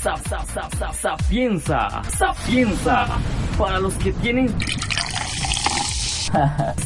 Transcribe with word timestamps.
Sapienza, 0.00 2.02
sapienza, 2.16 3.06
para 3.58 3.80
los 3.80 3.94
que 3.94 4.12
tienen 4.12 4.48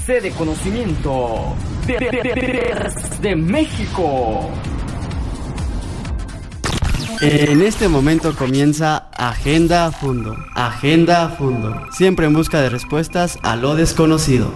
sede 0.06 0.30
conocimiento 0.30 1.54
de, 1.86 1.98
de, 1.98 2.90
de 3.20 3.36
México. 3.36 4.50
En 7.20 7.60
este 7.62 7.88
momento 7.88 8.34
comienza 8.34 9.08
Agenda 9.12 9.86
a 9.86 9.92
Fundo. 9.92 10.36
Agenda 10.54 11.26
a 11.26 11.28
Fundo. 11.28 11.82
Siempre 11.92 12.26
en 12.26 12.32
busca 12.32 12.60
de 12.60 12.70
respuestas 12.70 13.38
a 13.42 13.54
lo 13.56 13.76
desconocido. 13.76 14.52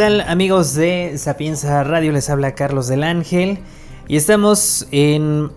Tal 0.00 0.22
amigos 0.22 0.74
de 0.76 1.18
Sapienza 1.18 1.84
Radio? 1.84 2.10
Les 2.10 2.30
habla 2.30 2.54
Carlos 2.54 2.88
del 2.88 3.04
Ángel 3.04 3.58
y 4.08 4.16
estamos 4.16 4.88
en 4.92 5.50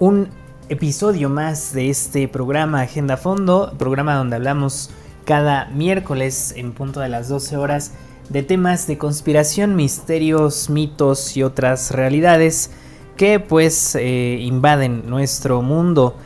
un 0.00 0.28
episodio 0.68 1.30
más 1.30 1.72
de 1.72 1.88
este 1.88 2.26
programa 2.26 2.80
Agenda 2.80 3.16
Fondo, 3.16 3.72
programa 3.78 4.16
donde 4.16 4.34
hablamos 4.34 4.90
cada 5.24 5.66
miércoles 5.66 6.52
en 6.56 6.72
punto 6.72 6.98
de 6.98 7.08
las 7.08 7.28
12 7.28 7.58
horas 7.58 7.92
de 8.28 8.42
temas 8.42 8.88
de 8.88 8.98
conspiración, 8.98 9.76
misterios, 9.76 10.68
mitos 10.68 11.36
y 11.36 11.44
otras 11.44 11.92
realidades 11.92 12.72
que 13.16 13.38
pues 13.38 13.94
eh, 13.94 14.38
invaden 14.40 15.08
nuestro 15.08 15.62
mundo. 15.62 16.16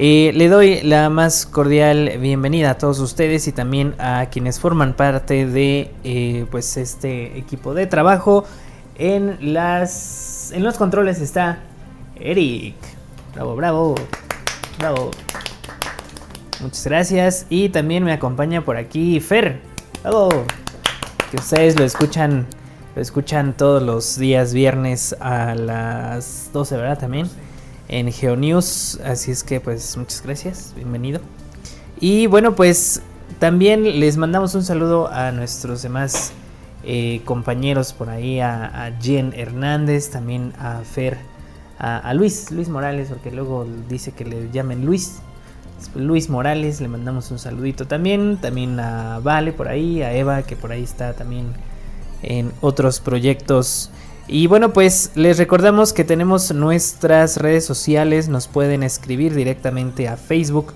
Eh, 0.00 0.30
le 0.32 0.48
doy 0.48 0.80
la 0.82 1.10
más 1.10 1.44
cordial 1.44 2.18
bienvenida 2.20 2.70
a 2.70 2.78
todos 2.78 3.00
ustedes 3.00 3.48
y 3.48 3.52
también 3.52 3.96
a 3.98 4.26
quienes 4.30 4.60
forman 4.60 4.94
parte 4.94 5.44
de 5.44 5.90
eh, 6.04 6.46
pues 6.52 6.76
este 6.76 7.36
equipo 7.36 7.74
de 7.74 7.88
trabajo. 7.88 8.44
En 8.94 9.52
las 9.52 10.52
en 10.52 10.62
los 10.62 10.76
controles 10.76 11.20
está 11.20 11.58
Eric. 12.14 12.76
Bravo, 13.34 13.56
bravo, 13.56 13.94
bravo. 14.78 15.10
Muchas 16.60 16.84
gracias 16.84 17.46
y 17.50 17.68
también 17.70 18.04
me 18.04 18.12
acompaña 18.12 18.64
por 18.64 18.76
aquí 18.76 19.18
Fer. 19.18 19.60
Bravo. 20.04 20.28
Que 21.32 21.38
ustedes 21.38 21.76
lo 21.76 21.84
escuchan 21.84 22.46
lo 22.94 23.02
escuchan 23.02 23.52
todos 23.52 23.82
los 23.82 24.16
días 24.16 24.54
viernes 24.54 25.16
a 25.18 25.56
las 25.56 26.50
12, 26.52 26.76
¿verdad? 26.76 27.00
También 27.00 27.28
en 27.88 28.12
GeoNews. 28.12 29.00
Así 29.04 29.30
es 29.30 29.42
que 29.42 29.60
pues 29.60 29.96
muchas 29.96 30.22
gracias, 30.22 30.72
bienvenido. 30.76 31.20
Y 32.00 32.26
bueno, 32.26 32.54
pues 32.54 33.02
también 33.38 34.00
les 34.00 34.16
mandamos 34.16 34.54
un 34.54 34.64
saludo 34.64 35.08
a 35.08 35.32
nuestros 35.32 35.82
demás 35.82 36.32
eh, 36.84 37.22
compañeros 37.24 37.92
por 37.92 38.08
ahí, 38.08 38.40
a, 38.40 38.96
Jen 39.00 39.32
Hernández, 39.36 40.10
también 40.10 40.52
a 40.58 40.80
Fer, 40.80 41.18
a, 41.78 41.98
a, 41.98 42.14
Luis, 42.14 42.50
Luis 42.50 42.68
Morales, 42.68 43.08
porque 43.08 43.30
luego 43.30 43.66
dice 43.88 44.12
que 44.12 44.24
le 44.24 44.50
llamen 44.50 44.84
Luis. 44.84 45.18
Luis 45.94 46.28
Morales, 46.28 46.80
le 46.80 46.88
mandamos 46.88 47.30
un 47.30 47.38
saludito 47.38 47.86
también, 47.86 48.38
también 48.38 48.80
a 48.80 49.20
Vale 49.20 49.52
por 49.52 49.68
ahí, 49.68 50.02
a 50.02 50.12
Eva 50.12 50.42
que 50.42 50.56
por 50.56 50.72
ahí 50.72 50.82
está 50.82 51.12
también 51.14 51.52
en 52.22 52.52
otros 52.60 52.98
proyectos 52.98 53.90
y 54.28 54.46
bueno, 54.46 54.74
pues 54.74 55.10
les 55.14 55.38
recordamos 55.38 55.94
que 55.94 56.04
tenemos 56.04 56.52
nuestras 56.52 57.38
redes 57.38 57.64
sociales, 57.64 58.28
nos 58.28 58.46
pueden 58.46 58.82
escribir 58.82 59.34
directamente 59.34 60.06
a 60.06 60.18
Facebook. 60.18 60.74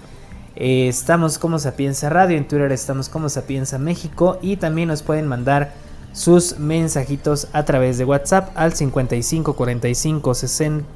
Eh, 0.56 0.88
estamos 0.88 1.38
como 1.38 1.58
Sapienza 1.58 2.08
Radio, 2.08 2.38
en 2.38 2.48
Twitter 2.48 2.72
estamos 2.72 3.10
como 3.10 3.28
Sapienza 3.28 3.78
México 3.78 4.38
y 4.40 4.56
también 4.56 4.88
nos 4.88 5.02
pueden 5.02 5.28
mandar 5.28 5.74
sus 6.12 6.58
mensajitos 6.58 7.48
a 7.52 7.64
través 7.64 7.98
de 7.98 8.06
WhatsApp 8.06 8.50
al 8.54 8.72
55 8.72 9.54
45 9.54 10.34
60, 10.34 10.86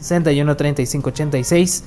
61 0.00 0.56
35 0.56 1.08
86. 1.08 1.84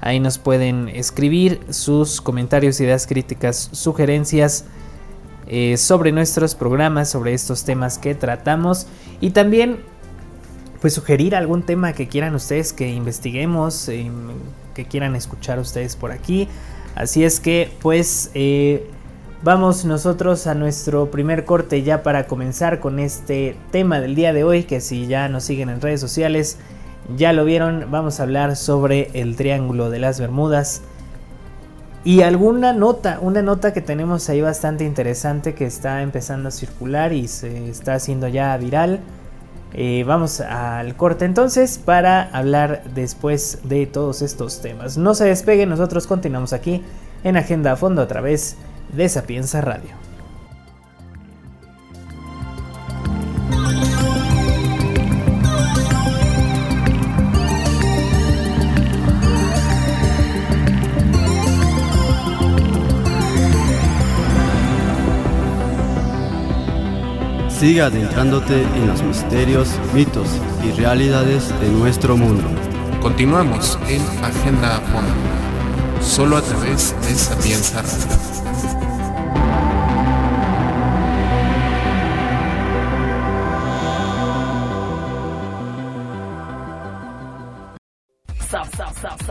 Ahí 0.00 0.20
nos 0.20 0.38
pueden 0.38 0.88
escribir 0.88 1.60
sus 1.70 2.20
comentarios, 2.20 2.80
ideas 2.80 3.08
críticas, 3.08 3.70
sugerencias 3.72 4.66
eh, 5.48 5.76
sobre 5.78 6.12
nuestros 6.12 6.54
programas, 6.54 7.08
sobre 7.08 7.32
estos 7.32 7.64
temas 7.64 7.96
que 7.96 8.14
tratamos 8.14 8.86
y 9.20 9.30
también 9.30 9.78
pues 10.80 10.92
sugerir 10.92 11.34
algún 11.34 11.62
tema 11.62 11.92
que 11.92 12.06
quieran 12.06 12.34
ustedes 12.34 12.72
que 12.72 12.88
investiguemos, 12.88 13.88
eh, 13.88 14.10
que 14.74 14.84
quieran 14.84 15.16
escuchar 15.16 15.58
ustedes 15.58 15.96
por 15.96 16.12
aquí. 16.12 16.48
Así 16.94 17.24
es 17.24 17.40
que 17.40 17.70
pues 17.80 18.30
eh, 18.34 18.90
vamos 19.42 19.84
nosotros 19.84 20.46
a 20.46 20.54
nuestro 20.54 21.10
primer 21.10 21.44
corte 21.44 21.82
ya 21.82 22.02
para 22.02 22.26
comenzar 22.26 22.78
con 22.78 22.98
este 22.98 23.56
tema 23.70 24.00
del 24.00 24.14
día 24.14 24.32
de 24.32 24.44
hoy, 24.44 24.64
que 24.64 24.80
si 24.80 25.06
ya 25.06 25.28
nos 25.28 25.44
siguen 25.44 25.70
en 25.70 25.80
redes 25.80 26.00
sociales, 26.00 26.58
ya 27.16 27.32
lo 27.32 27.44
vieron, 27.44 27.86
vamos 27.90 28.20
a 28.20 28.24
hablar 28.24 28.54
sobre 28.54 29.10
el 29.14 29.34
Triángulo 29.34 29.88
de 29.88 29.98
las 29.98 30.20
Bermudas. 30.20 30.82
Y 32.08 32.22
alguna 32.22 32.72
nota, 32.72 33.18
una 33.20 33.42
nota 33.42 33.74
que 33.74 33.82
tenemos 33.82 34.30
ahí 34.30 34.40
bastante 34.40 34.82
interesante 34.84 35.54
que 35.54 35.66
está 35.66 36.00
empezando 36.00 36.48
a 36.48 36.50
circular 36.50 37.12
y 37.12 37.28
se 37.28 37.68
está 37.68 37.96
haciendo 37.96 38.28
ya 38.28 38.56
viral. 38.56 39.00
Eh, 39.74 40.04
vamos 40.06 40.40
al 40.40 40.96
corte 40.96 41.26
entonces 41.26 41.76
para 41.76 42.22
hablar 42.22 42.82
después 42.94 43.58
de 43.64 43.84
todos 43.84 44.22
estos 44.22 44.62
temas. 44.62 44.96
No 44.96 45.14
se 45.14 45.26
despeguen, 45.26 45.68
nosotros 45.68 46.06
continuamos 46.06 46.54
aquí 46.54 46.82
en 47.24 47.36
Agenda 47.36 47.72
a 47.72 47.76
Fondo 47.76 48.00
a 48.00 48.08
través 48.08 48.56
de 48.90 49.06
Sapienza 49.10 49.60
Radio. 49.60 50.07
Siga 67.58 67.86
adentrándote 67.86 68.62
en 68.62 68.86
los 68.86 69.02
misterios, 69.02 69.68
mitos 69.92 70.28
y 70.64 70.70
realidades 70.80 71.48
de 71.60 71.68
nuestro 71.68 72.16
mundo. 72.16 72.48
Continuamos 73.02 73.76
en 73.88 74.00
Agenda 74.24 74.80
Fondo, 74.92 75.12
solo 76.00 76.36
a 76.36 76.42
través 76.42 76.94
de 77.02 77.14
Sapienza 77.16 77.82
Radio. 77.82 78.28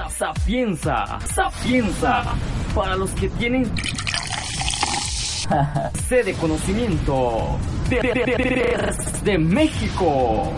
Sapienza, 0.10 1.20
sapienza, 1.34 2.24
para 2.76 2.98
los 2.98 3.12
que 3.12 3.30
tienen 3.30 3.72
sede 6.08 6.34
conocimiento 6.34 7.58
de, 7.90 8.02
de, 9.24 9.38
México. 9.38 10.52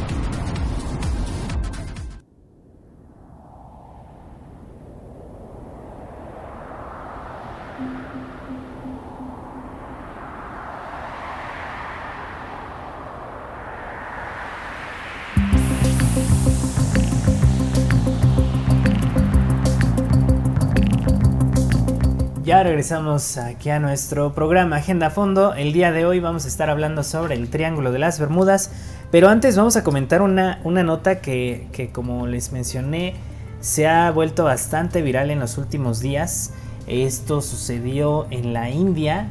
Regresamos 22.64 23.38
aquí 23.38 23.70
a 23.70 23.80
nuestro 23.80 24.34
programa 24.34 24.78
Agenda 24.78 25.10
Fondo. 25.10 25.54
El 25.54 25.72
día 25.72 25.94
de 25.94 26.06
hoy 26.06 26.20
vamos 26.20 26.44
a 26.44 26.50
estar 26.50 26.70
hablando 26.70 27.04
sobre 27.04 27.36
el 27.36 27.50
Triángulo 27.50 27.94
de 27.94 28.00
las 28.00 28.20
Bermudas. 28.20 28.72
Pero 29.12 29.30
antes 29.30 29.56
vamos 29.56 29.78
a 29.78 29.84
comentar 29.84 30.22
una, 30.22 30.60
una 30.66 30.84
nota 30.84 31.22
que, 31.22 31.70
que, 31.72 31.90
como 31.90 32.28
les 32.28 32.52
mencioné, 32.52 33.16
se 33.62 33.88
ha 33.88 34.12
vuelto 34.12 34.44
bastante 34.44 35.02
viral 35.02 35.32
en 35.32 35.40
los 35.40 35.58
últimos 35.58 36.02
días. 36.02 36.52
Esto 36.86 37.42
sucedió 37.42 38.28
en 38.30 38.52
la 38.52 38.70
India. 38.70 39.30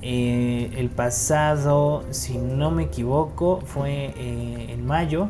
Eh, 0.00 0.72
el 0.76 0.88
pasado, 0.88 2.04
si 2.10 2.38
no 2.38 2.70
me 2.70 2.84
equivoco, 2.84 3.60
fue 3.66 4.14
eh, 4.16 4.66
en 4.70 4.86
mayo. 4.86 5.28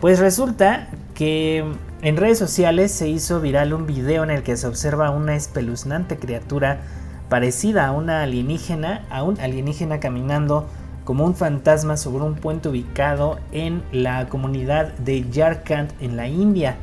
Pues 0.00 0.20
resulta 0.20 0.88
que 1.14 1.64
en 2.00 2.16
redes 2.16 2.38
sociales 2.38 2.92
se 2.92 3.08
hizo 3.08 3.40
viral 3.40 3.72
un 3.72 3.86
video 3.86 4.22
en 4.22 4.30
el 4.30 4.42
que 4.42 4.56
se 4.56 4.66
observa 4.66 5.10
una 5.10 5.34
espeluznante 5.34 6.16
criatura 6.16 6.80
parecida 7.28 7.86
a 7.86 7.92
una 7.92 8.22
alienígena, 8.22 9.04
a 9.10 9.24
un 9.24 9.40
alienígena 9.40 9.98
caminando 9.98 10.66
como 11.04 11.24
un 11.24 11.34
fantasma 11.34 11.96
sobre 11.96 12.24
un 12.24 12.34
puente 12.34 12.68
ubicado 12.68 13.40
en 13.50 13.82
la 13.92 14.28
comunidad 14.28 14.92
de 14.98 15.28
Yarkand 15.28 15.90
en 16.00 16.16
la 16.16 16.28
India. 16.28 16.76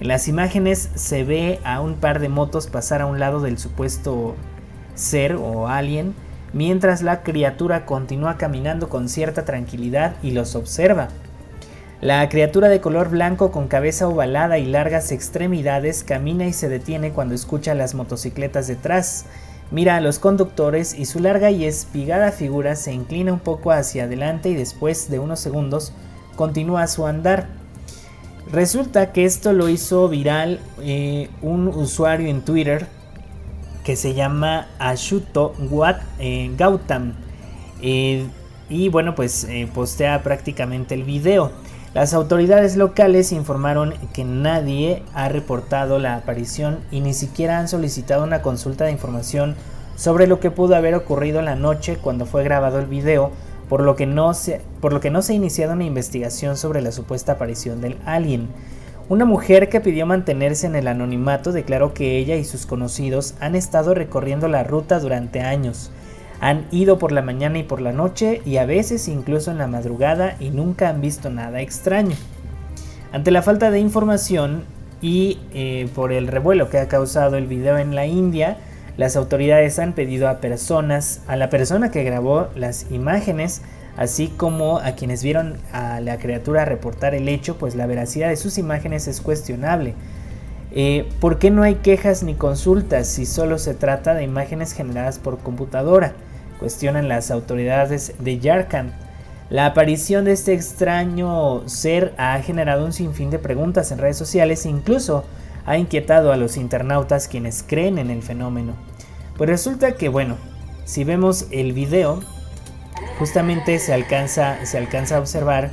En 0.00 0.08
las 0.08 0.28
imágenes 0.28 0.90
se 0.94 1.24
ve 1.24 1.60
a 1.62 1.80
un 1.80 1.94
par 1.94 2.18
de 2.18 2.28
motos 2.28 2.66
pasar 2.66 3.02
a 3.02 3.06
un 3.06 3.20
lado 3.20 3.40
del 3.40 3.58
supuesto 3.58 4.34
ser 4.94 5.36
o 5.36 5.68
alien, 5.68 6.14
mientras 6.52 7.02
la 7.02 7.22
criatura 7.22 7.86
continúa 7.86 8.36
caminando 8.36 8.88
con 8.88 9.08
cierta 9.08 9.44
tranquilidad 9.44 10.16
y 10.22 10.32
los 10.32 10.56
observa. 10.56 11.08
La 12.02 12.28
criatura 12.28 12.68
de 12.68 12.82
color 12.82 13.08
blanco 13.08 13.50
con 13.50 13.68
cabeza 13.68 14.06
ovalada 14.06 14.58
y 14.58 14.66
largas 14.66 15.12
extremidades 15.12 16.04
camina 16.04 16.44
y 16.44 16.52
se 16.52 16.68
detiene 16.68 17.12
cuando 17.12 17.34
escucha 17.34 17.74
las 17.74 17.94
motocicletas 17.94 18.66
detrás. 18.66 19.24
Mira 19.70 19.96
a 19.96 20.00
los 20.02 20.18
conductores 20.18 20.92
y 20.96 21.06
su 21.06 21.20
larga 21.20 21.50
y 21.50 21.64
espigada 21.64 22.32
figura 22.32 22.76
se 22.76 22.92
inclina 22.92 23.32
un 23.32 23.40
poco 23.40 23.72
hacia 23.72 24.04
adelante 24.04 24.50
y 24.50 24.54
después 24.54 25.10
de 25.10 25.20
unos 25.20 25.40
segundos 25.40 25.94
continúa 26.36 26.86
su 26.86 27.06
andar. 27.06 27.46
Resulta 28.52 29.12
que 29.12 29.24
esto 29.24 29.54
lo 29.54 29.70
hizo 29.70 30.06
viral 30.10 30.60
eh, 30.82 31.30
un 31.40 31.66
usuario 31.66 32.28
en 32.28 32.42
Twitter 32.42 32.86
que 33.84 33.96
se 33.96 34.12
llama 34.12 34.68
Ashuto 34.78 35.54
Wat, 35.70 35.96
eh, 36.18 36.50
Gautam. 36.58 37.14
Eh, 37.80 38.26
y 38.68 38.88
bueno, 38.90 39.14
pues 39.14 39.46
postea 39.72 40.22
prácticamente 40.22 40.94
el 40.94 41.04
video. 41.04 41.52
Las 41.96 42.12
autoridades 42.12 42.76
locales 42.76 43.32
informaron 43.32 43.94
que 44.12 44.22
nadie 44.22 45.02
ha 45.14 45.30
reportado 45.30 45.98
la 45.98 46.14
aparición 46.14 46.80
y 46.90 47.00
ni 47.00 47.14
siquiera 47.14 47.58
han 47.58 47.68
solicitado 47.68 48.22
una 48.22 48.42
consulta 48.42 48.84
de 48.84 48.90
información 48.90 49.56
sobre 49.96 50.26
lo 50.26 50.38
que 50.38 50.50
pudo 50.50 50.76
haber 50.76 50.94
ocurrido 50.94 51.40
la 51.40 51.54
noche 51.54 51.96
cuando 51.96 52.26
fue 52.26 52.44
grabado 52.44 52.80
el 52.80 52.84
video, 52.84 53.30
por 53.70 53.80
lo 53.80 53.96
que 53.96 54.04
no 54.04 54.34
se, 54.34 54.60
por 54.82 54.92
lo 54.92 55.00
que 55.00 55.10
no 55.10 55.22
se 55.22 55.32
ha 55.32 55.36
iniciado 55.36 55.72
una 55.72 55.84
investigación 55.84 56.58
sobre 56.58 56.82
la 56.82 56.92
supuesta 56.92 57.32
aparición 57.32 57.80
del 57.80 57.96
alien. 58.04 58.48
Una 59.08 59.24
mujer 59.24 59.70
que 59.70 59.80
pidió 59.80 60.04
mantenerse 60.04 60.66
en 60.66 60.76
el 60.76 60.88
anonimato 60.88 61.50
declaró 61.50 61.94
que 61.94 62.18
ella 62.18 62.36
y 62.36 62.44
sus 62.44 62.66
conocidos 62.66 63.36
han 63.40 63.54
estado 63.54 63.94
recorriendo 63.94 64.48
la 64.48 64.64
ruta 64.64 65.00
durante 65.00 65.40
años 65.40 65.90
han 66.40 66.66
ido 66.70 66.98
por 66.98 67.12
la 67.12 67.22
mañana 67.22 67.58
y 67.58 67.62
por 67.62 67.80
la 67.80 67.92
noche 67.92 68.42
y 68.44 68.58
a 68.58 68.66
veces 68.66 69.08
incluso 69.08 69.50
en 69.50 69.58
la 69.58 69.66
madrugada 69.66 70.36
y 70.40 70.50
nunca 70.50 70.88
han 70.88 71.00
visto 71.00 71.30
nada 71.30 71.60
extraño. 71.60 72.16
Ante 73.12 73.30
la 73.30 73.42
falta 73.42 73.70
de 73.70 73.78
información 73.78 74.64
y 75.00 75.38
eh, 75.54 75.88
por 75.94 76.12
el 76.12 76.26
revuelo 76.26 76.68
que 76.70 76.78
ha 76.78 76.88
causado 76.88 77.36
el 77.36 77.46
video 77.46 77.78
en 77.78 77.94
la 77.94 78.06
India, 78.06 78.58
las 78.96 79.16
autoridades 79.16 79.78
han 79.78 79.92
pedido 79.92 80.28
a 80.28 80.40
personas, 80.40 81.20
a 81.26 81.36
la 81.36 81.50
persona 81.50 81.90
que 81.90 82.02
grabó 82.02 82.48
las 82.54 82.90
imágenes, 82.90 83.62
así 83.96 84.28
como 84.28 84.78
a 84.78 84.92
quienes 84.92 85.22
vieron 85.22 85.56
a 85.72 86.00
la 86.00 86.18
criatura 86.18 86.64
reportar 86.64 87.14
el 87.14 87.28
hecho, 87.28 87.56
pues 87.58 87.74
la 87.74 87.86
veracidad 87.86 88.28
de 88.28 88.36
sus 88.36 88.58
imágenes 88.58 89.06
es 89.06 89.20
cuestionable. 89.20 89.94
Eh, 90.72 91.08
¿Por 91.20 91.38
qué 91.38 91.50
no 91.50 91.62
hay 91.62 91.76
quejas 91.76 92.22
ni 92.22 92.34
consultas 92.34 93.06
si 93.06 93.24
solo 93.24 93.58
se 93.58 93.74
trata 93.74 94.14
de 94.14 94.24
imágenes 94.24 94.72
generadas 94.72 95.18
por 95.18 95.38
computadora? 95.38 96.14
Cuestionan 96.58 97.08
las 97.08 97.30
autoridades 97.30 98.14
de 98.18 98.38
Yarkand. 98.38 98.92
La 99.50 99.66
aparición 99.66 100.24
de 100.24 100.32
este 100.32 100.54
extraño 100.54 101.68
ser 101.68 102.14
ha 102.18 102.40
generado 102.40 102.84
un 102.84 102.92
sinfín 102.92 103.30
de 103.30 103.38
preguntas 103.38 103.92
en 103.92 103.98
redes 103.98 104.16
sociales 104.16 104.66
e 104.66 104.70
incluso 104.70 105.24
ha 105.66 105.78
inquietado 105.78 106.32
a 106.32 106.36
los 106.36 106.56
internautas 106.56 107.28
quienes 107.28 107.62
creen 107.62 107.98
en 107.98 108.10
el 108.10 108.22
fenómeno. 108.22 108.74
Pues 109.36 109.50
resulta 109.50 109.92
que 109.92 110.08
bueno, 110.08 110.36
si 110.84 111.04
vemos 111.04 111.46
el 111.50 111.72
video, 111.72 112.20
justamente 113.18 113.78
se 113.78 113.92
alcanza, 113.92 114.64
se 114.64 114.78
alcanza 114.78 115.16
a 115.16 115.20
observar 115.20 115.70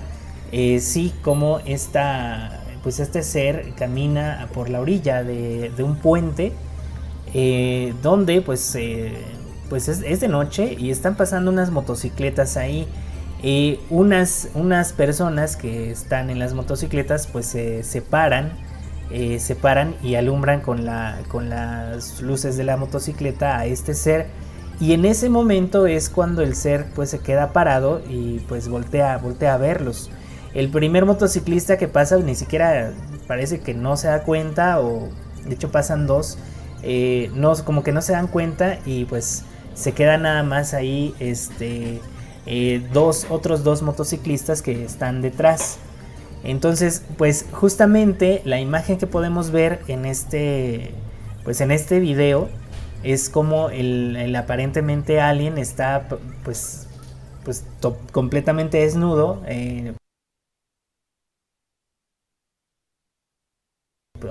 eh, 0.52 0.80
sí 0.80 1.14
como 1.22 1.60
esta, 1.66 2.64
pues 2.84 3.00
este 3.00 3.24
ser 3.24 3.74
camina 3.76 4.50
por 4.54 4.70
la 4.70 4.82
orilla 4.82 5.24
de, 5.24 5.72
un 5.80 5.96
puente 5.96 6.52
eh, 7.34 7.94
donde 8.02 8.42
pues 8.42 8.76
eh, 8.76 9.14
pues 9.70 9.88
es, 9.88 10.20
de 10.20 10.28
noche 10.28 10.76
y 10.78 10.92
están 10.92 11.16
pasando 11.16 11.52
unas 11.52 11.72
motocicletas 11.72 12.58
ahí. 12.58 12.88
unas, 13.90 14.50
unas 14.54 14.94
personas 14.94 15.56
que 15.58 15.92
están 15.92 16.30
en 16.30 16.40
las 16.40 16.54
motocicletas 16.54 17.28
pues 17.28 17.46
se 17.48 17.84
separan, 17.84 18.54
eh, 19.12 19.40
se 19.40 19.56
paran 19.56 19.96
y 20.02 20.16
alumbran 20.16 20.62
con, 20.62 20.86
la, 20.86 21.20
con 21.28 21.50
las 21.50 22.22
luces 22.22 22.58
de 22.58 22.64
la 22.64 22.78
motocicleta 22.78 23.58
a 23.58 23.66
este 23.66 23.94
ser. 23.94 24.28
Y 24.80 24.94
en 24.94 25.06
ese 25.06 25.30
momento 25.30 25.86
es 25.88 26.10
cuando 26.10 26.42
el 26.42 26.56
ser 26.56 26.88
pues 26.96 27.10
se 27.10 27.20
queda 27.20 27.54
parado 27.54 28.02
y 28.10 28.40
pues 28.48 28.68
voltea, 28.68 29.18
voltea 29.18 29.54
a 29.54 29.58
verlos. 29.58 30.10
El 30.54 30.70
primer 30.70 31.06
motociclista 31.06 31.78
que 31.78 31.88
pasa 31.88 32.18
ni 32.18 32.36
siquiera 32.36 32.92
parece 33.28 33.60
que 33.62 33.74
no 33.74 33.98
se 33.98 34.08
da 34.08 34.24
cuenta 34.24 34.80
o 34.80 35.10
de 35.46 35.56
hecho 35.56 35.72
pasan 35.72 36.08
dos. 36.08 36.38
Eh, 36.84 37.32
no, 37.34 37.54
como 37.64 37.84
que 37.84 37.92
no 37.92 38.02
se 38.02 38.12
dan 38.12 38.28
cuenta 38.28 38.78
y 38.86 39.06
pues 39.06 39.46
se 39.76 39.94
quedan 39.94 40.24
nada 40.24 40.44
más 40.44 40.74
ahí 40.74 41.14
este, 41.20 42.02
eh, 42.46 42.86
dos, 42.92 43.28
otros 43.30 43.64
dos 43.64 43.82
motociclistas 43.82 44.62
que 44.62 44.84
están 44.84 45.22
detrás. 45.22 45.78
Entonces, 46.44 47.04
pues 47.18 47.46
justamente 47.52 48.42
la 48.46 48.60
imagen 48.60 48.98
que 48.98 49.08
podemos 49.08 49.52
ver 49.52 49.80
en 49.88 50.06
este, 50.06 50.92
pues 51.44 51.62
en 51.62 51.72
este 51.72 52.00
video 52.00 52.50
es 53.04 53.30
como 53.30 53.70
el, 53.70 54.36
aparentemente 54.36 55.22
alien 55.22 55.58
está 55.58 56.08
pues, 56.44 56.88
pues 57.46 57.66
completamente 58.12 58.80
desnudo. 58.80 59.42
Eh, 59.48 59.94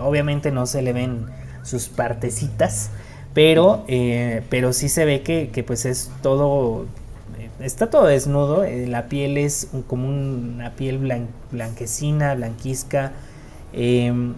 obviamente 0.01 0.51
no 0.51 0.67
se 0.67 0.83
le 0.83 0.93
ven 0.93 1.27
sus 1.63 1.89
partecitas 1.89 2.91
pero, 3.35 3.85
eh, 3.89 4.43
pero 4.51 4.73
sí 4.73 4.89
se 4.89 5.05
ve 5.05 5.23
que, 5.23 5.65
pues 5.67 5.87
es 5.87 6.11
todo, 6.23 6.85
eh, 7.39 7.51
está 7.61 7.89
todo 7.89 8.05
desnudo, 8.07 8.65
eh, 8.65 8.87
la 8.87 9.09
piel 9.09 9.39
es 9.39 9.69
como 9.87 10.09
una 10.09 10.73
piel 10.73 10.99
blanquecina, 11.51 12.35
blanquizca. 12.35 13.13
Em, 13.73 14.35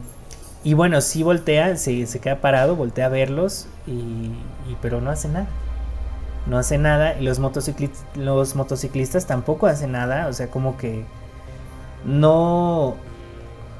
y 0.62 0.74
bueno, 0.74 1.00
sí 1.00 1.22
voltea, 1.22 1.76
se, 1.76 2.06
se, 2.06 2.20
queda 2.20 2.40
parado, 2.40 2.76
voltea 2.76 3.06
a 3.06 3.08
verlos, 3.08 3.66
y, 3.86 4.30
pero 4.80 5.00
no 5.00 5.10
hace 5.10 5.28
nada. 5.28 5.48
No 6.46 6.58
hace 6.58 6.78
nada, 6.78 7.18
y 7.18 7.24
los, 7.24 7.38
motociclistas, 7.38 8.04
los 8.16 8.54
motociclistas 8.54 9.26
tampoco 9.26 9.66
hacen 9.66 9.92
nada, 9.92 10.28
o 10.28 10.32
sea, 10.32 10.50
como 10.50 10.76
que 10.76 11.04
no, 12.04 12.96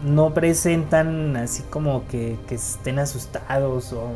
no 0.02 0.34
presentan 0.34 1.37
así 1.37 1.62
como 1.70 2.06
que, 2.08 2.38
que 2.49 2.55
estén 2.56 2.99
asustados 2.99 3.93
o 3.93 4.08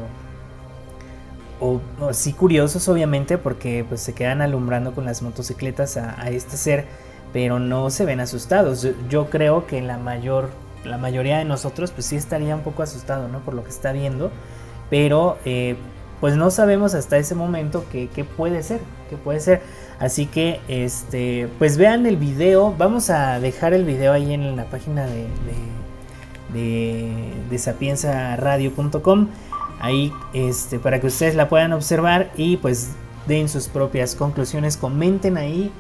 o, 1.61 1.81
sí 2.13 2.33
curiosos 2.33 2.89
obviamente 2.89 3.39
porque 3.39 3.85
pues 3.89 4.01
se 4.01 4.15
quedan 4.15 4.41
alumbrando 4.43 4.95
con 4.95 5.05
las 5.05 5.23
motocicletas 5.23 5.97
a, 5.97 6.29
este 6.31 6.57
ser 6.57 6.87
pero 7.33 7.59
no 7.59 7.91
se 7.91 8.07
ven 8.07 8.21
asustados. 8.21 8.87
Yo, 9.11 9.29
creo 9.29 9.67
que 9.67 9.83
la 9.83 9.99
mayor 9.99 10.51
la 10.85 10.97
mayoría 10.97 11.39
de 11.39 11.45
nosotros 11.45 11.91
pues 11.91 12.07
sí 12.07 12.17
estaría 12.17 12.55
un 12.55 12.63
poco 12.63 12.83
asustado 12.83 13.29
no 13.29 13.41
por 13.41 13.55
lo 13.55 13.65
que 13.65 13.71
está 13.71 13.93
viendo 13.93 14.31
pero 14.89 15.37
eh, 15.45 15.77
pues 16.21 16.37
no 16.37 16.51
sabemos 16.51 16.95
hasta 16.95 17.19
ese 17.19 17.35
momento 17.35 17.85
qué, 17.91 18.09
puede 18.25 18.63
ser 18.63 18.81
qué 19.11 19.17
puede 19.17 19.41
ser. 19.41 19.63
Así 19.99 20.27
que 20.27 20.61
este 20.69 21.49
pues 21.59 21.77
vean 21.77 22.07
el 22.07 22.17
video. 22.17 22.75
Vamos 22.77 23.11
a 23.11 23.41
dejar 23.41 23.73
el 23.73 23.85
video 23.85 24.13
ahí 24.13 24.33
en 24.33 24.57
la 24.57 24.65
página 24.65 25.07
de, 25.07 25.27
de, 26.53 26.61
de, 26.61 27.33
de 27.51 27.59
sapiensaradio.com 27.59 29.29
ahí 29.81 30.13
este, 30.33 30.79
para 30.79 31.01
que 31.01 31.07
ustedes 31.07 31.35
la 31.35 31.49
puedan 31.49 31.73
observar 31.73 32.31
y 32.37 32.57
pues 32.57 32.91
den 33.27 33.49
sus 33.49 33.69
propias 33.69 34.15
conclusiones, 34.15 34.77
comenten 34.77 35.37
ahí 35.37 35.71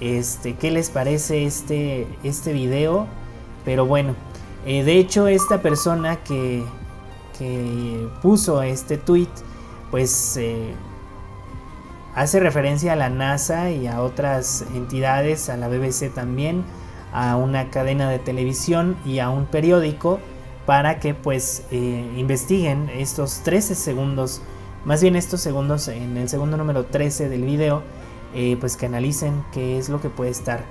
este, 0.00 0.54
qué 0.54 0.70
les 0.70 0.90
parece 0.90 1.44
este, 1.44 2.06
este 2.22 2.52
video, 2.52 3.06
pero 3.64 3.86
bueno, 3.86 4.14
eh, 4.66 4.84
de 4.84 4.98
hecho 4.98 5.28
esta 5.28 5.62
persona 5.62 6.16
que, 6.16 6.62
que 7.38 8.08
puso 8.22 8.62
este 8.62 8.98
tweet 8.98 9.28
pues 9.90 10.36
eh, 10.36 10.72
hace 12.14 12.40
referencia 12.40 12.92
a 12.92 12.96
la 12.96 13.10
NASA 13.10 13.70
y 13.70 13.86
a 13.86 14.02
otras 14.02 14.64
entidades, 14.74 15.48
a 15.48 15.56
la 15.56 15.68
BBC 15.68 16.12
también, 16.14 16.64
a 17.12 17.36
una 17.36 17.70
cadena 17.70 18.08
de 18.08 18.18
televisión 18.18 18.96
y 19.04 19.18
a 19.18 19.30
un 19.30 19.46
periódico 19.46 20.20
para 20.66 21.00
que 21.00 21.14
pues 21.14 21.64
eh, 21.70 22.12
investiguen 22.16 22.88
estos 22.90 23.40
13 23.40 23.74
segundos, 23.74 24.42
más 24.84 25.02
bien 25.02 25.16
estos 25.16 25.40
segundos 25.40 25.88
en 25.88 26.16
el 26.16 26.28
segundo 26.28 26.56
número 26.56 26.84
13 26.84 27.28
del 27.28 27.42
video, 27.42 27.82
eh, 28.34 28.56
pues 28.60 28.76
que 28.76 28.86
analicen 28.86 29.44
qué 29.52 29.78
es 29.78 29.88
lo 29.88 30.00
que 30.00 30.08
puede 30.08 30.30
estar 30.30 30.64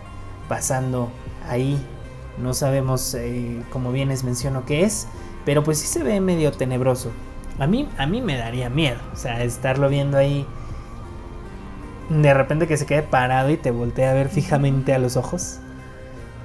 pasando 0.47 1.11
ahí. 1.47 1.77
No 2.37 2.53
sabemos, 2.53 3.13
eh, 3.15 3.61
como 3.71 3.91
bien 3.91 4.09
les 4.09 4.23
menciono, 4.23 4.65
qué 4.65 4.83
es, 4.83 5.07
pero 5.45 5.63
pues 5.63 5.79
sí 5.79 5.87
se 5.87 6.03
ve 6.03 6.21
medio 6.21 6.51
tenebroso. 6.51 7.11
A 7.59 7.67
mí, 7.67 7.89
a 7.97 8.05
mí 8.05 8.21
me 8.21 8.37
daría 8.37 8.69
miedo, 8.69 8.99
o 9.11 9.17
sea, 9.17 9.43
estarlo 9.43 9.89
viendo 9.89 10.17
ahí. 10.17 10.45
De 12.09 12.33
repente 12.33 12.67
que 12.67 12.77
se 12.77 12.85
quede 12.85 13.03
parado 13.03 13.49
y 13.49 13.57
te 13.57 13.71
voltea 13.71 14.11
a 14.11 14.13
ver 14.13 14.29
fijamente 14.29 14.93
a 14.93 14.99
los 14.99 15.17
ojos. 15.17 15.59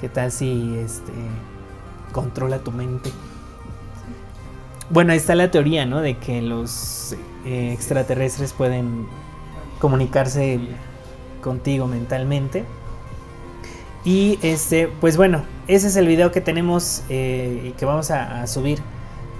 ¿Qué 0.00 0.08
tal 0.08 0.32
si 0.32 0.76
este 0.78 1.12
controla 2.12 2.58
tu 2.58 2.72
mente? 2.72 3.10
Bueno, 4.90 5.12
ahí 5.12 5.18
está 5.18 5.34
la 5.34 5.50
teoría, 5.50 5.86
¿no? 5.86 6.00
De 6.00 6.18
que 6.18 6.42
los 6.42 7.16
eh, 7.44 7.72
extraterrestres 7.72 8.52
pueden 8.52 9.06
comunicarse 9.78 10.60
contigo 11.40 11.86
mentalmente. 11.86 12.64
Y 14.04 14.38
este, 14.42 14.88
pues 15.00 15.16
bueno, 15.16 15.44
ese 15.66 15.88
es 15.88 15.96
el 15.96 16.06
video 16.06 16.30
que 16.30 16.40
tenemos 16.42 17.02
eh, 17.08 17.68
y 17.68 17.70
que 17.72 17.86
vamos 17.86 18.10
a, 18.10 18.46
subir 18.46 18.78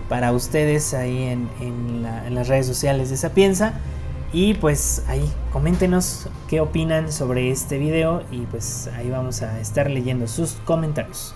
para 0.09 0.33
ustedes 0.33 0.95
ahí 0.95 1.25
en, 1.25 2.03
las 2.35 2.49
redes 2.49 2.67
sociales 2.67 3.11
de 3.11 3.17
Sapienza. 3.17 3.75
Y 4.33 4.55
pues 4.55 5.05
ahí 5.07 5.31
coméntenos 5.53 6.29
qué 6.49 6.61
opinan 6.61 7.13
sobre 7.13 7.51
este 7.51 7.79
video 7.79 8.23
y 8.33 8.41
pues 8.47 8.89
ahí 8.97 9.09
vamos 9.09 9.43
a 9.43 9.61
estar 9.61 9.89
leyendo 9.89 10.27
sus 10.27 10.55
comentarios. 10.65 11.35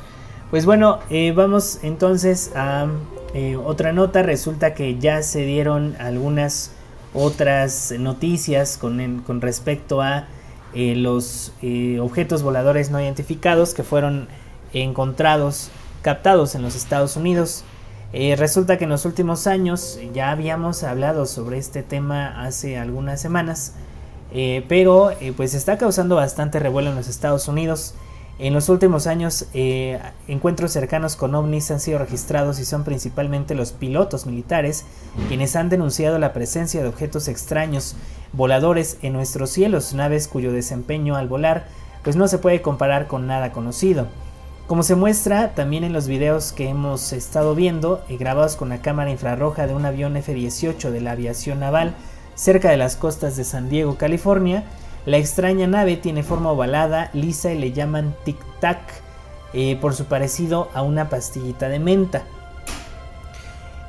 Pues 0.51 0.65
bueno, 0.67 0.99
eh, 1.09 1.33
vamos 1.33 1.81
entonces 1.83 2.51
a 2.57 2.89
eh, 3.35 3.57
otra 3.57 3.93
nota. 3.93 4.23
Resulta 4.23 4.75
que 4.75 4.99
ya 4.99 5.23
se 5.23 5.43
dieron 5.43 5.97
algunas 5.99 6.73
otras 7.15 7.95
noticias 7.99 8.77
con, 8.79 9.41
respecto 9.41 10.03
a 10.03 10.27
eh, 10.75 10.95
los 10.95 11.53
objetos 12.01 12.43
voladores 12.43 12.91
no 12.91 13.01
identificados 13.01 13.75
que 13.75 13.83
fueron 13.83 14.29
encontrados, 14.73 15.71
captados 16.03 16.55
en 16.55 16.63
los 16.63 16.77
Estados 16.77 17.17
Unidos. 17.17 17.65
resulta 18.13 18.77
que 18.77 18.85
en 18.85 18.91
los 18.91 19.05
últimos 19.07 19.47
años 19.47 19.99
ya 20.13 20.31
habíamos 20.31 20.83
hablado 20.83 21.25
sobre 21.25 21.59
este 21.59 21.83
tema 21.83 22.45
hace 22.45 22.77
algunas 22.77 23.21
semanas, 23.21 23.73
pero 24.69 25.13
pues 25.37 25.55
está 25.55 25.79
causando 25.79 26.17
bastante 26.17 26.59
revuelo 26.59 26.91
en 26.91 26.97
los 26.97 27.09
Estados 27.09 27.49
Unidos. 27.49 27.95
En 28.39 28.55
los 28.55 28.69
últimos 28.69 29.09
años, 29.09 29.47
eh, 29.53 29.99
encuentros 30.29 30.71
cercanos 30.71 31.17
con 31.17 31.35
ovnis 31.35 31.73
han 31.73 31.81
sido 31.81 31.99
registrados 31.99 32.61
y 32.61 32.65
son 32.65 32.85
principalmente 32.85 33.57
los 33.57 33.73
pilotos 33.73 34.27
militares 34.27 34.85
quienes 35.27 35.57
han 35.57 35.69
denunciado 35.69 36.21
la 36.21 36.33
presencia 36.33 36.81
de 36.81 36.89
objetos 36.89 37.27
extraños 37.27 37.97
voladores 38.33 38.99
en 39.03 39.15
nuestros 39.15 39.51
cielos, 39.51 39.93
naves 39.93 40.29
cuyo 40.29 40.53
desempeño 40.53 41.17
al 41.17 41.27
volar 41.27 41.67
pues 42.05 42.15
no 42.15 42.29
se 42.29 42.39
puede 42.39 42.63
comparar 42.63 43.09
con 43.09 43.27
nada 43.27 43.51
conocido. 43.51 44.07
Como 44.69 44.85
se 44.85 44.95
muestra 44.95 45.55
también 45.55 45.83
en 45.83 45.93
los 45.93 46.07
videos 46.07 46.53
que 46.53 46.69
hemos 46.69 47.13
estado 47.13 47.57
viendo, 47.57 48.05
eh, 48.09 48.19
grabados 48.19 48.55
con 48.55 48.69
la 48.69 48.83
cámara 48.83 49.11
infrarroja 49.11 49.67
de 49.67 49.75
un 49.75 49.85
avión 49.85 50.17
F-18 50.17 50.91
de 50.91 51.01
la 51.01 51.13
aviación 51.13 51.59
naval 51.59 51.95
cerca 52.37 52.71
de 52.71 52.77
las 52.77 52.95
costas 52.95 53.37
de 53.37 53.43
San 53.43 53.69
Diego, 53.69 53.97
California, 53.97 54.65
la 55.09 55.17
extraña 55.17 55.67
nave 55.67 55.97
tiene 55.97 56.23
forma 56.23 56.51
ovalada, 56.51 57.09
lisa 57.15 57.51
y 57.51 57.59
le 57.59 57.73
llaman 57.73 58.15
tic-tac 58.27 58.79
eh, 59.55 59.79
por 59.81 59.95
su 59.95 60.05
parecido 60.05 60.69
a 60.75 60.83
una 60.83 61.09
pastillita 61.09 61.71
de 61.71 61.79
menta. 61.79 62.25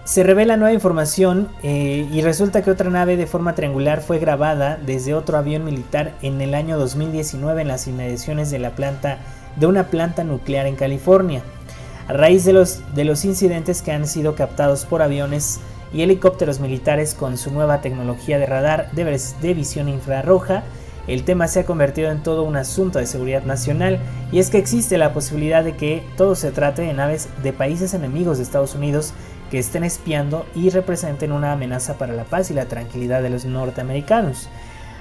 Se 0.06 0.24
revela 0.24 0.56
nueva 0.56 0.74
información 0.74 1.50
eh, 1.62 2.08
y 2.10 2.22
resulta 2.22 2.64
que 2.64 2.72
otra 2.72 2.90
nave 2.90 3.18
de 3.18 3.28
forma 3.28 3.54
triangular 3.54 4.00
fue 4.00 4.18
grabada 4.18 4.80
desde 4.84 5.14
otro 5.14 5.38
avión 5.38 5.66
militar 5.66 6.14
en 6.22 6.40
el 6.40 6.56
año 6.56 6.80
2019 6.80 7.64
en 7.64 7.68
las 7.68 7.88
inmediaciones 7.88 8.50
de 8.50 8.60
la 8.60 8.70
planta 8.70 9.18
de 9.58 9.68
una 9.68 9.88
planta 9.88 10.24
nuclear 10.24 10.68
en 10.68 10.78
California. 10.78 11.44
A 12.08 12.14
raíz 12.14 12.46
de 12.46 12.54
los, 12.54 12.82
de 12.96 13.04
los 13.04 13.26
incidentes 13.26 13.82
que 13.82 13.92
han 13.92 14.08
sido 14.08 14.36
captados 14.36 14.86
por 14.86 15.02
aviones 15.02 15.60
y 15.92 16.02
helicópteros 16.02 16.62
militares 16.62 17.14
con 17.14 17.38
su 17.38 17.52
nueva 17.52 17.82
tecnología 17.82 18.40
de 18.40 18.46
radar 18.46 18.90
de 18.94 19.54
visión 19.54 19.90
infrarroja, 19.90 20.64
el 21.10 21.24
tema 21.24 21.48
se 21.48 21.62
ha 21.62 21.66
convertido 21.66 22.12
en 22.12 22.22
todo 22.22 22.44
un 22.44 22.56
asunto 22.56 23.00
de 23.00 23.08
seguridad 23.08 23.44
nacional 23.44 24.00
y 24.32 24.38
es 24.38 24.52
que 24.52 24.60
existe 24.60 25.00
la 25.00 25.12
posibilidad 25.12 25.64
de 25.64 25.76
que 25.76 26.04
todo 26.18 26.36
se 26.36 26.52
trate 26.52 26.84
de 26.84 26.94
naves 26.94 27.30
de 27.42 27.52
países 27.52 27.96
enemigos 27.96 28.38
de 28.38 28.44
Estados 28.44 28.76
Unidos 28.76 29.14
que 29.50 29.58
estén 29.58 29.84
espiando 29.84 30.46
y 30.54 30.70
representen 30.70 31.32
una 31.32 31.52
amenaza 31.52 31.98
para 31.98 32.14
la 32.14 32.26
paz 32.26 32.52
y 32.52 32.54
la 32.54 32.66
tranquilidad 32.66 33.24
de 33.24 33.32
los 33.32 33.46
norteamericanos. 33.46 34.50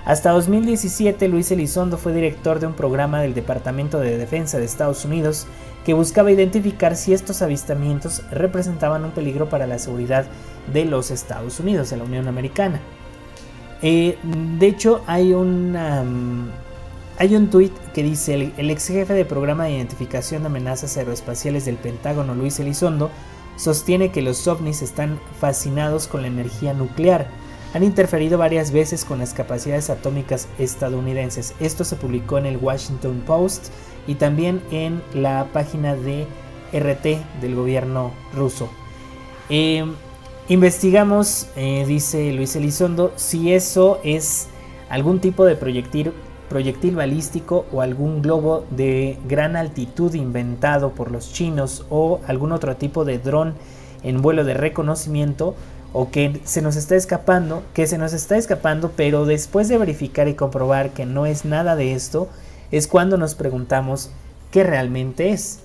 Hasta 0.07 0.31
2017, 0.31 1.29
Luis 1.29 1.51
Elizondo 1.51 1.99
fue 1.99 2.15
director 2.15 2.59
de 2.59 2.67
un 2.67 2.73
programa 2.73 3.21
del 3.21 3.35
Departamento 3.35 4.01
de 4.01 4.17
Defensa 4.17 4.57
de 4.57 4.65
Estados 4.65 5.05
Unidos 5.05 5.47
que 5.85 5.93
buscaba 5.93 6.33
identificar 6.33 6.97
si 6.97 7.13
estos 7.13 7.43
avistamientos 7.43 8.23
representaban 8.31 9.05
un 9.05 9.11
peligro 9.11 9.51
para 9.51 9.67
la 9.67 9.79
seguridad 9.79 10.25
de 10.73 10.87
los 10.87 11.11
Estados 11.11 11.61
Unidos, 11.61 11.91
de 11.91 11.99
la 11.99 12.05
Unión 12.05 12.29
Americana. 12.29 12.81
Eh, 13.83 14.19
de 14.23 14.67
hecho, 14.67 15.03
hay, 15.07 15.33
una, 15.35 16.05
hay 17.19 17.37
un 17.37 17.49
tuit 17.51 17.73
que 17.95 18.03
dice 18.03 18.53
el, 18.57 18.71
ex 18.71 18.89
jefe 18.89 19.15
de 19.15 19.25
programa 19.25 19.65
de 19.65 19.77
identificación 19.77 20.43
de 20.43 20.47
amenazas 20.47 20.97
aeroespaciales 20.97 21.65
del 21.65 21.77
Pentágono, 21.77 22.35
Luis 22.35 22.59
Elizondo, 22.59 23.11
sostiene 23.57 24.11
que 24.11 24.23
los 24.23 24.47
ovnis 24.49 24.83
están 24.83 25.21
fascinados 25.41 26.07
con 26.09 26.23
la 26.23 26.29
energía 26.29 26.75
nuclear. 26.75 27.29
Han 27.75 27.85
interferido 27.85 28.39
varias 28.39 28.73
veces 28.73 29.05
con 29.05 29.19
las 29.19 29.35
capacidades 29.35 29.91
atómicas 29.91 30.49
estadounidenses. 30.59 31.55
Esto 31.61 31.85
se 31.85 31.97
publicó 31.97 32.39
en 32.39 32.47
el 32.47 32.57
Washington 32.57 33.23
Post 33.27 33.69
y 34.07 34.15
también 34.15 34.63
en 34.71 35.03
la 35.13 35.49
página 35.53 35.95
de 35.95 36.27
RT 36.73 37.41
del 37.41 37.55
gobierno 37.55 38.13
ruso. 38.35 38.71
Eh, 39.51 39.85
Investigamos, 40.51 41.47
eh, 41.57 41.85
dice 41.87 42.33
Luis 42.33 42.57
Elizondo, 42.57 43.13
si 43.17 43.53
eso 43.53 44.01
es 44.03 44.47
algún 44.89 45.21
tipo 45.21 45.45
de 45.45 45.57
proyectil, 45.57 46.15
proyectil 46.49 46.97
balístico 46.97 47.67
o 47.71 47.83
algún 47.83 48.23
globo 48.23 48.65
de 48.71 49.19
gran 49.29 49.57
altitud 49.57 50.15
inventado 50.15 50.93
por 50.93 51.11
los 51.11 51.35
chinos 51.35 51.85
o 51.91 52.21
algún 52.27 52.53
otro 52.53 52.77
tipo 52.77 53.05
de 53.05 53.19
dron 53.19 53.57
en 54.03 54.23
vuelo 54.23 54.43
de 54.43 54.55
reconocimiento 54.55 55.55
o 55.93 56.11
que 56.11 56.41
se 56.45 56.63
nos 56.63 56.77
está 56.77 56.97
escapando, 56.97 57.63
que 57.75 57.87
se 57.87 57.99
nos 57.99 58.15
está 58.15 58.39
escapando, 58.39 58.93
pero 58.97 59.27
después 59.27 59.69
de 59.69 59.77
verificar 59.77 60.29
y 60.29 60.35
comprobar 60.35 60.95
que 60.95 61.05
no 61.05 61.27
es 61.27 61.45
nada 61.45 61.77
de 61.77 61.93
esto, 61.93 62.27
es 62.71 62.87
cuando 62.87 63.19
nos 63.19 63.35
preguntamos 63.35 64.11
qué 64.51 64.65
realmente 64.65 65.31
es. 65.31 65.61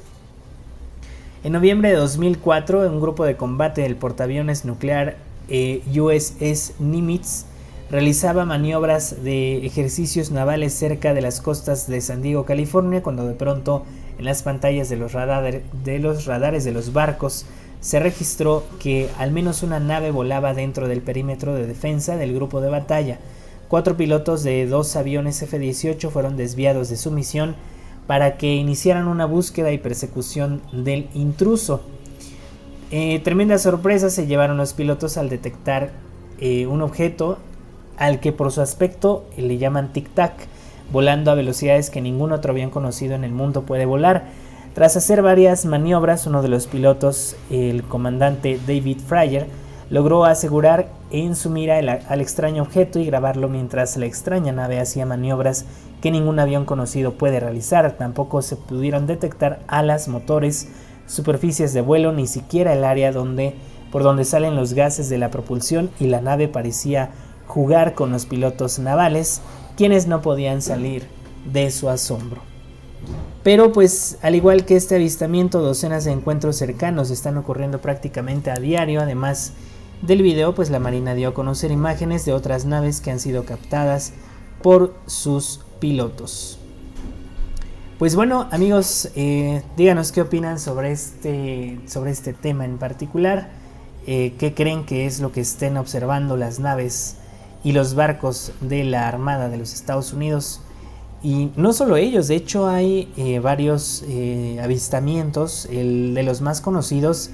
En 1.44 1.52
noviembre 1.52 1.90
de 1.90 1.98
2004, 1.98 2.90
un 2.90 3.02
grupo 3.02 3.26
de 3.26 3.36
combate 3.36 3.82
del 3.82 3.98
portaaviones 3.98 4.64
nuclear 4.64 5.18
eh, 5.50 5.82
USS 5.94 6.76
Nimitz 6.80 7.44
realizaba 7.92 8.46
maniobras 8.46 9.26
de 9.26 9.66
ejercicios 9.66 10.32
navales 10.32 10.74
cerca 10.74 11.14
de 11.14 11.20
las 11.20 11.42
costas 11.42 11.86
de 11.88 12.00
San 12.00 12.22
Diego, 12.22 12.46
California, 12.46 13.04
cuando 13.04 13.28
de 13.28 13.34
pronto 13.34 13.84
en 14.18 14.24
las 14.24 14.42
pantallas 14.42 14.88
de 14.88 14.96
los, 14.96 15.12
de 15.12 16.00
los 16.00 16.26
radares 16.26 16.64
de 16.64 16.72
los 16.72 16.94
barcos 16.94 17.46
se 17.82 18.00
registró 18.00 18.64
que 18.80 19.10
al 19.18 19.32
menos 19.32 19.64
una 19.64 19.82
nave 19.82 20.12
volaba 20.12 20.54
dentro 20.54 20.88
del 20.88 21.02
perímetro 21.02 21.54
de 21.56 21.68
defensa 21.68 22.16
del 22.16 22.34
grupo 22.34 22.62
de 22.62 22.70
batalla. 22.70 23.20
Cuatro 23.68 23.98
pilotos 23.98 24.44
de 24.44 24.66
dos 24.66 24.96
aviones 24.96 25.42
F-18 25.42 26.10
fueron 26.10 26.38
desviados 26.38 26.88
de 26.88 26.96
su 26.96 27.12
misión 27.12 27.58
para 28.08 28.38
que 28.38 28.56
iniciaran 28.56 29.08
una 29.08 29.26
búsqueda 29.26 29.72
y 29.72 29.78
persecución 29.78 30.62
del 30.72 31.08
intruso. 31.14 31.82
Eh, 32.92 33.20
tremenda 33.24 33.58
sorpresa 33.58 34.10
se 34.10 34.28
llevaron 34.28 34.58
los 34.58 34.74
pilotos 34.74 35.18
al 35.18 35.30
detectar 35.30 35.92
eh, 36.40 36.68
un 36.68 36.82
objeto 36.82 37.40
al 37.98 38.20
que 38.20 38.32
por 38.32 38.52
su 38.52 38.62
aspecto 38.62 39.26
le 39.38 39.58
llaman 39.58 39.94
tic-tac, 39.94 40.34
volando 40.92 41.32
a 41.32 41.36
velocidades 41.36 41.90
que 41.90 42.02
ningún 42.02 42.32
otro 42.32 42.52
avión 42.52 42.70
conocido 42.70 43.16
en 43.16 43.24
el 43.24 43.32
mundo 43.32 43.64
puede 43.64 43.86
volar. 43.86 44.26
Tras 44.74 44.98
hacer 44.98 45.22
varias 45.22 45.66
maniobras, 45.66 46.26
uno 46.26 46.42
de 46.42 46.50
los 46.50 46.68
pilotos, 46.68 47.36
el 47.52 47.84
comandante 47.84 48.60
David 48.68 48.98
Fryer, 49.06 49.48
logró 49.94 50.26
asegurar 50.26 50.88
en 51.12 51.36
su 51.36 51.52
mira 51.52 51.78
al 51.78 52.20
extraño 52.20 52.64
objeto 52.64 52.98
y 52.98 53.06
grabarlo 53.06 53.48
mientras 53.48 53.96
la 53.96 54.08
extraña 54.08 54.52
nave 54.52 54.80
hacía 54.80 55.06
maniobras 55.06 55.66
que 56.02 56.10
ningún 56.10 56.40
avión 56.40 56.66
conocido 56.66 57.14
puede 57.14 57.40
realizar. 57.40 57.96
Tampoco 57.96 58.42
se 58.42 58.56
pudieron 58.56 59.06
detectar 59.06 59.60
alas, 59.68 60.08
motores, 60.08 60.70
superficies 61.06 61.76
de 61.76 61.82
vuelo, 61.82 62.12
ni 62.12 62.26
siquiera 62.26 62.74
el 62.74 62.86
área 62.86 63.12
donde, 63.12 63.54
por 63.92 64.02
donde 64.02 64.26
salen 64.26 64.56
los 64.56 64.74
gases 64.74 65.10
de 65.10 65.20
la 65.20 65.30
propulsión 65.30 65.92
y 66.00 66.08
la 66.08 66.22
nave 66.22 66.48
parecía 66.48 67.12
jugar 67.46 67.94
con 67.94 68.12
los 68.12 68.26
pilotos 68.26 68.80
navales, 68.80 69.42
quienes 69.78 70.08
no 70.08 70.24
podían 70.24 70.64
salir 70.64 71.04
de 71.46 71.70
su 71.70 71.88
asombro. 71.88 72.42
Pero 73.44 73.72
pues 73.72 74.18
al 74.24 74.34
igual 74.34 74.66
que 74.66 74.76
este 74.76 74.96
avistamiento, 74.96 75.62
docenas 75.62 76.06
de 76.06 76.14
encuentros 76.14 76.56
cercanos 76.56 77.12
están 77.12 77.38
ocurriendo 77.38 77.80
prácticamente 77.80 78.50
a 78.50 78.56
diario, 78.56 79.00
además 79.00 79.54
del 80.04 80.22
video 80.22 80.54
pues 80.54 80.70
la 80.70 80.80
Marina 80.80 81.16
dio 81.16 81.30
a 81.30 81.34
conocer 81.34 81.72
imágenes 81.72 82.26
de 82.26 82.34
otras 82.34 82.66
naves 82.66 83.00
que 83.00 83.10
han 83.10 83.22
sido 83.22 83.46
captadas 83.46 84.12
por 84.62 84.94
sus 85.06 85.62
pilotos. 85.80 86.60
Pues 88.00 88.16
bueno, 88.16 88.50
amigos, 88.52 89.10
eh, 89.16 89.64
díganos 89.78 90.12
qué 90.12 90.22
opinan 90.22 90.60
sobre 90.60 90.92
este, 90.92 91.80
sobre 91.86 92.12
este 92.12 92.34
tema 92.34 92.66
en 92.66 92.78
particular. 92.78 93.52
Eh, 94.06 94.34
¿Qué 94.38 94.54
creen 94.54 94.86
que 94.86 95.06
es 95.06 95.22
lo 95.22 95.32
que 95.32 95.40
estén 95.40 95.78
observando 95.78 96.36
las 96.36 96.60
naves 96.60 97.16
y 97.64 97.72
los 97.72 97.96
barcos 97.96 98.52
de 98.60 98.84
la 98.84 99.08
Armada 99.08 99.48
de 99.48 99.56
los 99.56 99.74
Estados 99.74 100.12
Unidos? 100.12 100.60
Y 101.22 101.52
no 101.56 101.72
solo 101.72 101.96
ellos, 101.96 102.28
de 102.28 102.36
hecho 102.36 102.68
hay 102.68 103.10
eh, 103.16 103.40
varios 103.40 104.04
avistamientos. 104.62 105.66
El 105.68 106.14
de 106.14 106.24
los 106.24 106.42
más 106.42 106.60
conocidos 106.60 107.30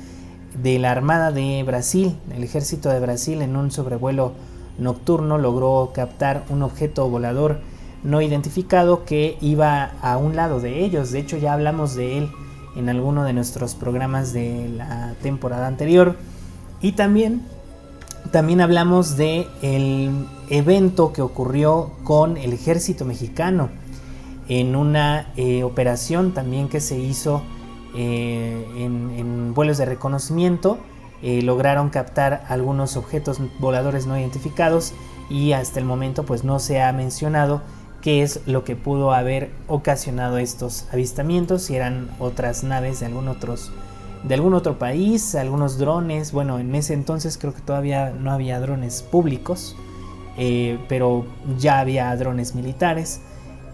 de 0.56 0.80
la 0.80 0.92
Armada 0.92 1.32
de 1.32 1.64
Brasil, 1.64 2.18
el 2.36 2.44
ejército 2.44 2.90
de 2.90 3.00
Brasil 3.00 3.42
en 3.42 3.56
un 3.56 3.72
sobrevuelo 3.72 4.34
nocturno 4.78 5.38
logró 5.38 5.92
captar 5.94 6.44
un 6.50 6.64
objeto 6.64 7.10
volador 7.10 7.60
no 8.04 8.22
identificado 8.22 9.04
que 9.06 9.38
iba 9.42 9.92
a 10.02 10.18
un 10.18 10.36
lado 10.36 10.60
de 10.60 10.84
ellos. 10.84 11.12
De 11.12 11.20
hecho 11.20 11.38
ya 11.38 11.54
hablamos 11.54 11.96
de 11.96 12.18
él 12.18 12.30
en 12.76 12.90
alguno 12.90 13.24
de 13.24 13.34
nuestros 13.34 13.76
programas 13.76 14.34
de 14.34 14.70
la 14.70 15.16
temporada 15.22 15.68
anterior. 15.68 16.16
Y 16.82 16.94
también, 16.94 17.42
también 18.32 18.62
hablamos 18.62 19.18
de 19.18 19.48
el 19.62 20.28
evento 20.50 21.12
que 21.12 21.22
ocurrió 21.22 21.92
con 22.04 22.38
el 22.38 22.54
ejército 22.54 23.06
mexicano 23.06 23.70
en 24.48 24.76
una 24.76 25.32
eh, 25.36 25.64
operación 25.64 26.34
también 26.34 26.70
que 26.70 26.80
se 26.80 26.98
hizo 26.98 27.44
eh, 27.96 28.66
en, 28.78 29.54
vuelos 29.54 29.78
de 29.78 29.86
reconocimiento. 29.86 30.78
Eh, 31.22 31.42
lograron 31.42 31.90
captar 31.90 32.46
algunos 32.48 32.96
objetos 32.96 33.42
voladores 33.60 34.08
no 34.08 34.18
identificados 34.18 34.94
y 35.30 35.52
hasta 35.52 35.80
el 35.80 35.86
momento 35.86 36.24
pues 36.24 36.46
no 36.46 36.60
se 36.60 36.82
ha 36.82 36.94
mencionado 36.94 37.62
qué 38.02 38.22
es 38.24 38.42
lo 38.46 38.64
que 38.64 38.76
pudo 38.76 39.14
haber 39.14 39.52
ocasionado 39.68 40.38
estos 40.38 40.88
avistamientos, 40.92 41.64
si 41.64 41.76
eran 41.76 42.10
otras 42.20 42.64
naves 42.64 43.02
de 43.02 43.08
algún, 43.08 43.28
otros, 43.28 43.72
de 44.24 44.34
algún 44.34 44.54
otro 44.54 44.80
país, 44.80 45.36
algunos 45.36 45.78
drones, 45.78 46.32
bueno, 46.32 46.60
en 46.60 46.74
ese 46.76 46.94
entonces 46.94 47.38
creo 47.38 47.54
que 47.54 47.62
todavía 47.62 48.12
no 48.12 48.32
había 48.32 48.60
drones 48.60 49.04
públicos, 49.04 49.76
eh, 50.38 50.80
pero 50.88 51.26
ya 51.58 51.80
había 51.80 52.16
drones 52.16 52.56
militares, 52.56 53.20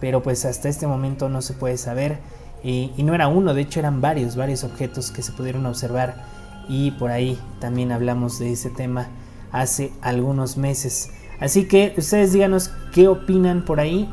pero 0.00 0.22
pues 0.22 0.44
hasta 0.44 0.68
este 0.68 0.86
momento 0.86 1.28
no 1.28 1.42
se 1.42 1.54
puede 1.54 1.78
saber, 1.78 2.18
y, 2.66 3.02
no 3.04 3.14
era 3.14 3.28
uno, 3.28 3.54
de 3.54 3.62
hecho 3.62 3.78
eran 3.78 4.00
varios, 4.00 4.34
varios 4.34 4.64
objetos 4.64 5.12
que 5.12 5.22
se 5.22 5.30
pudieron 5.30 5.66
observar, 5.66 6.24
y 6.68 6.90
por 6.90 7.12
ahí 7.12 7.38
también 7.60 7.92
hablamos 7.92 8.40
de 8.40 8.52
ese 8.52 8.70
tema 8.70 9.06
hace 9.52 9.92
algunos 10.02 10.56
meses. 10.56 11.10
Así 11.38 11.68
que 11.68 11.94
ustedes 11.96 12.32
díganos 12.32 12.72
qué 12.92 13.06
opinan 13.06 13.64
por 13.64 13.78
ahí 13.78 14.10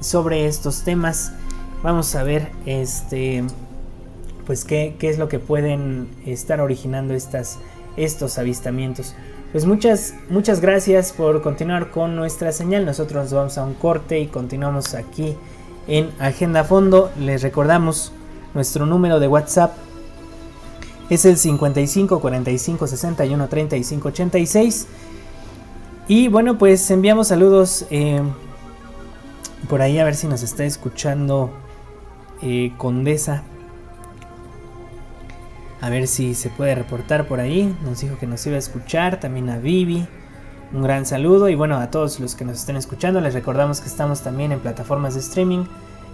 sobre 0.00 0.46
estos 0.46 0.82
temas. 0.84 1.32
Vamos 1.82 2.14
a 2.14 2.22
ver 2.22 2.52
este 2.66 3.44
pues 4.44 4.64
qué, 4.64 4.96
es 5.00 5.18
lo 5.18 5.28
que 5.28 5.38
pueden 5.38 6.08
estar 6.26 6.60
originando 6.60 7.14
estas, 7.14 7.60
estos 7.96 8.36
avistamientos. 8.36 9.14
Pues 9.52 9.64
muchas, 9.64 10.14
muchas 10.28 10.60
gracias 10.60 11.12
por 11.12 11.40
continuar 11.40 11.90
con 11.90 12.14
nuestra 12.14 12.52
señal. 12.52 12.84
Nosotros 12.84 13.32
vamos 13.32 13.56
a 13.56 13.64
un 13.64 13.74
corte 13.74 14.18
y 14.18 14.26
continuamos 14.26 14.94
aquí 14.94 15.36
en 15.86 16.10
Agenda 16.18 16.64
Fondo. 16.64 17.10
Les 17.18 17.42
recordamos 17.42 18.12
nuestro 18.54 18.86
número 18.86 19.20
de 19.20 19.28
WhatsApp 19.28 19.72
es 21.10 21.24
el 21.24 21.36
55 21.36 22.20
45 22.20 22.86
61 22.86 23.48
35 23.48 24.08
86 24.08 24.86
y 26.06 26.28
bueno, 26.28 26.56
pues 26.56 26.90
enviamos 26.90 27.28
saludos 27.28 27.86
eh, 27.90 28.22
por 29.68 29.82
ahí 29.82 29.98
a 29.98 30.04
ver 30.04 30.14
si 30.14 30.26
nos 30.26 30.42
está 30.42 30.64
escuchando 30.64 31.52
eh, 32.42 32.72
Condesa. 32.78 33.44
A 35.80 35.88
ver 35.88 36.08
si 36.08 36.34
se 36.34 36.50
puede 36.50 36.74
reportar 36.74 37.26
por 37.26 37.40
ahí. 37.40 37.74
Nos 37.84 38.00
dijo 38.00 38.18
que 38.18 38.26
nos 38.26 38.44
iba 38.46 38.56
a 38.56 38.58
escuchar. 38.58 39.20
También 39.20 39.48
a 39.50 39.58
Vivi. 39.58 40.06
Un 40.72 40.82
gran 40.82 41.04
saludo. 41.04 41.48
Y 41.48 41.56
bueno, 41.56 41.76
a 41.78 41.90
todos 41.90 42.20
los 42.20 42.34
que 42.34 42.44
nos 42.44 42.58
estén 42.58 42.76
escuchando, 42.76 43.20
les 43.20 43.34
recordamos 43.34 43.80
que 43.80 43.88
estamos 43.88 44.20
también 44.20 44.52
en 44.52 44.60
plataformas 44.60 45.14
de 45.14 45.20
streaming. 45.20 45.64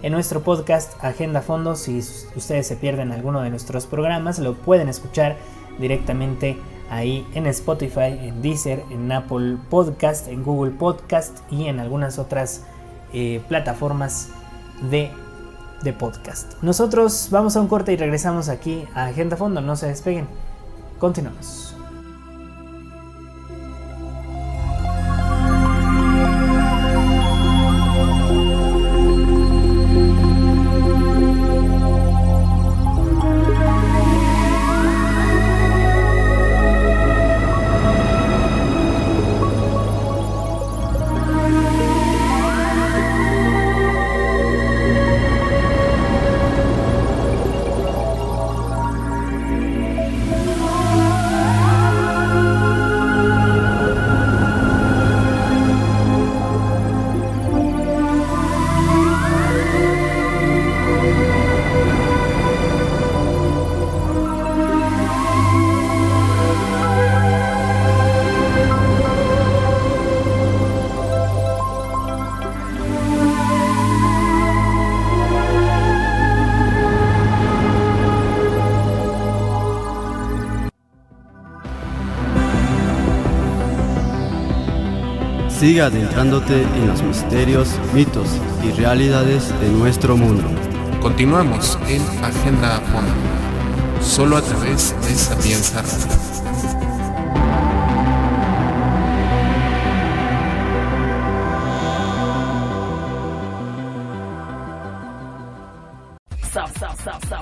En 0.01 0.13
nuestro 0.13 0.41
podcast 0.41 0.93
Agenda 1.03 1.41
Fondo, 1.41 1.75
si 1.75 1.99
ustedes 2.35 2.67
se 2.67 2.75
pierden 2.75 3.11
alguno 3.11 3.41
de 3.41 3.49
nuestros 3.49 3.85
programas, 3.87 4.39
lo 4.39 4.53
pueden 4.53 4.89
escuchar 4.89 5.37
directamente 5.79 6.57
ahí 6.89 7.27
en 7.33 7.47
Spotify, 7.47 8.17
en 8.19 8.41
Deezer, 8.41 8.83
en 8.91 9.11
Apple 9.11 9.57
Podcast, 9.69 10.27
en 10.27 10.43
Google 10.43 10.71
Podcast 10.71 11.39
y 11.51 11.65
en 11.65 11.79
algunas 11.79 12.19
otras 12.19 12.63
eh, 13.13 13.41
plataformas 13.47 14.29
de, 14.89 15.11
de 15.83 15.93
podcast. 15.93 16.53
Nosotros 16.61 17.29
vamos 17.31 17.55
a 17.55 17.61
un 17.61 17.67
corte 17.67 17.93
y 17.93 17.97
regresamos 17.97 18.49
aquí 18.49 18.85
a 18.93 19.05
Agenda 19.05 19.35
Fondo, 19.35 19.61
no 19.61 19.75
se 19.75 19.87
despeguen. 19.87 20.27
Continuamos. 20.99 21.66
Siga 85.59 85.87
adentrándote 85.87 86.61
en 86.61 86.87
los 86.87 87.01
misterios, 87.01 87.79
mitos 87.91 88.29
y 88.63 88.71
realidades 88.73 89.49
de 89.59 89.69
nuestro 89.69 90.15
mundo. 90.15 90.47
Continuamos 91.01 91.79
en 91.87 91.99
Agenda 92.23 92.79
Fondo, 92.91 93.11
solo 93.99 94.37
a 94.37 94.41
través 94.43 94.95
de 95.01 95.15
Sapienza 95.15 95.81
Radio. 95.81 96.27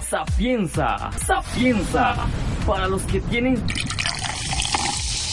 Sapienza, 0.10 1.12
sapienza, 1.26 2.16
para 2.66 2.88
los 2.88 3.02
que 3.04 3.20
tienen 3.20 3.62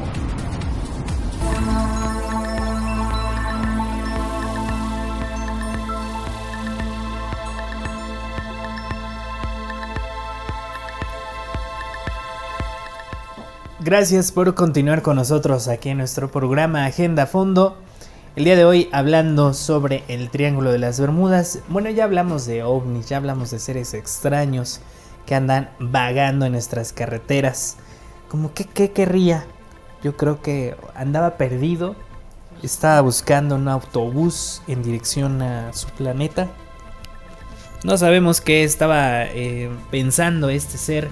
Gracias 13.79 14.31
por 14.31 14.53
continuar 14.53 15.01
con 15.01 15.15
nosotros 15.15 15.67
aquí 15.67 15.89
en 15.89 15.97
nuestro 15.97 16.31
programa 16.31 16.85
Agenda 16.85 17.25
Fondo. 17.25 17.77
El 18.35 18.45
día 18.45 18.55
de 18.55 18.63
hoy 18.63 18.89
hablando 18.91 19.53
sobre 19.53 20.03
el 20.07 20.29
Triángulo 20.29 20.71
de 20.71 20.79
las 20.79 20.99
Bermudas. 20.99 21.59
Bueno, 21.67 21.89
ya 21.89 22.03
hablamos 22.03 22.45
de 22.45 22.63
ovnis, 22.63 23.09
ya 23.09 23.17
hablamos 23.17 23.51
de 23.51 23.59
seres 23.59 23.93
extraños, 23.93 24.81
que 25.31 25.35
andan 25.35 25.69
vagando 25.79 26.45
en 26.45 26.51
nuestras 26.51 26.91
carreteras. 26.91 27.77
Como 28.27 28.53
que 28.53 28.65
qué 28.65 28.91
querría. 28.91 29.45
Yo 30.03 30.17
creo 30.17 30.41
que 30.41 30.75
andaba 30.93 31.37
perdido. 31.37 31.95
Estaba 32.61 32.99
buscando 32.99 33.55
un 33.55 33.69
autobús 33.69 34.61
en 34.67 34.83
dirección 34.83 35.41
a 35.41 35.71
su 35.71 35.87
planeta. 35.87 36.49
No 37.85 37.97
sabemos 37.97 38.41
qué 38.41 38.65
estaba 38.65 39.23
eh, 39.23 39.69
pensando 39.89 40.49
este 40.49 40.77
ser 40.77 41.07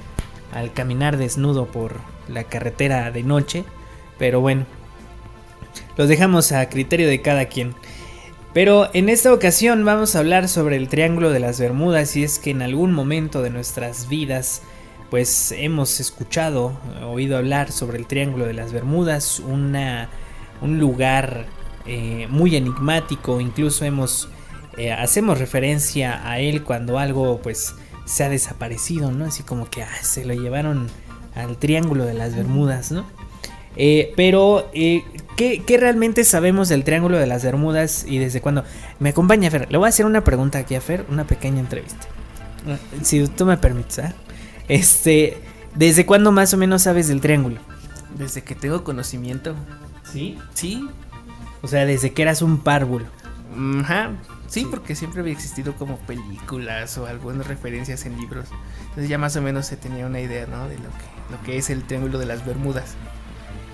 al 0.51 0.73
caminar 0.73 1.15
desnudo 1.15 1.67
por 1.67 1.95
la 2.27 2.43
carretera 2.43 3.11
de 3.11 3.23
noche. 3.23 3.63
Pero 4.17 4.41
bueno, 4.41 4.65
los 5.95 6.09
dejamos 6.09 6.51
a 6.51 6.67
criterio 6.67 7.07
de 7.07 7.21
cada 7.21 7.45
quien. 7.45 7.73
Pero 8.53 8.89
en 8.93 9.09
esta 9.09 9.31
ocasión 9.31 9.85
vamos 9.85 10.15
a 10.15 10.19
hablar 10.19 10.47
sobre 10.47 10.75
el 10.75 10.89
Triángulo 10.89 11.29
de 11.29 11.39
las 11.39 11.59
Bermudas 11.59 12.15
y 12.15 12.23
es 12.23 12.39
que 12.39 12.49
en 12.49 12.61
algún 12.61 12.93
momento 12.93 13.43
de 13.43 13.51
nuestras 13.51 14.09
vidas 14.09 14.63
pues 15.09 15.51
hemos 15.51 15.99
escuchado, 15.99 16.77
oído 17.03 17.37
hablar 17.37 17.71
sobre 17.71 17.97
el 17.97 18.05
Triángulo 18.05 18.45
de 18.45 18.53
las 18.53 18.71
Bermudas, 18.71 19.39
una, 19.39 20.09
un 20.61 20.79
lugar 20.79 21.47
eh, 21.85 22.27
muy 22.29 22.55
enigmático, 22.55 23.41
incluso 23.41 23.85
hemos 23.85 24.29
eh, 24.77 24.91
hacemos 24.91 25.39
referencia 25.39 26.27
a 26.29 26.39
él 26.39 26.63
cuando 26.63 26.99
algo 26.99 27.39
pues 27.41 27.75
se 28.05 28.23
ha 28.23 28.29
desaparecido, 28.29 29.11
¿no? 29.11 29.25
Así 29.25 29.43
como 29.43 29.69
que 29.69 29.83
ah, 29.83 30.03
se 30.03 30.25
lo 30.25 30.33
llevaron 30.33 30.87
al 31.35 31.57
Triángulo 31.57 32.05
de 32.05 32.13
las 32.13 32.35
Bermudas, 32.35 32.91
¿no? 32.91 33.05
Eh, 33.75 34.13
pero, 34.15 34.69
eh, 35.39 35.63
¿qué, 35.65 35.77
realmente 35.77 36.23
sabemos 36.23 36.69
del 36.69 36.83
Triángulo 36.83 37.17
de 37.17 37.27
las 37.27 37.43
Bermudas 37.43 38.05
y 38.07 38.17
desde 38.17 38.41
cuándo? 38.41 38.63
Me 38.99 39.09
acompaña 39.09 39.49
Fer. 39.49 39.71
Le 39.71 39.77
voy 39.77 39.85
a 39.85 39.89
hacer 39.89 40.05
una 40.05 40.23
pregunta 40.23 40.59
aquí 40.59 40.75
a 40.75 40.81
Fer, 40.81 41.05
una 41.09 41.25
pequeña 41.25 41.59
entrevista. 41.59 42.07
Si 43.01 43.25
tú 43.27 43.45
me 43.45 43.57
permites, 43.57 43.99
¿eh? 43.99 44.13
Este, 44.67 45.41
¿desde 45.75 46.05
cuándo 46.05 46.31
más 46.31 46.53
o 46.53 46.57
menos 46.57 46.83
sabes 46.83 47.07
del 47.07 47.21
Triángulo? 47.21 47.59
Desde 48.17 48.43
que 48.43 48.55
tengo 48.55 48.83
conocimiento. 48.83 49.55
¿Sí? 50.11 50.37
Sí. 50.53 50.87
O 51.61 51.67
sea, 51.67 51.85
desde 51.85 52.13
que 52.13 52.21
eras 52.21 52.41
un 52.41 52.59
párvulo. 52.59 53.05
Ajá. 53.81 54.11
Sí, 54.47 54.65
porque 54.69 54.95
siempre 54.95 55.21
había 55.21 55.33
existido 55.33 55.75
como 55.75 55.97
películas 55.99 56.97
o 56.97 57.05
algunas 57.05 57.47
referencias 57.47 58.05
en 58.05 58.17
libros. 58.17 58.47
Entonces 58.81 59.07
ya 59.07 59.17
más 59.17 59.35
o 59.35 59.41
menos 59.41 59.67
se 59.67 59.77
tenía 59.77 60.05
una 60.05 60.19
idea, 60.19 60.47
¿no? 60.47 60.67
De 60.67 60.75
lo 60.75 60.89
que, 60.89 61.31
lo 61.31 61.41
que 61.43 61.57
es 61.57 61.69
el 61.69 61.83
Triángulo 61.83 62.17
de 62.17 62.25
las 62.25 62.45
Bermudas. 62.45 62.95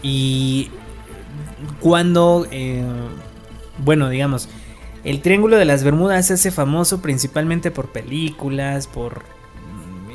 Y 0.04 0.72
cuando, 1.80 2.48
eh, 2.52 2.84
bueno, 3.80 4.10
digamos, 4.10 4.50
el 5.04 5.22
Triángulo 5.22 5.58
de 5.58 5.66
las 5.66 5.84
Bermudas 5.84 6.28
se 6.28 6.34
hace 6.34 6.52
famoso 6.52 7.02
principalmente 7.02 7.72
por 7.72 7.92
películas, 7.92 8.88
por 8.88 9.24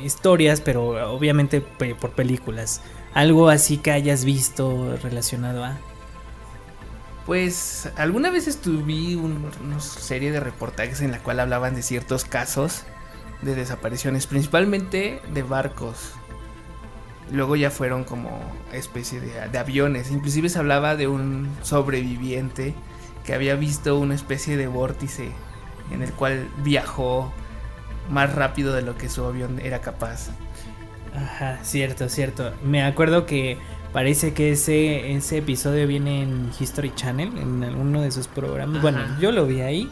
historias, 0.03 0.61
pero 0.61 1.11
obviamente 1.13 1.61
por 1.61 2.11
películas. 2.11 2.81
Algo 3.13 3.49
así 3.49 3.77
que 3.77 3.91
hayas 3.91 4.25
visto 4.25 4.97
relacionado 5.01 5.63
a... 5.63 5.77
Pues 7.25 7.89
alguna 7.97 8.31
vez 8.31 8.47
estuve 8.47 9.15
una 9.15 9.79
serie 9.79 10.31
de 10.31 10.39
reportajes 10.39 11.01
en 11.01 11.11
la 11.11 11.19
cual 11.19 11.39
hablaban 11.39 11.75
de 11.75 11.83
ciertos 11.83 12.25
casos 12.25 12.83
de 13.41 13.55
desapariciones, 13.55 14.27
principalmente 14.27 15.21
de 15.33 15.43
barcos. 15.43 16.13
Luego 17.31 17.55
ya 17.55 17.71
fueron 17.71 18.03
como 18.03 18.39
especie 18.73 19.21
de, 19.21 19.49
de, 19.49 19.57
aviones. 19.57 20.11
Inclusive 20.11 20.49
se 20.49 20.59
hablaba 20.59 20.95
de 20.95 21.07
un 21.07 21.49
sobreviviente 21.61 22.73
que 23.25 23.33
había 23.33 23.55
visto 23.55 23.97
una 23.97 24.15
especie 24.15 24.57
de 24.57 24.67
vórtice 24.67 25.31
en 25.91 26.01
el 26.01 26.11
cual 26.11 26.47
viajó 26.63 27.31
más 28.09 28.33
rápido 28.35 28.73
de 28.73 28.81
lo 28.81 28.97
que 28.97 29.09
su 29.09 29.23
avión 29.23 29.59
era 29.59 29.79
capaz. 29.79 30.29
Ajá, 31.15 31.59
cierto, 31.63 32.09
cierto. 32.09 32.51
Me 32.63 32.83
acuerdo 32.83 33.25
que 33.25 33.57
Parece 33.93 34.33
que 34.33 34.51
ese, 34.51 35.13
ese 35.13 35.39
episodio 35.39 35.85
viene 35.85 36.23
en 36.23 36.49
History 36.57 36.93
Channel, 36.95 37.37
en 37.37 37.63
alguno 37.63 38.01
de 38.01 38.11
sus 38.11 38.27
programas. 38.27 38.81
Bueno, 38.81 39.01
yo 39.19 39.33
lo 39.33 39.45
vi 39.45 39.61
ahí. 39.61 39.89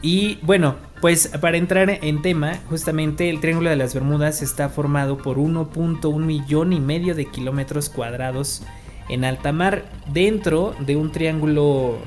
Y 0.00 0.38
bueno, 0.42 0.76
pues 1.00 1.28
para 1.40 1.56
entrar 1.56 1.90
en 1.90 2.22
tema, 2.22 2.58
justamente 2.68 3.28
el 3.28 3.40
Triángulo 3.40 3.70
de 3.70 3.76
las 3.76 3.94
Bermudas 3.94 4.42
está 4.42 4.68
formado 4.68 5.18
por 5.18 5.36
1.1 5.36 6.18
millón 6.18 6.72
y 6.72 6.80
medio 6.80 7.14
de 7.14 7.26
kilómetros 7.26 7.88
cuadrados 7.88 8.62
en 9.08 9.24
alta 9.24 9.52
mar, 9.52 9.84
dentro 10.12 10.74
de 10.80 10.96
un 10.96 11.12
triángulo, 11.12 11.98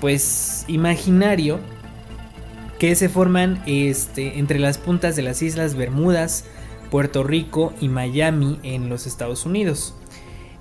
pues 0.00 0.64
imaginario, 0.68 1.58
que 2.78 2.94
se 2.94 3.08
forman 3.08 3.62
este, 3.66 4.38
entre 4.38 4.58
las 4.58 4.78
puntas 4.78 5.16
de 5.16 5.22
las 5.22 5.42
Islas 5.42 5.74
Bermudas, 5.74 6.44
Puerto 6.90 7.22
Rico 7.22 7.72
y 7.80 7.88
Miami 7.88 8.58
en 8.62 8.88
los 8.88 9.06
Estados 9.06 9.46
Unidos. 9.46 9.94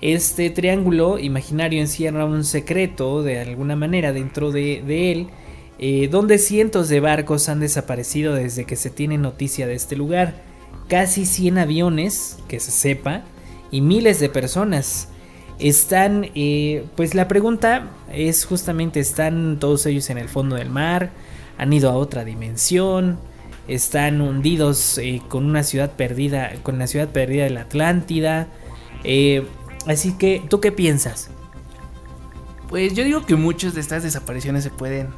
Este 0.02 0.50
triángulo 0.50 1.20
imaginario 1.20 1.80
encierra 1.80 2.26
un 2.26 2.44
secreto 2.44 3.22
de 3.22 3.40
alguna 3.40 3.76
manera 3.76 4.14
dentro 4.14 4.52
de, 4.52 5.12
él, 5.12 5.28
eh, 5.84 6.10
donde 6.10 6.38
cientos 6.38 6.90
de 6.90 7.00
barcos 7.00 7.50
han 7.50 7.60
desaparecido 7.60 8.36
desde 8.36 8.66
que 8.66 8.76
se 8.76 8.92
tiene 8.92 9.18
noticia 9.18 9.66
de 9.66 9.74
este 9.74 9.96
lugar. 9.96 10.36
Casi 10.88 11.26
100 11.26 11.58
aviones, 11.58 12.38
que 12.48 12.60
se 12.60 12.70
sepa, 12.70 13.24
y 13.72 13.82
miles 13.82 14.20
de 14.20 14.30
personas. 14.30 15.08
Están, 15.58 16.30
eh, 16.36 16.86
pues 16.96 17.16
la 17.16 17.28
pregunta 17.28 17.90
es 18.14 18.46
justamente, 18.46 19.00
¿están 19.00 19.58
todos 19.60 19.88
ellos 19.88 20.12
en 20.12 20.20
el 20.20 20.30
fondo 20.30 20.56
del 20.56 20.70
mar? 20.70 21.10
¿Han 21.58 21.74
ido 21.74 21.90
a 21.90 21.96
otra 21.96 22.26
dimensión? 22.26 23.18
¿Están 23.68 24.22
hundidos 24.22 25.00
eh, 25.00 25.24
con 25.30 25.46
una 25.46 25.64
ciudad 25.64 25.94
perdida, 25.94 26.52
con 26.62 26.78
la 26.78 26.86
ciudad 26.86 27.10
perdida 27.10 27.46
de 27.46 27.50
la 27.50 27.62
Atlántida? 27.62 28.50
Así 29.88 30.14
que, 30.14 30.44
¿tú 30.48 30.60
qué 30.60 30.72
piensas? 30.72 31.32
Pues 32.70 32.94
yo 32.94 33.04
digo 33.04 33.26
que 33.26 33.36
muchas 33.36 33.74
de 33.74 33.82
estas 33.82 34.04
desapariciones 34.04 34.64
se 34.64 34.70
pueden 34.70 35.10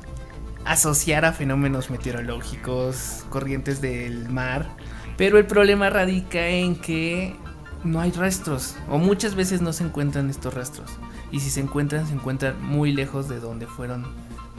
asociar 0.66 1.26
a 1.26 1.34
fenómenos 1.34 1.90
meteorológicos, 1.90 3.26
corrientes 3.30 3.82
del 3.82 4.30
mar, 4.30 4.70
pero 5.18 5.38
el 5.38 5.46
problema 5.46 5.90
radica 5.90 6.48
en 6.48 6.76
que 6.76 7.36
no 7.84 8.00
hay 8.00 8.12
rastros 8.12 8.76
o 8.90 8.98
muchas 8.98 9.36
veces 9.36 9.62
no 9.62 9.74
se 9.74 9.84
encuentran 9.84 10.30
estos 10.30 10.54
rastros 10.54 10.90
y 11.32 11.40
si 11.40 11.50
se 11.50 11.60
encuentran 11.60 12.08
se 12.08 12.14
encuentran 12.14 12.62
muy 12.64 12.94
lejos 12.94 13.28
de 13.28 13.40
donde 13.40 13.68
fueron 13.68 14.06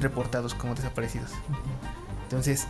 reportados 0.00 0.54
como 0.54 0.74
desaparecidos. 0.74 1.30
Entonces, 2.24 2.66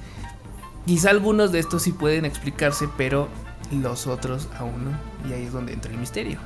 quizá 0.86 1.10
algunos 1.10 1.52
de 1.52 1.58
estos 1.58 1.82
sí 1.82 1.92
pueden 1.92 2.24
explicarse, 2.24 2.88
pero 2.96 3.28
los 3.72 4.06
otros 4.06 4.48
aún 4.58 4.84
no 4.84 5.28
y 5.28 5.32
ahí 5.32 5.44
es 5.44 5.52
donde 5.52 5.72
entra 5.72 5.90
el 5.90 5.98
misterio. 5.98 6.38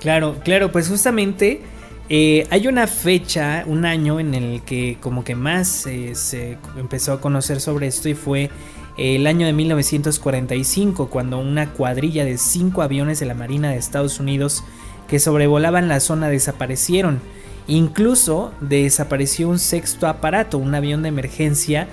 Claro, 0.00 0.36
claro, 0.42 0.72
pues 0.72 0.88
justamente 0.88 1.62
eh, 2.10 2.46
hay 2.50 2.66
una 2.66 2.86
fecha, 2.86 3.64
un 3.66 3.86
año 3.86 4.20
en 4.20 4.34
el 4.34 4.62
que 4.62 4.98
como 5.00 5.24
que 5.24 5.34
más 5.34 5.86
eh, 5.86 6.14
se 6.14 6.58
empezó 6.76 7.12
a 7.12 7.20
conocer 7.20 7.60
sobre 7.60 7.86
esto 7.86 8.08
y 8.08 8.14
fue 8.14 8.50
el 8.98 9.26
año 9.26 9.46
de 9.46 9.54
1945, 9.54 11.08
cuando 11.08 11.38
una 11.38 11.72
cuadrilla 11.72 12.24
de 12.24 12.36
cinco 12.36 12.82
aviones 12.82 13.18
de 13.20 13.26
la 13.26 13.34
Marina 13.34 13.70
de 13.70 13.76
Estados 13.76 14.20
Unidos 14.20 14.62
que 15.08 15.18
sobrevolaban 15.18 15.88
la 15.88 16.00
zona 16.00 16.28
desaparecieron. 16.28 17.20
Incluso 17.66 18.52
desapareció 18.60 19.48
un 19.48 19.58
sexto 19.58 20.06
aparato, 20.06 20.58
un 20.58 20.74
avión 20.74 21.02
de 21.02 21.08
emergencia, 21.08 21.88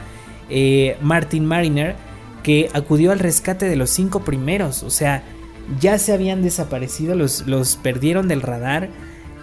eh, 0.49 0.97
Martin 1.01 1.45
Mariner, 1.45 1.95
que 2.43 2.69
acudió 2.73 3.11
al 3.11 3.19
rescate 3.19 3.67
de 3.67 3.75
los 3.75 3.89
cinco 3.89 4.21
primeros. 4.21 4.83
O 4.83 4.89
sea, 4.89 5.23
ya 5.79 5.99
se 5.99 6.13
habían 6.13 6.41
desaparecido, 6.41 7.15
los, 7.15 7.45
los 7.47 7.75
perdieron 7.75 8.27
del 8.27 8.41
radar 8.41 8.89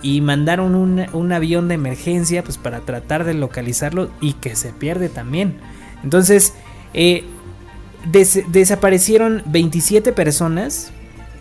y 0.02 0.20
mandaron 0.20 0.74
un, 0.74 1.32
avión 1.32 1.68
de 1.68 1.74
emergencia 1.74 2.44
pues 2.44 2.58
para 2.58 2.80
tratar 2.80 3.24
de 3.24 3.34
localizarlo 3.34 4.10
y 4.20 4.34
que 4.34 4.56
se 4.56 4.72
pierde 4.72 5.08
también. 5.08 5.56
Entonces, 6.02 6.54
eh, 6.92 7.24
desaparecieron 8.48 9.42
27 9.46 10.12
personas 10.12 10.92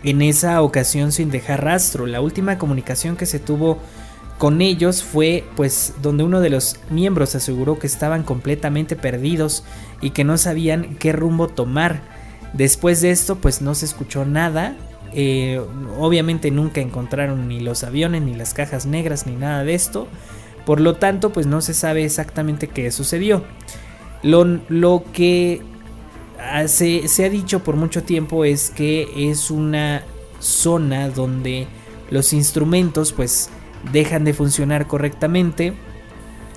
en 0.02 0.22
esa 0.22 0.62
ocasión 0.62 1.12
sin 1.12 1.30
dejar 1.30 1.64
rastro. 1.64 2.06
La 2.06 2.20
última 2.20 2.58
comunicación 2.58 3.16
que 3.16 3.26
se 3.26 3.38
tuvo 3.38 3.78
con 4.38 4.60
ellos 4.60 5.02
fue 5.02 5.44
pues 5.56 5.94
donde 6.02 6.24
uno 6.24 6.40
de 6.40 6.50
los 6.50 6.76
miembros 6.90 7.34
aseguró 7.34 7.78
que 7.78 7.86
estaban 7.86 8.22
completamente 8.22 8.96
perdidos 8.96 9.64
y 10.00 10.10
que 10.10 10.24
no 10.24 10.36
sabían 10.38 10.96
qué 10.96 11.12
rumbo 11.12 11.48
tomar. 11.48 12.02
Después 12.52 13.00
de 13.00 13.10
esto, 13.10 13.36
pues 13.36 13.62
no 13.62 13.74
se 13.74 13.84
escuchó 13.84 14.24
nada. 14.24 14.76
Eh, 15.14 15.60
obviamente 15.98 16.50
nunca 16.50 16.80
encontraron 16.80 17.48
ni 17.48 17.60
los 17.60 17.84
aviones, 17.84 18.22
ni 18.22 18.34
las 18.34 18.52
cajas 18.52 18.86
negras, 18.86 19.26
ni 19.26 19.36
nada 19.36 19.64
de 19.64 19.74
esto. 19.74 20.08
Por 20.66 20.80
lo 20.80 20.94
tanto, 20.94 21.30
pues 21.30 21.46
no 21.46 21.60
se 21.60 21.74
sabe 21.74 22.04
exactamente 22.04 22.68
qué 22.68 22.90
sucedió. 22.90 23.44
Lo, 24.22 25.04
que 25.12 25.62
se, 26.66 27.08
se 27.08 27.24
ha 27.24 27.28
dicho 27.28 27.62
por 27.62 27.76
mucho 27.76 28.02
tiempo 28.02 28.44
es 28.44 28.70
que 28.70 29.30
es 29.30 29.50
una 29.50 30.02
zona 30.40 31.10
donde 31.10 31.66
los 32.10 32.32
instrumentos 32.32 33.12
pues 33.12 33.50
dejan 33.92 34.24
de 34.24 34.34
funcionar 34.34 34.86
correctamente, 34.86 35.74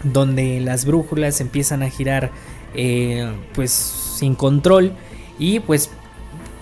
donde 0.04 0.60
las 0.62 0.86
brújulas 0.86 1.42
empiezan 1.42 1.84
a 1.84 1.90
girar 1.90 2.32
eh, 2.74 3.32
pues 3.54 3.72
sin 3.72 4.36
control 4.36 4.94
y 5.40 5.60
pues 5.60 5.90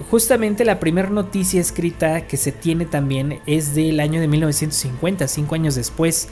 justamente 0.10 0.66
la 0.66 0.80
primera 0.80 1.10
noticia 1.10 1.62
escrita 1.62 2.28
que 2.28 2.38
se 2.38 2.52
tiene 2.52 2.86
también 2.86 3.40
es 3.46 3.76
del 3.76 4.00
año 4.00 4.20
de 4.20 4.28
1950, 4.28 5.28
cinco 5.28 5.56
años 5.56 5.76
después. 5.76 6.30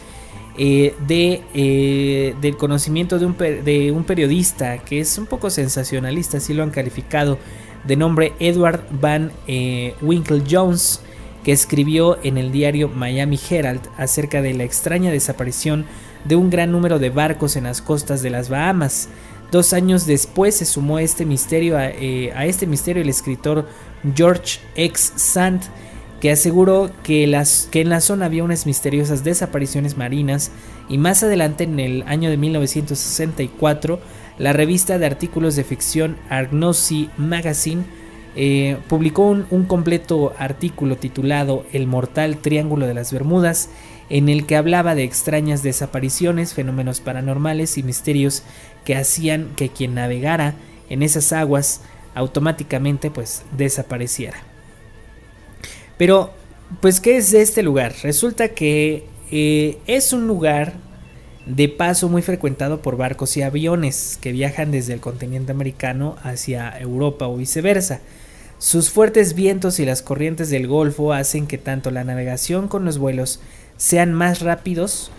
Eh, 0.56 0.93
de, 1.08 1.41
eh, 1.56 2.36
del 2.39 2.58
conocimiento 2.58 3.17
de 3.17 3.26
un, 3.26 3.36
de 3.36 3.91
un, 3.91 4.04
periodista 4.04 4.78
que 4.78 4.99
es 4.99 5.17
un 5.17 5.26
poco 5.26 5.49
sensacionalista, 5.49 6.38
así 6.38 6.54
lo 6.54 6.62
han 6.62 6.69
calificado, 6.69 7.39
de 7.86 7.95
nombre 7.95 8.34
Edward 8.39 8.86
Van 8.91 9.32
eh, 9.47 9.95
Winkle 10.02 10.43
Jones, 10.47 11.02
que 11.43 11.52
escribió 11.52 12.19
en 12.23 12.38
el 12.38 12.52
diario 12.52 12.88
Miami 12.88 13.39
Herald 13.49 13.82
acerca 13.97 14.43
de 14.43 14.54
la 14.54 14.63
extraña 14.63 15.10
desaparición 15.10 15.86
de 16.23 16.36
un 16.36 16.52
gran 16.52 16.71
número 16.71 16.99
de 16.99 17.10
barcos 17.10 17.56
en 17.56 17.63
las 17.63 17.82
costas 17.82 18.21
de 18.21 18.30
las 18.30 18.49
Bahamas. 18.49 19.10
Dos 19.53 19.71
años 19.73 20.07
después 20.07 20.55
se 20.55 20.65
sumó 20.65 20.97
a 20.97 21.03
este 21.03 21.27
misterio, 21.27 21.77
a, 21.77 21.87
eh, 21.87 22.33
este 22.47 22.65
misterio 22.65 23.03
el 23.03 23.09
escritor 23.09 23.67
George 24.15 24.57
X. 24.75 25.13
Sand, 25.15 25.61
que 26.19 26.31
aseguró 26.31 26.89
que, 27.03 27.25
en 27.25 27.89
la 27.89 28.01
zona 28.01 28.25
había 28.25 28.43
unas 28.43 28.65
misteriosas 28.65 29.23
desapariciones 29.23 29.95
marinas 29.95 30.49
y 30.89 30.97
más 30.97 31.21
adelante 31.21 31.65
en 31.65 31.79
el 31.79 32.03
año 32.07 32.31
de 32.31 32.37
1964 32.37 33.99
la 34.39 34.53
revista 34.53 34.97
de 34.97 35.05
artículos 35.05 35.55
de 35.55 35.63
ficción 35.63 36.17
Argnosy 36.29 37.11
Magazine 37.17 37.83
eh, 38.35 38.77
publicó 38.89 39.27
un, 39.27 39.65
completo 39.65 40.33
artículo 40.39 40.95
titulado 40.95 41.67
El 41.71 41.85
mortal 41.85 42.37
Triángulo 42.37 42.87
de 42.87 42.95
las 42.95 43.13
Bermudas, 43.13 43.69
en 44.09 44.29
el 44.29 44.45
que 44.45 44.55
hablaba 44.55 44.95
de 44.95 45.03
extrañas 45.03 45.63
desapariciones, 45.63 46.53
fenómenos 46.53 46.99
paranormales 46.99 47.77
y 47.77 47.83
misterios 47.83 48.43
que 48.85 48.95
hacían 48.95 49.49
que 49.55 49.69
quien 49.69 49.95
navegara 49.95 50.55
en 50.89 51.03
esas 51.03 51.33
aguas 51.33 51.81
automáticamente 52.15 53.09
pues 53.09 53.43
desapareciera. 53.57 54.37
Pero, 55.97 56.31
pues, 56.81 56.99
¿qué 56.99 57.17
es 57.17 57.33
este 57.33 57.63
lugar? 57.63 57.93
Resulta 58.03 58.49
que 58.49 59.05
eh, 59.31 59.77
es 59.87 60.13
un 60.13 60.27
lugar 60.27 60.73
de 61.45 61.69
paso 61.69 62.09
muy 62.09 62.21
frecuentado 62.21 62.81
por 62.81 62.97
barcos 62.97 63.35
y 63.37 63.41
aviones 63.41 64.17
que 64.21 64.31
viajan 64.31 64.71
desde 64.71 64.93
el 64.93 64.99
continente 64.99 65.51
americano 65.51 66.15
hacia 66.23 66.77
Europa 66.79 67.27
o 67.27 67.37
viceversa. 67.37 68.01
Sus 68.59 68.89
fuertes 68.89 69.33
vientos 69.33 69.79
y 69.79 69.85
las 69.85 70.01
corrientes 70.01 70.49
del 70.49 70.67
Golfo 70.67 71.11
hacen 71.11 71.47
que 71.47 71.57
tanto 71.57 71.91
la 71.91 72.05
navegación 72.05 72.69
con 72.69 72.85
los 72.85 72.97
vuelos 72.97 73.41
sean 73.77 74.13
más 74.13 74.41
rápidos, 74.41 75.12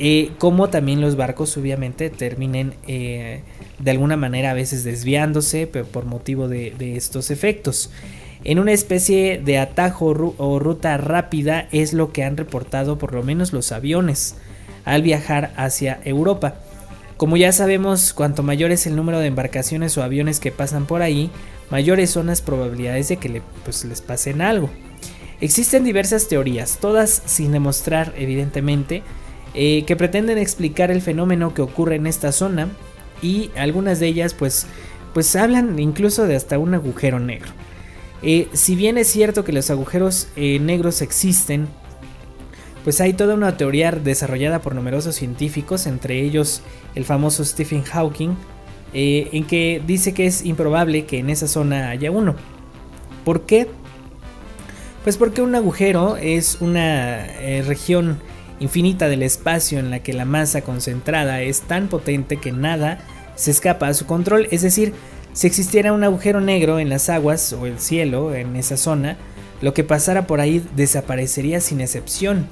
eh, 0.00 0.32
como 0.38 0.70
también 0.70 1.00
los 1.00 1.16
barcos 1.16 1.56
obviamente 1.56 2.10
terminen 2.10 2.74
eh, 2.88 3.42
de 3.78 3.90
alguna 3.90 4.16
manera 4.16 4.50
a 4.50 4.54
veces 4.54 4.82
desviándose 4.82 5.66
por 5.66 6.04
motivo 6.04 6.48
de, 6.48 6.96
estos 6.96 7.30
efectos. 7.30 7.90
En 8.42 8.58
una 8.58 8.72
especie 8.72 9.40
de 9.42 9.58
atajo 9.58 10.34
o 10.36 10.58
ruta 10.58 10.96
rápida 10.98 11.68
es 11.72 11.92
lo 11.92 12.12
que 12.12 12.24
han 12.24 12.36
reportado 12.36 12.98
por 12.98 13.14
lo 13.14 13.22
menos 13.22 13.52
los 13.52 13.72
aviones 13.72 14.36
al 14.84 15.02
viajar 15.02 15.52
hacia 15.56 16.00
Europa. 16.04 16.56
Como 17.16 17.36
ya 17.36 17.52
sabemos, 17.52 18.12
cuanto 18.12 18.42
mayor 18.42 18.72
es 18.72 18.86
el 18.86 18.96
número 18.96 19.20
de 19.20 19.28
embarcaciones 19.28 19.96
o 19.96 20.02
aviones 20.02 20.40
que 20.40 20.50
pasan 20.50 20.84
por 20.84 21.00
ahí, 21.00 21.30
mayores 21.70 22.10
son 22.10 22.26
las 22.26 22.42
probabilidades 22.42 23.08
de 23.08 23.16
que 23.16 23.40
pues, 23.64 23.84
les 23.84 24.02
pasen 24.02 24.42
algo. 24.42 24.68
Existen 25.40 25.84
diversas 25.84 26.28
teorías, 26.28 26.78
todas 26.80 27.22
sin 27.26 27.52
demostrar 27.52 28.14
evidentemente, 28.16 29.02
eh, 29.54 29.84
que 29.86 29.96
pretenden 29.96 30.38
explicar 30.38 30.90
el 30.90 31.00
fenómeno 31.00 31.54
que 31.54 31.62
ocurre 31.62 31.96
en 31.96 32.06
esta 32.06 32.32
zona 32.32 32.68
y 33.22 33.50
algunas 33.56 34.00
de 34.00 34.08
ellas 34.08 34.34
pues, 34.34 34.66
pues 35.12 35.34
hablan 35.36 35.78
incluso 35.78 36.26
de 36.26 36.34
hasta 36.34 36.58
un 36.58 36.74
agujero 36.74 37.20
negro. 37.20 37.50
Eh, 38.22 38.48
si 38.52 38.74
bien 38.74 38.98
es 38.98 39.08
cierto 39.08 39.44
que 39.44 39.52
los 39.52 39.70
agujeros 39.70 40.28
eh, 40.34 40.58
negros 40.58 41.02
existen, 41.02 41.68
pues 42.82 43.00
hay 43.00 43.12
toda 43.12 43.34
una 43.34 43.56
teoría 43.56 43.92
desarrollada 43.92 44.60
por 44.60 44.74
numerosos 44.74 45.14
científicos, 45.14 45.86
entre 45.86 46.20
ellos 46.20 46.62
el 46.94 47.04
famoso 47.04 47.44
Stephen 47.44 47.82
Hawking, 47.82 48.36
en 48.92 49.44
que 49.46 49.82
dice 49.84 50.14
que 50.14 50.26
es 50.26 50.44
improbable 50.44 51.04
que 51.04 51.18
en 51.18 51.30
esa 51.30 51.48
zona 51.48 51.90
haya 51.90 52.10
uno. 52.10 52.36
¿Por 53.24 53.46
qué? 53.46 53.68
Pues 55.04 55.18
porque 55.18 55.42
un 55.42 55.54
agujero 55.54 56.16
es 56.16 56.62
una 56.62 57.26
eh, 57.26 57.62
región 57.66 58.18
infinita 58.58 59.06
del 59.06 59.22
espacio 59.22 59.78
en 59.78 59.90
la 59.90 59.98
que 59.98 60.14
la 60.14 60.24
masa 60.24 60.62
concentrada 60.62 61.42
es 61.42 61.60
tan 61.60 61.88
potente 61.88 62.38
que 62.38 62.52
nada 62.52 63.00
se 63.36 63.50
escapa 63.50 63.88
a 63.88 63.94
su 63.94 64.06
control. 64.06 64.48
Es 64.50 64.62
decir, 64.62 64.94
si 65.34 65.46
existiera 65.46 65.92
un 65.92 66.04
agujero 66.04 66.40
negro 66.40 66.78
en 66.78 66.88
las 66.88 67.10
aguas 67.10 67.52
o 67.52 67.66
el 67.66 67.80
cielo 67.80 68.34
en 68.34 68.56
esa 68.56 68.78
zona, 68.78 69.18
lo 69.60 69.74
que 69.74 69.84
pasara 69.84 70.26
por 70.26 70.40
ahí 70.40 70.66
desaparecería 70.74 71.60
sin 71.60 71.82
excepción. 71.82 72.48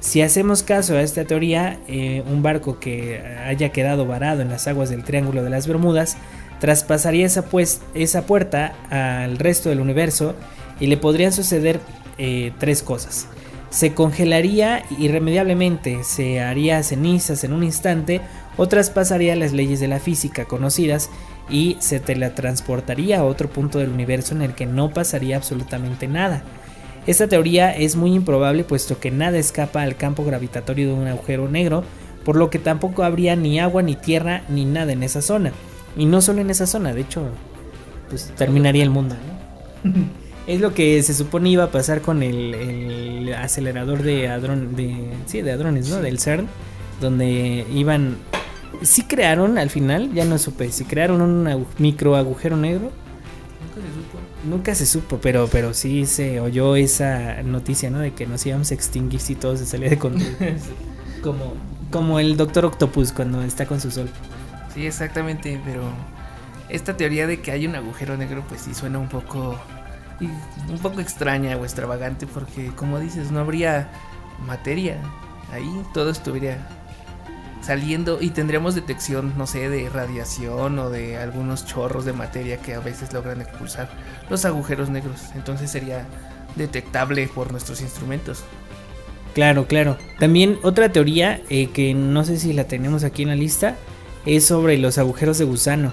Si 0.00 0.22
hacemos 0.22 0.64
caso 0.64 0.96
a 0.96 1.02
esta 1.02 1.24
teoría, 1.24 1.78
eh, 1.86 2.24
un 2.28 2.42
barco 2.42 2.80
que 2.80 3.20
haya 3.46 3.68
quedado 3.68 4.06
varado 4.06 4.42
en 4.42 4.48
las 4.48 4.66
aguas 4.66 4.90
del 4.90 5.04
Triángulo 5.04 5.44
de 5.44 5.50
las 5.50 5.68
Bermudas 5.68 6.16
traspasaría 6.58 7.28
pues, 7.48 7.80
esa 7.94 8.26
puerta 8.26 8.74
al 8.90 9.38
resto 9.38 9.68
del 9.68 9.80
universo 9.80 10.34
y 10.82 10.88
le 10.88 10.96
podrían 10.96 11.32
suceder 11.32 11.78
eh, 12.18 12.50
tres 12.58 12.82
cosas. 12.82 13.28
Se 13.70 13.94
congelaría 13.94 14.82
irremediablemente, 14.98 16.02
se 16.02 16.40
haría 16.40 16.82
cenizas 16.82 17.44
en 17.44 17.52
un 17.52 17.62
instante 17.62 18.20
o 18.56 18.66
traspasaría 18.66 19.36
las 19.36 19.52
leyes 19.52 19.78
de 19.78 19.86
la 19.86 20.00
física 20.00 20.44
conocidas 20.44 21.08
y 21.48 21.76
se 21.78 22.00
teletransportaría 22.00 23.20
a 23.20 23.24
otro 23.24 23.48
punto 23.48 23.78
del 23.78 23.90
universo 23.90 24.34
en 24.34 24.42
el 24.42 24.54
que 24.56 24.66
no 24.66 24.90
pasaría 24.90 25.36
absolutamente 25.36 26.08
nada. 26.08 26.42
Esta 27.06 27.28
teoría 27.28 27.70
es 27.70 27.94
muy 27.94 28.12
improbable 28.12 28.64
puesto 28.64 28.98
que 28.98 29.12
nada 29.12 29.38
escapa 29.38 29.82
al 29.82 29.94
campo 29.94 30.24
gravitatorio 30.24 30.88
de 30.88 30.94
un 30.94 31.06
agujero 31.06 31.48
negro, 31.48 31.84
por 32.24 32.34
lo 32.34 32.50
que 32.50 32.58
tampoco 32.58 33.04
habría 33.04 33.36
ni 33.36 33.60
agua, 33.60 33.82
ni 33.82 33.94
tierra, 33.94 34.42
ni 34.48 34.64
nada 34.64 34.92
en 34.92 35.04
esa 35.04 35.22
zona. 35.22 35.52
Y 35.96 36.06
no 36.06 36.20
solo 36.22 36.40
en 36.40 36.50
esa 36.50 36.66
zona, 36.66 36.92
de 36.92 37.02
hecho, 37.02 37.28
pues 38.08 38.32
terminaría 38.36 38.82
el 38.82 38.90
mundo. 38.90 39.14
es 40.46 40.60
lo 40.60 40.74
que 40.74 41.02
se 41.02 41.14
supone 41.14 41.50
iba 41.50 41.64
a 41.64 41.70
pasar 41.70 42.00
con 42.00 42.22
el, 42.22 43.32
acelerador 43.36 44.02
de, 44.02 44.28
hadron, 44.28 44.76
de, 44.76 44.96
sí, 45.26 45.42
de 45.42 45.52
hadrones, 45.52 45.88
¿no? 45.88 46.00
Del 46.00 46.18
CERN, 46.18 46.48
donde 47.00 47.66
iban... 47.72 48.16
Sí 48.82 49.02
crearon 49.02 49.58
al 49.58 49.70
final, 49.70 50.12
ya 50.12 50.24
no 50.24 50.38
supe, 50.38 50.72
si 50.72 50.84
crearon 50.84 51.20
un 51.20 51.66
micro 51.78 52.16
agujero 52.16 52.56
negro 52.56 52.90
Nunca 54.44 54.74
se 54.74 54.86
supo, 54.86 55.18
pero, 55.22 55.48
pero 55.50 55.72
sí 55.72 56.04
se 56.04 56.40
oyó 56.40 56.74
esa 56.74 57.42
noticia, 57.44 57.90
¿no? 57.90 58.00
De 58.00 58.12
que 58.12 58.26
nos 58.26 58.44
íbamos 58.44 58.72
a 58.72 58.74
extinguir 58.74 59.20
si 59.20 59.36
todo 59.36 59.56
se 59.56 59.66
salía 59.66 59.88
de 59.88 59.98
control. 59.98 60.36
como, 61.22 61.54
como 61.90 62.18
el 62.18 62.36
Doctor 62.36 62.64
Octopus 62.64 63.12
cuando 63.12 63.42
está 63.42 63.66
con 63.66 63.80
su 63.80 63.92
sol. 63.92 64.08
Sí, 64.74 64.84
exactamente, 64.84 65.60
pero 65.64 65.82
esta 66.68 66.96
teoría 66.96 67.28
de 67.28 67.40
que 67.40 67.52
hay 67.52 67.66
un 67.66 67.76
agujero 67.76 68.16
negro, 68.16 68.44
pues 68.48 68.62
sí 68.62 68.74
suena 68.74 68.98
un 68.98 69.08
poco. 69.08 69.56
Un 70.26 70.78
poco 70.78 71.00
extraña 71.00 71.56
o 71.56 71.64
extravagante, 71.64 72.26
porque 72.26 72.68
como 72.74 72.98
dices, 72.98 73.30
no 73.30 73.40
habría 73.40 73.90
materia 74.46 74.98
ahí, 75.52 75.82
todo 75.92 76.10
estuviera 76.10 76.58
saliendo 77.62 78.18
y 78.20 78.30
tendríamos 78.30 78.74
detección, 78.74 79.34
no 79.38 79.46
sé, 79.46 79.68
de 79.68 79.88
radiación 79.88 80.78
o 80.78 80.90
de 80.90 81.16
algunos 81.16 81.64
chorros 81.64 82.04
de 82.04 82.12
materia 82.12 82.58
que 82.58 82.74
a 82.74 82.80
veces 82.80 83.12
logran 83.12 83.40
expulsar 83.40 83.88
los 84.28 84.44
agujeros 84.44 84.90
negros. 84.90 85.20
Entonces 85.34 85.70
sería 85.70 86.06
detectable 86.56 87.28
por 87.28 87.52
nuestros 87.52 87.80
instrumentos. 87.80 88.44
Claro, 89.34 89.66
claro. 89.66 89.96
También 90.18 90.58
otra 90.62 90.90
teoría 90.90 91.40
eh, 91.48 91.68
que 91.68 91.94
no 91.94 92.24
sé 92.24 92.36
si 92.38 92.52
la 92.52 92.64
tenemos 92.64 93.04
aquí 93.04 93.22
en 93.22 93.28
la 93.28 93.36
lista 93.36 93.76
es 94.26 94.44
sobre 94.44 94.76
los 94.78 94.98
agujeros 94.98 95.38
de 95.38 95.44
gusano. 95.44 95.92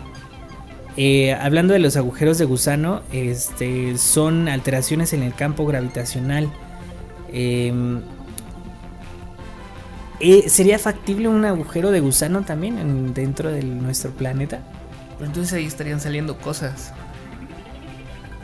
Eh, 0.97 1.33
hablando 1.33 1.73
de 1.73 1.79
los 1.79 1.95
agujeros 1.97 2.37
de 2.37 2.45
gusano, 2.45 3.01
este, 3.11 3.97
son 3.97 4.49
alteraciones 4.49 5.13
en 5.13 5.23
el 5.23 5.33
campo 5.33 5.65
gravitacional. 5.65 6.49
Em, 7.31 8.01
eh, 10.19 10.49
¿Sería 10.49 10.79
factible 10.79 11.27
un 11.27 11.45
agujero 11.45 11.91
de 11.91 12.01
gusano 12.01 12.41
también 12.43 13.13
dentro 13.13 13.51
de 13.51 13.63
nuestro 13.63 14.11
planeta? 14.11 14.59
Entonces 15.21 15.53
ahí 15.53 15.65
estarían 15.65 15.99
saliendo 15.99 16.37
cosas. 16.37 16.93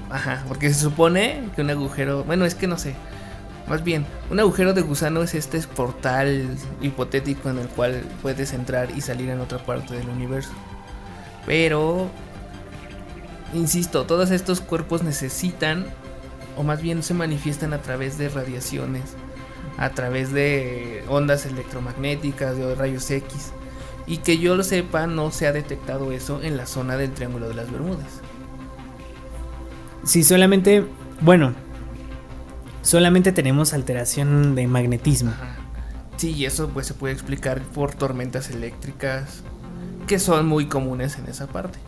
Ajá, 0.10 0.44
porque 0.48 0.70
se 0.70 0.80
supone 0.80 1.50
que 1.56 1.62
un 1.62 1.70
agujero. 1.70 2.24
Bueno, 2.24 2.46
es 2.46 2.56
que 2.56 2.68
no 2.68 2.78
sé. 2.78 2.96
Más 3.68 3.84
bien, 3.84 4.06
un 4.30 4.40
agujero 4.40 4.74
de 4.74 4.82
gusano 4.82 5.24
es 5.24 5.34
este 5.34 5.60
portal 5.62 6.48
hipotético 6.82 7.50
en 7.50 7.58
el 7.58 7.68
cual 7.68 8.04
puedes 8.22 8.54
entrar 8.54 8.90
y 8.96 9.02
salir 9.02 9.30
en 9.30 9.42
otra 9.42 9.58
parte 9.58 9.96
del 9.96 10.08
universo. 10.08 10.52
Pero, 11.48 12.10
insisto, 13.56 14.06
todos 14.06 14.32
estos 14.32 14.62
cuerpos 14.62 15.04
necesitan, 15.04 15.88
o 16.58 16.64
más 16.64 16.82
bien 16.82 17.04
se 17.04 17.14
manifiestan 17.14 17.74
a 17.74 17.82
través 17.82 18.18
de 18.18 18.30
radiaciones 18.30 19.16
a 19.78 19.90
través 19.90 20.32
de 20.32 21.04
ondas 21.10 21.46
electromagnéticas, 21.46 22.58
de 22.58 22.76
rayos 22.76 23.10
X. 23.10 23.52
Y 24.08 24.18
que 24.18 24.38
yo 24.38 24.56
lo 24.56 24.64
sepa, 24.64 25.08
no 25.08 25.32
se 25.32 25.48
ha 25.48 25.52
detectado 25.52 26.12
eso 26.12 26.42
en 26.42 26.58
la 26.58 26.66
zona 26.66 26.96
del 26.96 27.12
Triángulo 27.12 27.50
de 27.50 27.56
las 27.56 27.72
Bermudas. 27.72 28.22
Sí, 30.04 30.24
solamente, 30.24 30.86
bueno, 31.22 31.54
solamente 32.84 33.32
tenemos 33.32 33.74
alteración 33.74 34.54
de 34.56 34.68
magnetismo. 34.68 35.34
Sí, 36.18 36.32
y 36.32 36.46
eso 36.46 36.70
pues 36.70 36.88
se 36.88 36.94
puede 36.94 37.14
explicar 37.14 37.62
por 37.62 37.94
tormentas 37.94 38.50
eléctricas 38.50 39.42
que 40.08 40.20
son 40.20 40.46
muy 40.46 40.68
comunes 40.68 41.18
en 41.18 41.26
esa 41.26 41.48
parte. 41.48 41.80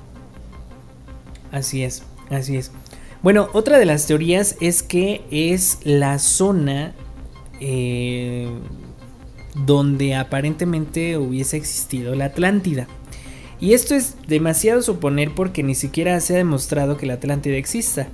Así 1.52 1.84
es, 1.84 2.04
así 2.30 2.58
es. 2.58 2.72
Bueno, 3.24 3.50
otra 3.54 3.80
de 3.80 3.86
las 3.86 4.06
teorías 4.06 4.56
es 4.62 4.84
que 4.84 5.24
es 5.32 5.80
la 5.84 6.20
zona 6.20 6.94
eh, 7.60 8.48
donde 9.66 10.16
aparentemente 10.16 11.18
hubiese 11.18 11.58
existido 11.58 12.16
la 12.16 12.26
Atlántida. 12.26 12.88
Y 13.60 13.74
esto 13.74 13.96
es 13.96 14.16
demasiado 14.28 14.82
suponer 14.84 15.34
porque 15.34 15.64
ni 15.64 15.74
siquiera 15.74 16.20
se 16.20 16.36
ha 16.36 16.38
demostrado 16.38 16.98
que 16.98 17.08
la 17.08 17.16
Atlántida 17.16 17.56
exista. 17.58 18.08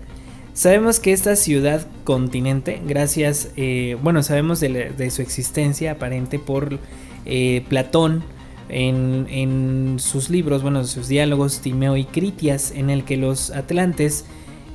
Sabemos 0.54 1.00
que 1.00 1.12
esta 1.12 1.36
ciudad 1.36 1.86
continente, 2.04 2.80
gracias, 2.88 3.50
eh, 3.58 3.98
bueno, 4.04 4.22
sabemos 4.24 4.60
de, 4.60 5.10
su 5.12 5.22
existencia 5.22 5.94
aparente 5.94 6.38
por 6.38 6.80
eh, 7.26 7.66
Platón, 7.68 8.24
en, 8.74 9.28
en 9.30 10.00
sus 10.00 10.30
libros, 10.30 10.64
bueno, 10.64 10.84
sus 10.86 11.08
diálogos 11.08 11.60
Timeo 11.60 11.96
y 11.96 12.06
Critias, 12.06 12.72
en 12.72 12.90
el 12.90 13.04
que 13.04 13.18
los 13.18 13.52
atlantes 13.52 14.26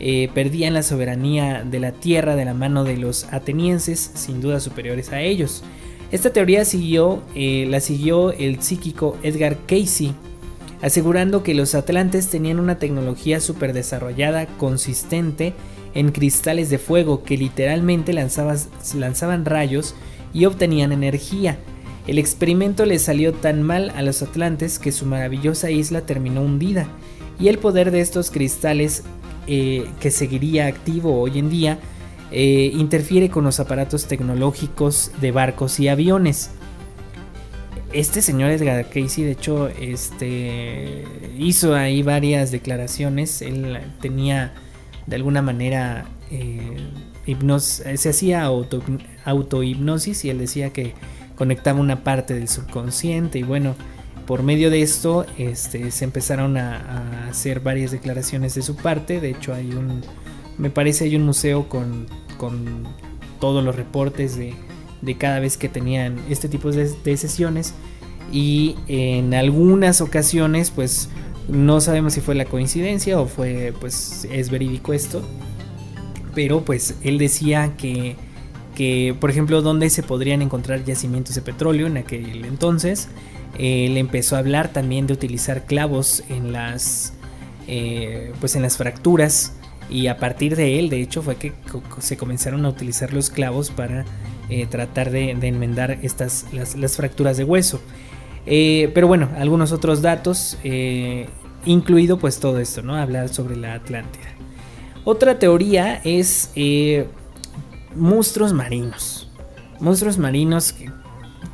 eh, 0.00 0.30
perdían 0.32 0.74
la 0.74 0.84
soberanía 0.84 1.64
de 1.64 1.80
la 1.80 1.90
tierra 1.90 2.36
de 2.36 2.44
la 2.44 2.54
mano 2.54 2.84
de 2.84 2.96
los 2.96 3.24
atenienses, 3.32 4.12
sin 4.14 4.40
duda 4.40 4.60
superiores 4.60 5.12
a 5.12 5.20
ellos. 5.20 5.64
Esta 6.12 6.32
teoría 6.32 6.64
siguió, 6.64 7.22
eh, 7.34 7.66
la 7.68 7.80
siguió 7.80 8.32
el 8.32 8.62
psíquico 8.62 9.18
Edgar 9.24 9.58
Casey, 9.66 10.14
asegurando 10.80 11.42
que 11.42 11.54
los 11.54 11.74
atlantes 11.74 12.28
tenían 12.28 12.60
una 12.60 12.78
tecnología 12.78 13.40
súper 13.40 13.72
desarrollada, 13.72 14.46
consistente 14.46 15.54
en 15.94 16.12
cristales 16.12 16.70
de 16.70 16.78
fuego 16.78 17.24
que 17.24 17.36
literalmente 17.36 18.12
lanzaban 18.12 19.44
rayos 19.44 19.96
y 20.32 20.44
obtenían 20.44 20.92
energía. 20.92 21.58
El 22.08 22.18
experimento 22.18 22.86
les 22.86 23.02
salió 23.02 23.34
tan 23.34 23.62
mal 23.62 23.90
a 23.90 24.00
los 24.00 24.22
atlantes 24.22 24.78
que 24.78 24.92
su 24.92 25.04
maravillosa 25.04 25.70
isla 25.70 26.00
terminó 26.00 26.40
hundida, 26.40 26.88
y 27.38 27.48
el 27.48 27.58
poder 27.58 27.90
de 27.90 28.00
estos 28.00 28.30
cristales 28.30 29.04
eh, 29.46 29.86
que 30.00 30.10
seguiría 30.10 30.66
activo 30.66 31.20
hoy 31.20 31.38
en 31.38 31.50
día 31.50 31.78
eh, 32.30 32.72
interfiere 32.74 33.28
con 33.28 33.44
los 33.44 33.60
aparatos 33.60 34.06
tecnológicos 34.06 35.12
de 35.20 35.32
barcos 35.32 35.78
y 35.80 35.88
aviones. 35.88 36.50
Este 37.92 38.22
señor 38.22 38.52
Edgar 38.52 38.86
Casey, 38.88 39.24
de 39.24 39.32
hecho, 39.32 39.68
este, 39.68 41.04
hizo 41.38 41.74
ahí 41.74 42.02
varias 42.02 42.50
declaraciones. 42.50 43.42
Él 43.42 43.80
tenía 44.00 44.54
de 45.06 45.16
alguna 45.16 45.40
manera 45.40 46.06
eh, 46.30 46.88
se 47.60 48.08
hacía 48.08 48.42
auto, 48.42 48.82
autohipnosis 49.24 50.24
y 50.24 50.30
él 50.30 50.38
decía 50.38 50.70
que 50.70 50.94
conectaba 51.38 51.78
una 51.78 52.02
parte 52.02 52.34
del 52.34 52.48
subconsciente 52.48 53.38
y 53.38 53.44
bueno, 53.44 53.76
por 54.26 54.42
medio 54.42 54.70
de 54.70 54.82
esto 54.82 55.24
este, 55.38 55.92
se 55.92 56.04
empezaron 56.04 56.56
a, 56.56 57.28
hacer 57.30 57.60
varias 57.60 57.92
declaraciones 57.92 58.56
de 58.56 58.62
su 58.62 58.74
parte. 58.74 59.20
De 59.20 59.30
hecho, 59.30 59.54
hay 59.54 59.70
un, 59.70 60.02
me 60.58 60.68
parece, 60.68 61.04
hay 61.04 61.14
un 61.14 61.22
museo 61.22 61.68
con, 61.68 62.08
con 62.36 62.88
todos 63.40 63.64
los 63.64 63.76
reportes 63.76 64.36
de, 64.36 64.52
de, 65.00 65.16
cada 65.16 65.38
vez 65.38 65.56
que 65.56 65.68
tenían 65.68 66.18
este 66.28 66.48
tipo 66.48 66.72
de, 66.72 66.90
de 67.04 67.16
sesiones. 67.16 67.72
Y 68.32 68.74
en 68.88 69.32
algunas 69.32 70.00
ocasiones, 70.00 70.70
pues 70.70 71.08
no 71.46 71.80
sabemos 71.80 72.14
si 72.14 72.20
fue 72.20 72.34
la 72.34 72.46
coincidencia 72.46 73.18
o 73.20 73.26
fue, 73.26 73.72
pues 73.78 74.26
es 74.30 74.50
verídico 74.50 74.92
esto. 74.92 75.22
Pero 76.34 76.64
pues 76.64 76.96
él 77.02 77.16
decía 77.16 77.76
que, 77.78 78.16
que, 78.78 79.12
por 79.18 79.28
ejemplo, 79.28 79.60
dónde 79.60 79.90
se 79.90 80.04
podrían 80.04 80.40
encontrar 80.40 80.84
yacimientos 80.84 81.34
de 81.34 81.42
petróleo 81.42 81.88
en 81.88 81.96
aquel 81.96 82.44
entonces 82.44 83.08
él 83.58 83.96
empezó 83.96 84.36
a 84.36 84.38
hablar 84.38 84.68
también 84.68 85.06
de 85.06 85.14
utilizar 85.14 85.64
clavos 85.64 86.22
en 86.28 86.52
las, 86.52 87.14
eh, 87.66 88.32
pues 88.40 88.54
en 88.56 88.62
las 88.62 88.76
fracturas 88.76 89.54
y 89.90 90.08
a 90.08 90.18
partir 90.18 90.54
de 90.54 90.78
él, 90.78 90.90
de 90.90 91.00
hecho, 91.00 91.22
fue 91.22 91.36
que 91.36 91.52
se 91.98 92.16
comenzaron 92.16 92.64
a 92.66 92.68
utilizar 92.68 93.12
los 93.12 93.30
clavos 93.30 93.70
para 93.70 94.04
eh, 94.50 94.66
tratar 94.66 95.10
de, 95.10 95.30
enmendar 95.30 95.98
estas, 96.02 96.46
las, 96.52 96.96
fracturas 96.96 97.36
de 97.36 97.44
hueso. 97.44 97.80
Eh, 98.46 98.90
pero 98.94 99.08
bueno, 99.08 99.30
algunos 99.38 99.72
otros 99.72 100.02
datos, 100.02 100.58
incluido 101.64 102.18
pues 102.18 102.38
todo 102.38 102.60
esto, 102.60 102.82
¿no? 102.82 102.94
Hablar 102.96 103.28
sobre 103.30 103.56
la 103.56 103.74
Atlántida. 103.74 104.26
Otra 105.04 105.38
teoría 105.38 106.00
es 106.04 106.50
monstruos 107.94 108.52
marinos. 108.52 109.30
Monstruos 109.80 110.18
marinos 110.18 110.72
que 110.72 110.90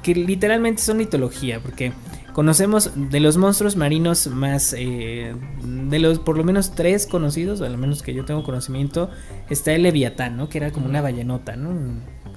que 0.04 0.14
literalmente 0.14 0.82
son 0.82 0.98
mitología, 0.98 1.60
porque 1.60 1.92
conocemos 2.32 2.92
de 2.94 3.20
los 3.20 3.36
monstruos 3.36 3.74
marinos 3.74 4.26
más, 4.28 4.74
eh, 4.76 5.34
de 5.64 5.98
los 5.98 6.18
por 6.18 6.36
lo 6.36 6.44
menos 6.44 6.74
tres 6.74 7.06
conocidos, 7.06 7.60
o 7.60 7.64
al 7.64 7.78
menos 7.78 8.02
que 8.02 8.14
yo 8.14 8.24
tengo 8.24 8.44
conocimiento, 8.44 9.10
está 9.50 9.72
el 9.72 9.82
Leviatán, 9.82 10.36
¿no? 10.36 10.48
Que 10.48 10.58
era 10.58 10.70
como 10.70 10.86
una 10.86 11.00
ballenota, 11.00 11.56
¿no? 11.56 11.70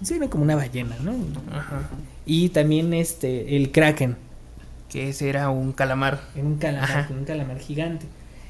Sí, 0.02 0.20
como 0.30 0.44
una 0.44 0.56
ballena, 0.56 0.96
¿no? 1.02 1.14
Ajá. 1.52 1.90
Y 2.26 2.50
también 2.50 2.94
este, 2.94 3.56
el 3.58 3.72
Kraken. 3.72 4.16
Que 4.90 5.10
ese 5.10 5.28
era 5.28 5.50
un 5.50 5.74
calamar. 5.74 6.22
Era 6.36 6.46
un 6.46 6.58
calamar, 6.58 7.08
un 7.10 7.26
calamar 7.26 7.60
gigante. 7.60 8.06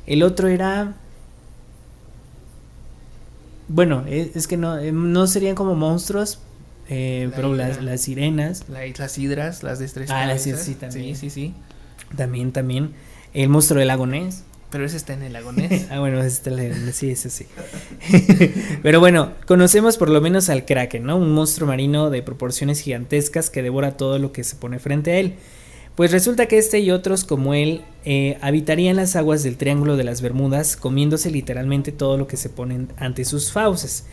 El 0.05 0.23
otro 0.23 0.47
era... 0.47 0.93
Bueno, 3.67 4.05
es, 4.07 4.47
que 4.47 4.57
no, 4.57 4.77
eh, 4.77 4.91
no 4.91 5.27
serían 5.27 5.55
como 5.55 5.75
monstruos, 5.75 6.39
eh, 6.89 7.29
pero 7.35 7.53
las, 7.53 7.81
las, 7.81 8.01
sirenas. 8.01 8.65
las 8.69 9.17
hidras, 9.17 9.63
las 9.63 9.79
de 9.79 10.05
Ah, 10.09 10.25
las 10.25 10.41
sí, 10.43 10.75
también. 10.75 11.15
Sí, 11.15 11.29
sí, 11.29 11.29
sí. 11.29 11.53
También, 12.15 12.51
también. 12.51 12.93
El 13.33 13.49
monstruo 13.49 13.79
del 13.79 13.89
lago 13.89 14.07
Ness. 14.07 14.43
Pero 14.69 14.85
ese 14.85 14.97
está 14.97 15.13
en 15.13 15.23
el 15.23 15.33
lago 15.33 15.51
Ness. 15.51 15.87
ah, 15.91 15.99
bueno, 15.99 16.19
ese 16.19 16.27
está 16.27 16.49
en 16.51 16.59
el 16.59 16.93
sí, 16.93 17.11
ese 17.11 17.29
sí. 17.29 17.45
pero 18.83 18.99
bueno, 18.99 19.33
conocemos 19.45 19.97
por 19.97 20.09
lo 20.09 20.21
menos 20.21 20.49
al 20.49 20.65
Kraken, 20.65 21.03
¿no? 21.03 21.17
Un 21.17 21.33
monstruo 21.33 21.67
marino 21.67 22.09
de 22.09 22.21
proporciones 22.21 22.79
gigantescas 22.81 23.49
que 23.49 23.63
devora 23.63 23.97
todo 23.97 24.19
lo 24.19 24.31
que 24.31 24.43
se 24.43 24.55
pone 24.55 24.79
frente 24.79 25.11
a 25.11 25.19
él. 25.19 25.35
Pues 25.97 26.11
resulta 26.11 26.45
que 26.45 26.59
este 26.59 26.79
y 26.79 26.91
otros 26.91 27.23
como 27.23 27.55
él 27.55 27.81
eh, 28.05 28.37
habitarían 28.41 28.97
las 28.97 29.15
aguas 29.15 29.41
del 29.41 29.57
Triángulo 29.57 29.97
de 29.97 30.03
las 30.03 30.21
Bermudas, 30.21 30.77
comiéndose 30.77 31.31
literalmente 31.31 31.91
todo 31.91 32.19
lo 32.19 32.27
que 32.27 32.37
se 32.37 32.49
pone 32.49 32.85
ante 32.97 33.25
sus 33.25 33.51
fauces. 33.51 34.05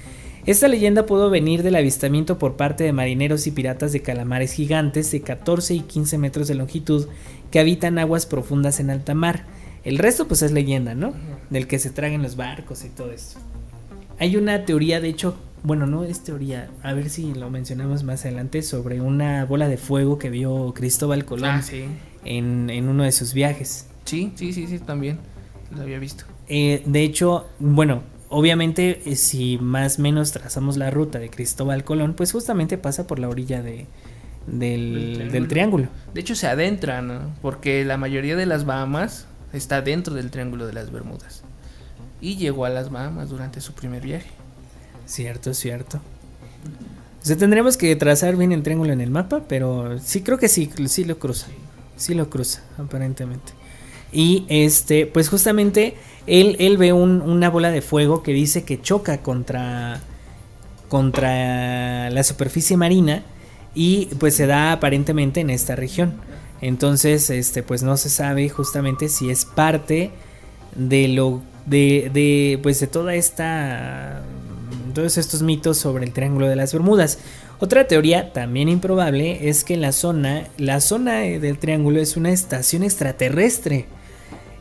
Esta 0.47 0.67
leyenda 0.67 1.05
pudo 1.05 1.29
venir 1.29 1.63
del 1.63 1.77
avistamiento 1.77 2.39
por 2.39 2.57
parte 2.57 2.85
de 2.85 2.95
marineros 2.95 3.47
y 3.47 3.51
piratas 3.51 3.93
de 3.93 4.01
calamares 4.01 4.55
gigantes 4.55 5.11
de 5.11 5.21
14 5.21 5.75
y 5.75 5.81
15 5.81 6.17
metros 6.17 6.49
de 6.49 6.55
longitud 6.55 7.07
que 7.51 7.61
habitan 7.61 7.99
aguas 7.99 8.25
profundas 8.25 8.81
en 8.81 8.89
alta 8.89 9.13
mar. 9.13 9.45
El 9.85 9.99
resto 9.99 10.27
pues 10.27 10.41
es 10.41 10.53
leyenda, 10.53 10.95
¿no? 10.95 11.13
Del 11.51 11.67
que 11.67 11.79
se 11.79 11.91
tragan 11.91 12.23
los 12.23 12.37
barcos 12.37 12.83
y 12.87 12.89
todo 12.89 13.13
esto. 13.13 13.39
Hay 14.19 14.39
una 14.39 14.65
teoría, 14.65 15.03
de 15.03 15.11
hecho, 15.11 15.37
bueno, 15.65 15.87
no 15.87 16.05
es 16.05 16.23
teoría, 16.23 16.69
a 16.83 16.93
ver 16.93 17.09
si 17.09 17.33
lo 17.33 17.49
mencionamos 17.49 18.05
más 18.05 18.25
adelante, 18.27 18.63
sobre 18.63 19.01
una 19.01 19.47
bola 19.47 19.67
de 19.67 19.79
fuego 19.79 20.19
que 20.19 20.29
vio 20.29 20.75
Cristóbal 20.75 21.25
Colón 21.25 21.51
ah, 21.51 21.63
en, 22.25 22.69
en, 22.69 22.89
uno 22.89 23.03
de 23.03 23.13
sus 23.13 23.33
viajes. 23.33 23.89
Sí, 24.05 24.33
sí, 24.37 24.53
sí, 24.53 24.67
sí, 24.67 24.79
también 24.79 25.19
lo 25.75 25.81
había 25.81 25.99
visto. 25.99 26.25
Eh, 26.49 26.83
de 26.85 27.03
hecho, 27.03 27.49
bueno, 27.59 28.03
obviamente 28.29 29.01
eh, 29.07 29.17
si 29.17 29.57
más 29.57 29.99
o 29.99 30.03
menos 30.03 30.33
trazamos 30.33 30.77
la 30.77 30.91
ruta 30.91 31.19
de 31.19 31.31
Cristóbal 31.31 31.83
Colón, 31.83 32.13
pues 32.13 32.33
justamente 32.33 32.77
pasa 32.77 33.07
por 33.07 33.19
la 33.19 33.31
orilla 33.31 33.63
de, 33.63 33.87
del, 34.47 35.49
triángulo. 35.49 35.89
De 36.13 36.21
hecho 36.21 36.35
se 36.35 36.47
adentra, 36.47 37.01
¿no? 37.01 37.35
Porque 37.41 37.87
la 37.87 37.97
mayoría 37.97 38.37
de 38.37 38.45
las 38.45 38.67
Bahamas 38.67 39.27
está 39.55 39.81
dentro 39.81 40.15
del 40.15 40.31
Triángulo 40.31 40.67
de 40.67 40.75
las 40.75 40.93
Bermudas. 40.93 41.43
Y 42.21 42.37
llegó 42.37 42.67
a 42.67 42.71
las 42.71 42.91
Bahamas 42.91 43.31
durante 43.31 43.63
su 43.63 43.73
primer 43.73 44.03
viaje. 44.03 44.29
Cierto, 45.07 45.55
cierto. 45.55 46.01
O 47.23 47.27
sea, 47.27 47.37
tendremos 47.37 47.77
que 47.77 47.97
trazar 47.97 48.37
bien 48.37 48.53
el 48.53 48.63
triángulo 48.63 48.93
en 48.93 49.01
el 49.01 49.11
mapa, 49.11 49.45
pero 49.49 49.99
sí 49.99 50.23
creo 50.23 50.39
que 50.39 50.49
sí, 50.49 50.71
sí 50.87 51.05
lo 51.05 51.19
cruza. 51.19 51.47
Sí 51.97 52.15
lo 52.15 52.29
cruza, 52.29 52.63
aparentemente. 52.79 53.53
Y 54.13 54.45
este, 54.49 55.07
pues 55.07 55.29
justamente 55.29 55.97
él, 56.27 56.57
él 56.59 56.77
ve 56.77 56.93
una 56.93 57.51
bola 57.51 57.71
de 57.71 57.83
fuego 57.83 58.23
que 58.23 58.33
dice 58.33 58.65
que 58.65 58.81
choca 58.81 59.23
contra, 59.23 60.01
contra 60.89 62.11
la 62.11 62.23
superficie 62.23 62.77
marina 62.77 63.23
y 63.75 64.07
pues 64.19 64.35
se 64.35 64.47
da 64.47 64.73
aparentemente 64.73 65.41
en 65.41 65.51
esta 65.51 65.77
región. 65.77 66.15
Entonces, 66.61 67.31
este, 67.31 67.63
pues 67.63 67.83
no 67.83 67.97
se 67.97 68.09
sabe 68.09 68.49
justamente 68.49 69.09
si 69.09 69.31
es 69.31 69.45
parte 69.45 70.13
de 70.77 71.09
lo 71.09 71.43
de, 71.67 72.11
de 72.13 72.59
pues 72.63 72.81
de 72.81 72.87
toda 72.87 73.15
esta 73.15 74.23
todos 74.95 75.19
estos 75.19 75.43
mitos 75.43 75.77
sobre 75.77 76.05
el 76.05 76.13
Triángulo 76.13 76.49
de 76.49 76.57
las 76.57 76.73
Bermudas. 76.73 77.19
Otra 77.59 77.87
teoría 77.87 78.33
también 78.33 78.69
improbable 78.69 79.49
es 79.49 79.65
que 79.65 79.77
la 79.77 79.93
zona, 79.93 80.49
la 80.57 80.81
zona 80.81 81.21
del 81.21 81.59
triángulo 81.59 82.01
es 82.01 82.17
una 82.17 82.31
estación 82.31 82.83
extraterrestre 82.83 83.87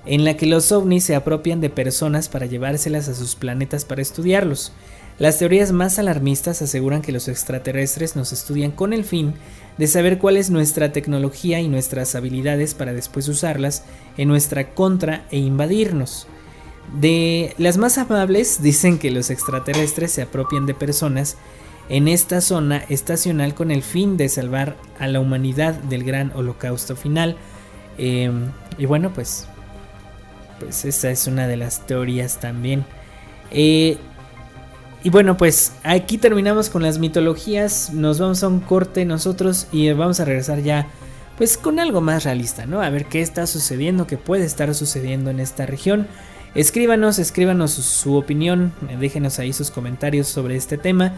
en 0.06 0.26
la 0.26 0.36
que 0.36 0.46
los 0.46 0.72
ovnis 0.72 1.06
se 1.06 1.16
apropian 1.16 1.62
de 1.62 1.70
personas 1.70 2.28
para 2.28 2.46
llevárselas 2.46 3.08
a 3.08 3.16
sus 3.16 3.36
planetas 3.36 3.86
para 3.86 4.02
estudiarlos. 4.02 4.74
Las 5.20 5.38
teorías 5.38 5.72
más 5.72 6.00
alarmistas 6.00 6.62
aseguran 6.62 7.02
que 7.02 7.12
los 7.12 7.28
extraterrestres 7.28 8.16
nos 8.16 8.34
estudian 8.34 8.72
con 8.72 8.94
el 8.94 9.06
fin 9.06 9.36
de 9.78 9.88
saber 9.88 10.18
cuál 10.18 10.38
es 10.38 10.50
nuestra 10.50 10.92
tecnología 10.92 11.62
y 11.62 11.68
nuestras 11.68 12.16
habilidades 12.16 12.74
para 12.74 12.94
después 12.94 13.28
usarlas 13.28 13.84
en 14.18 14.28
nuestra 14.28 14.74
contra 14.74 15.26
e 15.30 15.38
invadirnos. 15.38 16.28
De 17.00 17.56
las 17.58 17.78
más 17.78 17.98
amables 17.98 18.62
dicen 18.62 19.00
que 19.00 19.12
los 19.12 19.30
extraterrestres 19.30 20.12
se 20.12 20.22
apropian 20.22 20.66
de 20.66 20.74
personas 20.74 21.38
en 21.90 22.08
esta 22.08 22.40
zona 22.42 22.78
estacional 22.90 23.56
con 23.56 23.72
el 23.72 23.84
fin 23.84 24.16
de 24.16 24.30
salvar 24.30 24.78
a 25.00 25.08
la 25.08 25.20
humanidad 25.20 25.74
del 25.74 26.04
gran 26.04 26.32
holocausto 26.36 26.96
final. 26.96 27.38
Em, 27.98 28.52
y 28.78 28.86
bueno, 28.86 29.12
pues 29.14 29.48
pues 30.60 30.86
esa 30.86 31.12
es 31.12 31.28
una 31.28 31.48
de 31.48 31.58
las 31.58 31.86
teorías 31.86 32.40
también. 32.40 32.86
Eh, 33.52 33.98
y 35.04 35.10
bueno, 35.10 35.36
pues 35.36 35.74
aquí 35.84 36.18
terminamos 36.18 36.70
con 36.70 36.82
las 36.82 37.00
mitologías. 37.00 37.92
Nos 37.94 38.20
vamos 38.20 38.44
a 38.44 38.48
un 38.48 38.62
corte 38.62 39.06
nosotros 39.06 39.68
y 39.72 39.92
vamos 39.92 40.20
a 40.20 40.26
regresar 40.26 40.62
ya 40.62 40.88
pues 41.38 41.58
con 41.58 41.80
algo 41.80 42.00
más 42.00 42.24
realista, 42.24 42.66
¿no? 42.66 42.82
A 42.82 42.90
ver 42.90 43.06
qué 43.06 43.22
está 43.22 43.48
sucediendo, 43.48 44.08
qué 44.08 44.18
puede 44.18 44.46
estar 44.46 44.74
sucediendo 44.74 45.30
en 45.30 45.40
esta 45.40 45.66
región. 45.66 46.08
Escríbanos, 46.56 47.18
escríbanos 47.18 47.72
su, 47.72 48.16
opinión, 48.16 48.74
déjenos 49.00 49.40
ahí 49.40 49.54
sus 49.54 49.72
comentarios 49.72 50.28
sobre 50.28 50.56
este 50.56 50.78
tema 50.78 51.14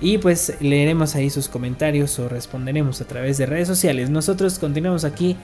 y 0.00 0.18
pues 0.18 0.54
leeremos 0.60 1.16
ahí 1.16 1.30
sus 1.30 1.48
comentarios 1.48 2.16
o 2.20 2.28
responderemos 2.28 3.00
a 3.00 3.04
través 3.04 3.38
de 3.38 3.46
redes 3.46 3.66
sociales. 3.66 4.08
Nosotros 4.08 4.58
continuamos 4.60 5.04
aquí 5.04 5.36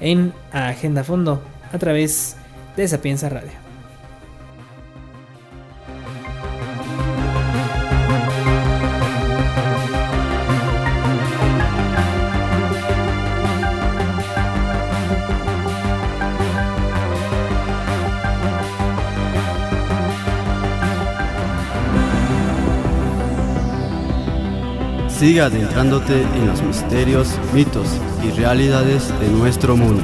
en 0.00 0.32
Agenda 0.52 1.04
Fondo 1.04 1.42
a 1.70 1.78
través 1.78 2.36
de 2.76 2.88
Sapienza 2.88 3.28
Radio. 3.28 3.67
Siga 25.28 25.44
adentrándote 25.44 26.22
en 26.22 26.46
los 26.46 26.62
misterios, 26.62 27.38
mitos 27.52 27.86
y 28.24 28.30
realidades 28.30 29.12
de 29.20 29.28
nuestro 29.28 29.76
mundo. 29.76 30.02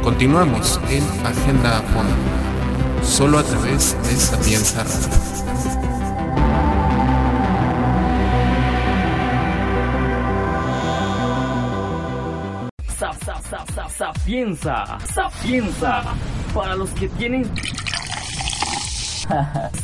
Continuamos 0.00 0.80
en 0.88 1.02
Agenda 1.26 1.82
Fondo, 1.92 2.14
solo 3.02 3.40
a 3.40 3.42
través 3.42 3.96
de 4.04 4.14
Sapienza 4.14 4.84
Radio. 4.84 5.08
Sapienza, 13.88 14.98
sapienza, 15.12 16.04
para 16.54 16.76
los 16.76 16.90
que 16.90 17.08
tienen 17.08 17.44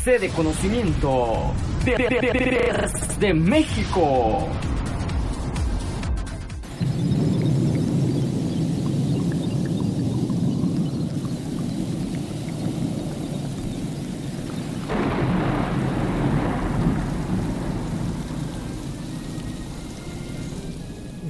sede 0.05 0.21
de 0.21 0.29
conocimiento 0.29 1.53
de 3.19 3.35
México. 3.35 4.49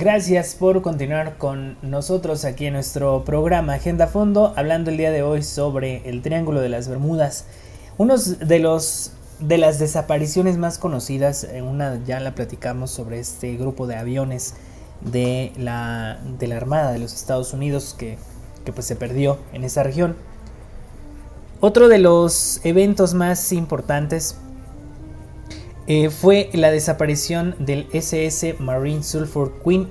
Gracias 0.07 0.55
por 0.55 0.83
continuar 0.83 1.37
con 1.37 1.77
nosotros 1.83 2.45
aquí 2.45 2.67
en 2.67 2.75
nuestro 2.75 3.25
programa 3.25 3.75
Agenda 3.75 4.07
Fondo, 4.07 4.53
hablando 4.55 4.93
el 4.93 4.99
día 4.99 5.11
de 5.11 5.25
hoy 5.25 5.43
sobre 5.43 6.09
el 6.09 6.23
Triángulo 6.23 6.61
de 6.61 6.69
las 6.69 6.87
Bermudas. 6.87 7.47
Unos 7.99 8.39
de 8.39 8.61
los 8.61 9.11
de 9.41 9.59
las 9.59 9.81
desapariciones 9.81 10.59
más 10.59 10.79
conocidas, 10.79 11.49
una 11.61 12.01
ya 12.05 12.21
la 12.21 12.37
platicamos 12.37 12.93
sobre 12.93 13.19
este 13.19 13.57
grupo 13.57 13.89
de 13.89 13.97
aviones 13.97 14.55
de 15.01 15.51
la, 15.57 16.21
de 16.39 16.47
la 16.47 16.57
Armada 16.57 16.93
de 16.93 17.01
los 17.01 17.13
Estados 17.13 17.53
Unidos 17.53 17.97
que, 17.99 18.17
que 18.65 18.73
pues 18.73 18.87
se 18.87 18.95
perdió 18.95 19.41
en 19.53 19.65
esa 19.65 19.83
región. 19.83 20.15
Otro 21.59 21.89
de 21.89 21.99
los 21.99 22.61
eventos 22.63 23.13
más 23.13 23.53
importantes 23.53 24.37
eh, 25.87 26.11
fue 26.11 26.51
la 26.53 26.71
desaparición 26.71 27.55
del 27.59 27.87
SS 27.93 28.57
Marine 28.59 29.03
Sulphur 29.03 29.53
Queen, 29.65 29.89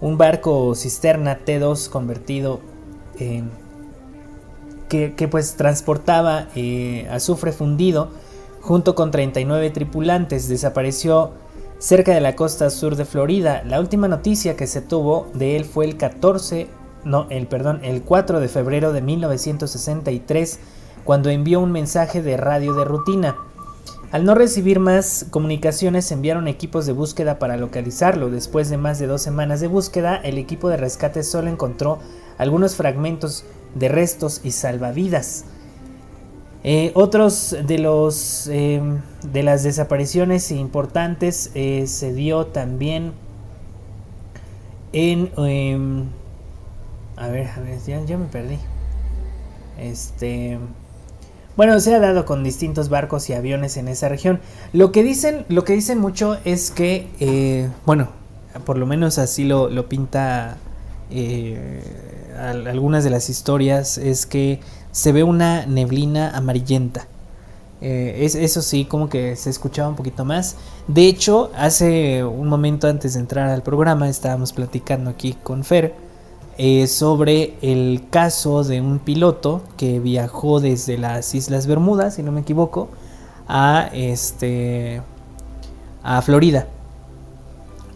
un 0.00 0.18
barco 0.18 0.74
cisterna 0.74 1.38
T2 1.44 1.88
convertido 1.88 2.60
en... 3.18 3.50
Que, 4.88 5.26
pues 5.26 5.54
transportaba 5.56 6.48
eh, 6.54 7.08
azufre 7.10 7.52
fundido 7.52 8.10
junto 8.60 8.94
con 8.94 9.10
39 9.10 9.70
tripulantes. 9.70 10.48
Desapareció 10.48 11.30
cerca 11.78 12.12
de 12.12 12.20
la 12.20 12.36
costa 12.36 12.68
sur 12.68 12.96
de 12.96 13.04
Florida. 13.06 13.62
La 13.66 13.80
última 13.80 14.06
noticia 14.06 14.54
que 14.54 14.66
se 14.66 14.82
tuvo 14.82 15.28
de 15.32 15.56
él 15.56 15.64
fue 15.64 15.86
el 15.86 15.96
14, 15.96 16.68
no, 17.04 17.26
el 17.30 17.46
perdón, 17.46 17.80
el 17.82 18.02
4 18.02 18.38
de 18.38 18.48
febrero 18.48 18.92
de 18.92 19.00
1963, 19.00 20.60
cuando 21.04 21.30
envió 21.30 21.60
un 21.60 21.72
mensaje 21.72 22.20
de 22.20 22.36
radio 22.36 22.74
de 22.74 22.84
rutina. 22.84 23.36
Al 24.12 24.26
no 24.26 24.34
recibir 24.34 24.78
más 24.78 25.24
comunicaciones, 25.30 26.12
enviaron 26.12 26.46
equipos 26.46 26.84
de 26.84 26.92
búsqueda 26.92 27.38
para 27.38 27.56
localizarlo. 27.56 28.28
Después 28.28 28.68
de 28.68 28.76
más 28.76 28.98
de 28.98 29.06
dos 29.06 29.22
semanas 29.22 29.62
de 29.62 29.68
búsqueda, 29.68 30.16
el 30.16 30.36
equipo 30.36 30.68
de 30.68 30.76
rescate 30.76 31.22
solo 31.22 31.48
encontró 31.48 31.98
algunos 32.36 32.76
fragmentos 32.76 33.46
de 33.74 33.88
restos 33.88 34.42
y 34.44 34.50
salvavidas. 34.50 35.46
Eh, 36.62 36.92
otros 36.94 37.56
de 37.66 37.78
los 37.78 38.48
em, 38.48 39.00
de 39.32 39.42
las 39.42 39.62
desapariciones 39.62 40.50
importantes 40.52 41.50
eh, 41.54 41.86
se 41.86 42.12
dio 42.12 42.46
también 42.46 43.12
en 44.92 45.30
em, 45.38 46.04
a 47.16 47.28
ver, 47.28 47.48
a 47.48 47.60
ver, 47.60 47.78
ya, 47.86 48.04
ya 48.04 48.18
me 48.18 48.26
perdí. 48.26 48.58
Este 49.78 50.58
bueno, 51.56 51.78
se 51.80 51.94
ha 51.94 52.00
dado 52.00 52.24
con 52.24 52.42
distintos 52.42 52.88
barcos 52.88 53.28
y 53.28 53.34
aviones 53.34 53.76
en 53.76 53.88
esa 53.88 54.08
región. 54.08 54.40
Lo 54.72 54.92
que 54.92 55.02
dicen, 55.02 55.44
lo 55.48 55.64
que 55.64 55.74
dicen 55.74 55.98
mucho 55.98 56.38
es 56.44 56.70
que, 56.70 57.08
eh, 57.20 57.68
bueno, 57.84 58.08
por 58.64 58.78
lo 58.78 58.86
menos 58.86 59.18
así 59.18 59.44
lo, 59.44 59.88
pinta 59.88 60.56
eh, 61.10 61.82
algunas 62.38 63.04
de 63.04 63.10
las 63.10 63.28
historias, 63.28 63.98
es 63.98 64.26
que 64.26 64.60
se 64.92 65.12
ve 65.12 65.22
una 65.24 65.66
neblina 65.66 66.30
amarillenta. 66.30 67.06
Eh, 67.82 68.24
es, 68.24 68.34
eso 68.36 68.62
sí, 68.62 68.84
como 68.84 69.08
que 69.08 69.36
se 69.36 69.50
escuchaba 69.50 69.88
un 69.88 69.96
poquito 69.96 70.24
más. 70.24 70.56
De 70.86 71.06
hecho, 71.06 71.50
hace 71.56 72.24
un 72.24 72.48
momento 72.48 72.88
antes 72.88 73.14
de 73.14 73.20
entrar 73.20 73.48
al 73.48 73.62
programa 73.62 74.08
estábamos 74.08 74.52
platicando 74.52 75.10
aquí 75.10 75.36
con 75.42 75.64
Fer 75.64 76.11
eh, 76.58 76.86
sobre 76.86 77.54
el 77.62 78.04
caso 78.10 78.62
de 78.62 78.80
un 78.80 78.98
piloto 78.98 79.62
que 79.76 80.00
viajó 80.00 80.60
desde 80.60 80.98
las 80.98 81.34
Islas 81.34 81.66
Bermudas, 81.66 82.16
si 82.16 82.22
no 82.22 82.30
me 82.30 82.42
equivoco, 82.42 82.88
a 83.48 83.88
este 83.92 85.00
a 86.02 86.20
Florida. 86.20 86.66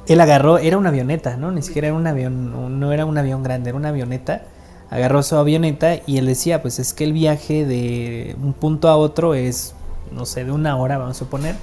Él 0.07 0.21
agarró, 0.21 0.59
era 0.59 0.79
una 0.79 0.89
avioneta, 0.89 1.37
¿no? 1.37 1.51
Ni 1.51 1.63
siquiera 1.63 1.89
era 1.89 1.97
un 1.97 2.07
avión, 2.07 2.81
no 2.81 2.93
era 2.93 3.05
un 3.05 3.19
avión 3.19 3.43
grande, 3.43 3.71
era 3.71 3.77
una 3.77 3.89
avioneta. 3.89 4.43
Agarró 4.89 5.23
su 5.23 5.37
avioneta 5.37 5.97
y 6.07 6.19
él 6.19 6.27
decía, 6.27 6.63
pues 6.63 6.79
es 6.79 6.95
que 6.95 7.05
el 7.05 7.13
viaje 7.13 7.67
de 7.67 8.37
un 8.41 8.53
punto 8.53 8.89
a 8.89 8.97
otro 8.97 9.35
es, 9.35 9.75
no 10.13 10.25
sé, 10.25 10.45
de 10.45 10.53
una 10.53 10.77
hora, 10.77 10.97
vamos 10.97 11.17
a 11.17 11.19
suponer. 11.19 11.57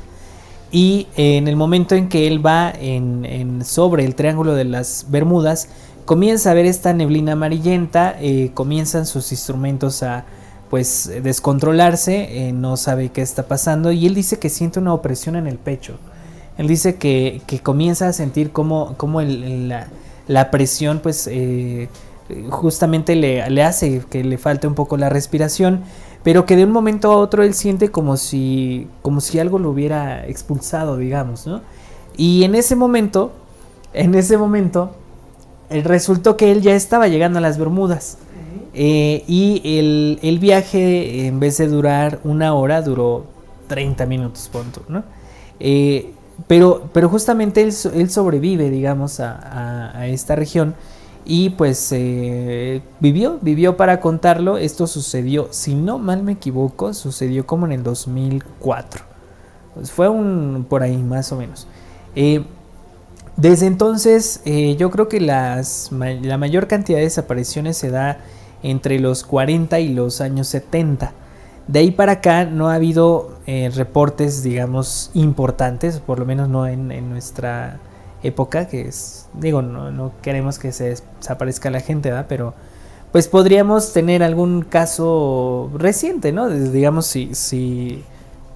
Y 0.72 1.08
en 1.16 1.48
el 1.48 1.56
momento 1.56 1.96
en 1.96 2.10
que 2.10 2.28
él 2.28 2.46
va 2.46 2.74
en 2.78 3.64
sobre 3.64 4.04
el 4.04 4.16
Triángulo 4.16 4.56
de 4.56 4.66
las 4.66 5.06
Bermudas, 5.10 5.70
comienza 6.06 6.52
a 6.52 6.54
ver 6.54 6.66
esta 6.66 6.94
neblina 6.94 7.34
amarillenta, 7.34 8.16
eh, 8.20 8.52
comienzan 8.54 9.06
sus 9.06 9.32
instrumentos 9.32 10.04
a 10.04 10.26
pues 10.70 11.12
descontrolarse, 11.22 12.48
eh, 12.48 12.52
no 12.52 12.78
sabe 12.78 13.10
qué 13.10 13.22
está 13.22 13.48
pasando 13.48 13.92
y 13.92 14.08
él 14.08 14.16
dice 14.16 14.40
que 14.40 14.50
siente 14.50 14.80
una 14.80 14.94
opresión 14.94 15.36
en 15.36 15.46
el 15.48 15.58
pecho. 15.58 15.98
Él 16.58 16.68
dice 16.68 16.96
que, 16.96 17.42
comienza 17.62 18.08
a 18.08 18.14
sentir 18.14 18.52
como, 18.52 18.96
como 18.98 19.22
la, 19.22 20.52
presión 20.52 21.00
pues 21.00 21.28
eh, 21.32 21.90
justamente 22.50 23.16
le, 23.16 23.48
le, 23.50 23.64
hace 23.64 24.04
que 24.10 24.24
le 24.24 24.38
falte 24.38 24.68
un 24.68 24.76
poco 24.76 24.98
la 24.98 25.10
respiración, 25.10 25.82
pero 26.24 26.46
que 26.46 26.56
de 26.56 26.64
un 26.64 26.72
momento 26.72 27.12
a 27.12 27.18
otro 27.18 27.44
él 27.44 27.54
siente 27.54 27.90
como 27.90 28.18
si, 28.18 28.88
como 29.02 29.22
si 29.22 29.40
algo 29.40 29.60
lo 29.60 29.70
hubiera 29.70 30.26
expulsado, 30.26 30.98
digamos, 30.98 31.46
¿no? 31.46 31.62
Y 32.16 32.44
en 32.44 32.56
ese 32.56 32.76
momento, 32.76 33.32
en 33.94 34.16
ese 34.16 34.38
momento, 34.38 34.96
resultó 35.82 36.38
que 36.38 36.52
él 36.52 36.62
ya 36.62 36.76
estaba 36.76 37.08
llegando 37.08 37.40
a 37.40 37.42
las 37.42 37.58
Bermudas. 37.58 38.18
Eh, 38.74 39.24
y 39.28 39.62
el, 40.22 40.40
viaje, 40.40 41.28
en 41.28 41.40
vez 41.40 41.58
de 41.58 41.68
durar 41.68 42.20
una 42.24 42.54
hora, 42.54 42.82
duró 42.82 43.26
30 43.68 44.06
minutos, 44.06 44.50
punto, 44.52 44.82
¿no? 44.88 45.04
Eh, 45.60 46.14
pero, 46.48 46.90
pero 46.92 47.10
justamente 47.10 47.62
él, 47.62 48.10
sobrevive, 48.10 48.70
digamos, 48.70 49.20
a, 49.20 50.08
esta 50.08 50.36
región 50.36 50.76
y 51.26 51.52
pues 51.52 51.90
eh, 51.92 52.82
vivió, 53.00 53.38
vivió 53.42 53.78
para 53.78 54.02
contarlo. 54.02 54.58
Esto 54.58 54.88
sucedió, 54.88 55.48
si 55.52 55.76
no 55.76 56.00
mal 56.00 56.24
me 56.24 56.34
equivoco, 56.34 56.94
sucedió 56.94 57.46
como 57.46 57.66
en 57.68 57.74
el 57.74 57.84
2004. 57.84 59.06
Pues 59.76 59.92
fue 59.92 60.10
un 60.10 60.66
por 60.68 60.84
ahí 60.84 60.98
más 60.98 61.32
o 61.32 61.38
menos. 61.38 61.68
Desde 63.38 63.66
entonces, 63.66 64.42
eh, 64.46 64.76
yo 64.78 64.92
creo 64.92 65.10
que 65.10 65.20
las, 65.20 65.90
la 65.92 66.38
mayor 66.38 66.68
cantidad 66.68 67.00
de 67.00 67.06
desapariciones 67.06 67.78
se 67.78 67.90
da 67.90 68.20
entre 68.62 69.00
los 69.00 69.24
40 69.24 69.80
y 69.80 69.90
los 69.90 70.22
años 70.22 70.48
70. 70.48 71.14
De 71.68 71.80
ahí 71.80 71.92
para 71.92 72.14
acá 72.14 72.46
no 72.46 72.70
ha 72.70 72.76
habido 72.76 73.38
eh, 73.48 73.72
reportes, 73.74 74.44
digamos, 74.44 75.12
importantes, 75.14 76.00
por 76.00 76.20
lo 76.20 76.26
menos 76.26 76.50
no 76.50 76.68
en, 76.68 77.10
nuestra, 77.10 77.80
época, 78.24 78.68
que 78.68 78.88
es, 78.88 79.28
digo, 79.34 79.62
no, 79.62 80.14
queremos 80.22 80.58
que 80.58 80.72
se 80.72 80.96
desaparezca 81.20 81.70
la 81.70 81.82
gente, 81.82 82.10
¿verdad? 82.10 82.26
Pero 82.28 82.54
pues 83.12 83.28
podríamos 83.28 83.94
tener 83.94 84.24
algún 84.24 84.64
caso 84.64 85.70
reciente, 85.76 86.32
¿no? 86.32 86.50
Digamos, 86.50 87.06
si, 87.06 87.36
si, 87.36 88.04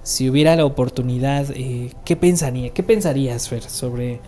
si 0.02 0.28
hubiera 0.28 0.56
la 0.56 0.64
oportunidad, 0.64 1.46
eh, 1.50 1.92
¿qué 2.04 2.16
pensaría? 2.16 2.70
¿Qué 2.70 2.82
pensarías, 2.82 3.48
Fer, 3.48 3.62
sobre 3.62 4.20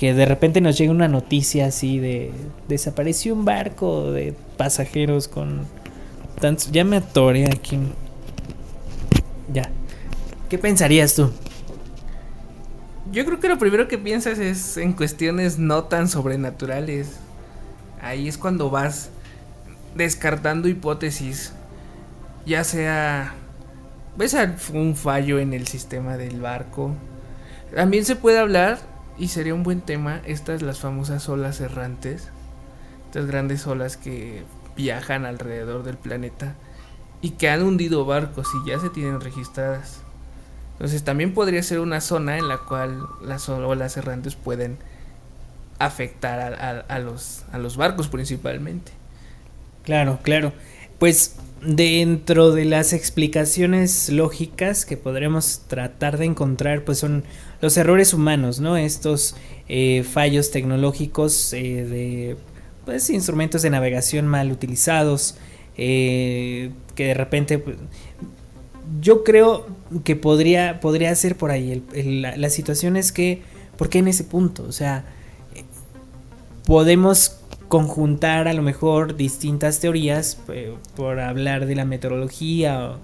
que 0.00 0.14
de 0.14 0.24
repente 0.24 0.62
nos 0.62 0.78
llegue 0.78 0.90
una 0.90 1.08
noticia 1.08 1.66
así 1.66 1.98
de 1.98 2.32
desapareció 2.68 3.34
un 3.34 3.44
barco 3.44 4.10
de 4.10 4.34
pasajeros 4.56 5.28
con 5.28 5.66
tantos... 6.40 6.72
Ya 6.72 6.84
me 6.84 6.96
atoré 6.96 7.44
aquí. 7.44 7.78
Ya. 9.52 9.68
¿Qué 10.48 10.56
pensarías 10.56 11.14
tú? 11.16 11.30
Yo 13.12 13.26
creo 13.26 13.40
que 13.40 13.50
lo 13.50 13.58
primero 13.58 13.88
que 13.88 13.98
piensas 13.98 14.38
es 14.38 14.78
en 14.78 14.94
cuestiones 14.94 15.58
no 15.58 15.84
tan 15.84 16.08
sobrenaturales. 16.08 17.18
Ahí 18.00 18.26
es 18.26 18.38
cuando 18.38 18.70
vas 18.70 19.10
descartando 19.96 20.66
hipótesis. 20.68 21.52
Ya 22.46 22.64
sea... 22.64 23.34
¿Ves 24.16 24.34
un 24.72 24.96
fallo 24.96 25.38
en 25.38 25.52
el 25.52 25.66
sistema 25.66 26.16
del 26.16 26.40
barco? 26.40 26.94
También 27.74 28.06
se 28.06 28.16
puede 28.16 28.38
hablar, 28.38 28.78
y 29.20 29.28
sería 29.28 29.54
un 29.54 29.62
buen 29.62 29.82
tema, 29.82 30.22
estas 30.24 30.62
las 30.62 30.80
famosas 30.80 31.28
olas 31.28 31.60
errantes. 31.60 32.28
Estas 33.06 33.26
grandes 33.26 33.66
olas 33.66 33.98
que 33.98 34.44
viajan 34.76 35.26
alrededor 35.26 35.82
del 35.82 35.98
planeta 35.98 36.54
y 37.20 37.30
que 37.32 37.50
han 37.50 37.62
hundido 37.62 38.06
barcos 38.06 38.48
y 38.54 38.70
ya 38.70 38.80
se 38.80 38.88
tienen 38.88 39.20
registradas. 39.20 40.00
Entonces 40.72 41.02
también 41.04 41.34
podría 41.34 41.62
ser 41.62 41.80
una 41.80 42.00
zona 42.00 42.38
en 42.38 42.48
la 42.48 42.58
cual 42.58 43.06
las 43.22 43.46
olas 43.50 43.98
errantes 43.98 44.36
pueden 44.36 44.78
afectar 45.78 46.40
a, 46.88 46.98
los, 46.98 47.44
a 47.52 47.58
los 47.58 47.76
barcos 47.76 48.08
principalmente. 48.08 48.92
Claro, 49.84 50.18
claro. 50.22 50.54
Pues 50.98 51.36
dentro 51.60 52.52
de 52.52 52.64
las 52.64 52.94
explicaciones 52.94 54.08
lógicas 54.08 54.86
que 54.86 54.96
podremos 54.96 55.62
tratar 55.68 56.16
de 56.16 56.24
encontrar, 56.24 56.84
pues 56.84 56.98
son 56.98 57.24
los 57.60 57.76
errores 57.76 58.14
humanos, 58.14 58.60
¿no? 58.60 58.76
Estos 58.76 59.36
eh, 59.68 60.04
fallos 60.04 60.50
tecnológicos 60.50 61.52
eh, 61.52 61.84
de 61.84 62.36
pues, 62.84 63.10
instrumentos 63.10 63.62
de 63.62 63.70
navegación 63.70 64.26
mal 64.26 64.50
utilizados, 64.50 65.36
eh, 65.76 66.70
que 66.94 67.06
de 67.06 67.14
repente 67.14 67.58
pues, 67.58 67.76
yo 69.00 69.24
creo 69.24 69.66
que 70.04 70.16
podría, 70.16 70.80
podría 70.80 71.14
ser 71.14 71.36
por 71.36 71.50
ahí. 71.50 71.82
la, 71.94 72.50
situación 72.50 72.96
es 72.96 73.12
que, 73.12 73.42
¿por 73.76 73.88
qué 73.88 73.98
en 73.98 74.08
ese 74.08 74.24
punto? 74.24 74.64
O 74.64 74.72
sea, 74.72 75.04
podemos 76.66 77.40
conjuntar 77.70 78.48
a 78.48 78.52
lo 78.52 78.62
mejor 78.62 79.16
distintas 79.16 79.78
teorías 79.78 80.38
eh, 80.52 80.74
por 80.96 81.20
hablar 81.20 81.66
de 81.66 81.76
la 81.76 81.84
meteorología, 81.84 82.96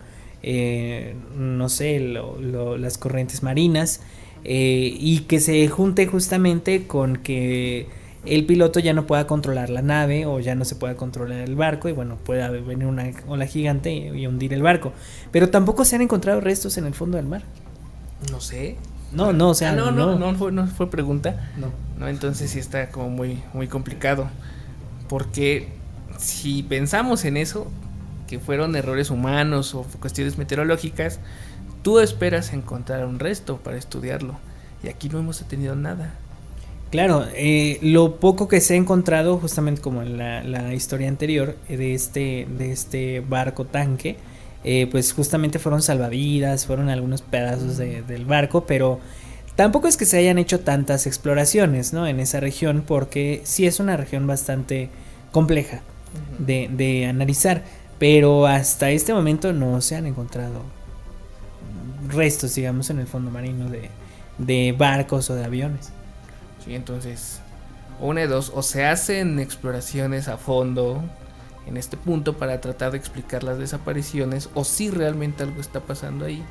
eh, 0.42 1.14
no 1.36 1.68
sé, 1.68 2.00
las 2.00 2.98
corrientes 2.98 3.44
marinas, 3.44 4.00
y 4.44 5.20
que 5.28 5.40
se 5.40 5.66
junte 5.68 6.06
justamente 6.06 6.86
con 6.86 7.16
que 7.16 7.88
el 8.26 8.44
piloto 8.44 8.80
ya 8.80 8.92
no 8.92 9.06
pueda 9.06 9.26
controlar 9.26 9.70
la 9.70 9.82
nave 9.82 10.26
o 10.26 10.40
ya 10.40 10.54
no 10.54 10.64
se 10.64 10.74
pueda 10.74 10.96
controlar 10.96 11.38
el 11.40 11.54
barco 11.54 11.88
y 11.88 11.92
bueno, 11.92 12.16
pueda 12.16 12.50
venir 12.50 12.86
una 12.86 13.10
ola 13.28 13.46
gigante 13.46 13.92
y, 13.92 14.26
hundir 14.26 14.52
el 14.52 14.62
barco. 14.62 14.92
Pero 15.30 15.50
tampoco 15.50 15.84
se 15.84 15.96
han 15.96 16.02
encontrado 16.02 16.40
restos 16.40 16.76
en 16.76 16.86
el 16.86 16.94
fondo 16.94 17.16
del 17.16 17.26
mar. 17.26 17.42
No 18.30 18.40
sé. 18.40 18.76
No, 19.12 19.32
no, 19.32 19.50
o 19.50 19.54
sea, 19.54 19.70
ah, 19.70 19.76
no, 19.76 19.92
no, 19.92 20.18
no, 20.18 20.34
fue, 20.34 20.50
no 20.50 20.66
fue 20.66 20.90
pregunta. 20.90 21.50
No. 21.56 21.70
No, 21.98 22.08
entonces 22.08 22.50
sí 22.50 22.58
está 22.58 22.90
como 22.90 23.08
muy, 23.08 23.42
muy 23.54 23.68
complicado. 23.68 24.28
Porque 25.08 25.68
si 26.18 26.64
pensamos 26.64 27.24
en 27.24 27.36
eso, 27.36 27.70
que 28.26 28.40
fueron 28.40 28.74
errores 28.74 29.10
humanos 29.10 29.74
o 29.74 29.84
cuestiones 30.00 30.36
meteorológicas, 30.36 31.20
tú 31.86 32.00
esperas 32.00 32.52
encontrar 32.52 33.06
un 33.06 33.20
resto 33.20 33.58
para 33.58 33.76
estudiarlo. 33.76 34.34
Y 34.82 34.88
aquí 34.88 35.08
no 35.08 35.20
hemos 35.20 35.38
tenido 35.46 35.76
nada. 35.76 36.14
Claro, 36.90 37.24
eh, 37.32 37.78
lo 37.80 38.16
poco 38.16 38.48
que 38.48 38.60
se 38.60 38.74
ha 38.74 38.76
encontrado, 38.76 39.38
justamente 39.38 39.82
como 39.82 40.02
en 40.02 40.18
la, 40.18 40.74
historia 40.74 41.06
anterior 41.06 41.54
de 41.68 41.94
este, 41.94 42.48
de 42.58 42.72
este 42.72 43.20
barco 43.20 43.66
tanque, 43.66 44.16
eh, 44.64 44.88
pues 44.90 45.12
justamente 45.12 45.60
fueron 45.60 45.80
salvavidas, 45.80 46.66
fueron 46.66 46.88
algunos 46.88 47.22
pedazos 47.22 47.76
del 47.76 48.24
barco, 48.24 48.66
pero 48.66 48.98
tampoco 49.54 49.86
es 49.86 49.96
que 49.96 50.06
se 50.06 50.18
hayan 50.18 50.38
hecho 50.38 50.58
tantas 50.58 51.06
exploraciones 51.06 51.92
¿no? 51.92 52.08
en 52.08 52.18
esa 52.18 52.40
región, 52.40 52.82
porque 52.84 53.42
sí 53.44 53.64
es 53.64 53.78
una 53.78 53.96
región 53.96 54.26
bastante 54.26 54.90
compleja 55.30 55.82
de, 56.40 56.68
de 56.68 57.06
analizar, 57.06 57.62
pero 58.00 58.48
hasta 58.48 58.90
este 58.90 59.14
momento 59.14 59.52
no 59.52 59.80
se 59.80 59.94
han 59.94 60.06
encontrado 60.06 60.62
restos, 62.12 62.54
digamos, 62.54 62.90
en 62.90 62.98
el 62.98 63.06
fondo 63.06 63.30
marino 63.30 63.68
de, 63.68 63.90
de 64.38 64.74
barcos 64.76 65.30
o 65.30 65.34
de 65.34 65.44
aviones. 65.44 65.92
Y 66.66 66.74
entonces, 66.74 67.40
una 68.00 68.22
de 68.22 68.26
dos, 68.26 68.52
o 68.54 68.62
se 68.62 68.84
hacen 68.84 69.38
exploraciones 69.38 70.28
a 70.28 70.36
fondo 70.36 71.02
en 71.66 71.76
este 71.76 71.96
punto 71.96 72.36
para 72.36 72.60
tratar 72.60 72.92
de 72.92 72.98
explicar 72.98 73.42
las 73.42 73.58
desapariciones, 73.58 74.48
o 74.54 74.64
si 74.64 74.90
realmente 74.90 75.42
algo 75.42 75.60
está 75.60 75.80
pasando 75.80 76.24
ahí 76.24 76.42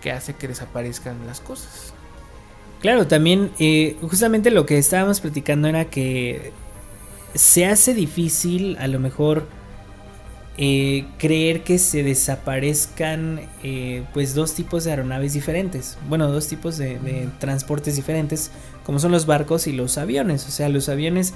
que 0.00 0.12
hace 0.12 0.34
que 0.34 0.48
desaparezcan 0.48 1.26
las 1.26 1.40
cosas. 1.40 1.94
Claro, 2.80 3.06
también 3.06 3.50
eh, 3.58 3.96
justamente 4.02 4.50
lo 4.50 4.66
que 4.66 4.76
estábamos 4.76 5.20
platicando 5.20 5.68
era 5.68 5.86
que 5.86 6.52
se 7.34 7.66
hace 7.66 7.94
difícil 7.94 8.76
a 8.78 8.86
lo 8.86 9.00
mejor 9.00 9.46
eh, 10.56 11.06
creer 11.18 11.64
que 11.64 11.80
se 11.80 12.04
desaparezcan 12.04 13.40
eh, 13.64 14.04
pues 14.14 14.36
dos 14.36 14.54
tipos 14.54 14.84
de 14.84 14.92
aeronaves 14.92 15.32
diferentes, 15.32 15.98
bueno, 16.08 16.30
dos 16.30 16.46
tipos 16.46 16.78
de, 16.78 17.28
transportes 17.40 17.96
diferentes, 17.96 18.52
como 18.86 19.00
son 19.00 19.10
los 19.10 19.26
barcos 19.26 19.66
y 19.66 19.72
los 19.72 19.98
aviones. 19.98 20.46
O 20.46 20.52
sea, 20.52 20.68
los 20.68 20.88
aviones 20.88 21.34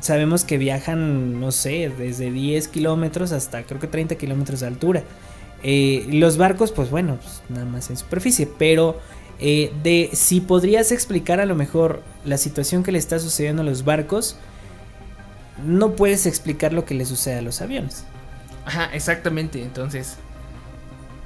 sabemos 0.00 0.44
que 0.44 0.56
viajan, 0.56 1.40
no 1.40 1.50
sé, 1.50 1.90
desde 1.98 2.30
10 2.30 2.68
kilómetros 2.68 3.32
hasta 3.32 3.64
creo 3.64 3.80
que 3.80 3.88
30 3.88 4.14
kilómetros 4.14 4.60
de 4.60 4.66
altura. 4.68 5.02
Eh, 5.64 6.06
los 6.12 6.36
barcos, 6.36 6.70
pues 6.70 6.90
bueno, 6.90 7.18
pues, 7.20 7.42
nada 7.48 7.64
más 7.64 7.90
en 7.90 7.96
superficie, 7.96 8.46
pero 8.46 9.00
de 9.40 10.10
si 10.12 10.40
podrías 10.40 10.92
explicar 10.92 11.40
a 11.40 11.44
lo 11.44 11.56
mejor 11.56 12.02
la 12.24 12.38
situación 12.38 12.84
que 12.84 12.92
le 12.92 12.98
está 12.98 13.18
sucediendo 13.18 13.62
a 13.62 13.64
los 13.64 13.84
barcos, 13.84 14.36
no 15.66 15.96
puedes 15.96 16.26
explicar 16.26 16.72
lo 16.72 16.84
que 16.84 16.94
le 16.94 17.04
sucede 17.04 17.38
a 17.38 17.42
los 17.42 17.60
aviones. 17.60 18.04
Ajá, 18.64 18.90
exactamente. 18.92 19.62
Entonces, 19.62 20.16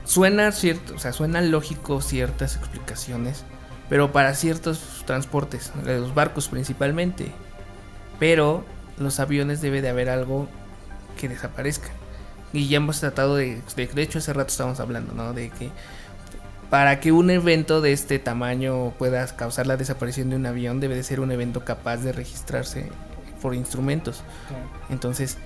suena 0.04 0.50
cierto, 0.52 0.94
o 0.94 0.98
sea, 0.98 1.12
suena 1.12 1.40
lógico 1.40 2.00
ciertas 2.00 2.56
explicaciones, 2.56 3.44
pero 3.88 4.12
para 4.12 4.34
ciertos 4.34 5.02
transportes, 5.06 5.72
los 5.84 6.14
barcos 6.14 6.48
principalmente. 6.48 7.32
Pero 8.18 8.64
los 8.98 9.20
aviones 9.20 9.60
debe 9.60 9.80
de 9.82 9.88
haber 9.88 10.10
algo 10.10 10.48
que 11.18 11.28
desaparezca. 11.28 11.88
Y 12.52 12.68
ya 12.68 12.78
hemos 12.78 13.00
tratado 13.00 13.36
de, 13.36 13.60
de, 13.76 14.02
hecho 14.02 14.18
hace 14.18 14.32
rato 14.32 14.48
estábamos 14.48 14.80
hablando, 14.80 15.12
¿no? 15.12 15.32
De 15.34 15.50
que 15.50 15.70
para 16.70 17.00
que 17.00 17.12
un 17.12 17.30
evento 17.30 17.80
de 17.80 17.92
este 17.92 18.18
tamaño 18.18 18.90
pueda 18.98 19.26
causar 19.36 19.66
la 19.66 19.76
desaparición 19.76 20.30
de 20.30 20.36
un 20.36 20.46
avión, 20.46 20.80
debe 20.80 20.96
de 20.96 21.02
ser 21.02 21.20
un 21.20 21.30
evento 21.30 21.64
capaz 21.64 21.98
de 21.98 22.12
registrarse 22.12 22.90
por 23.40 23.54
instrumentos. 23.54 24.22
Entonces, 24.90 25.38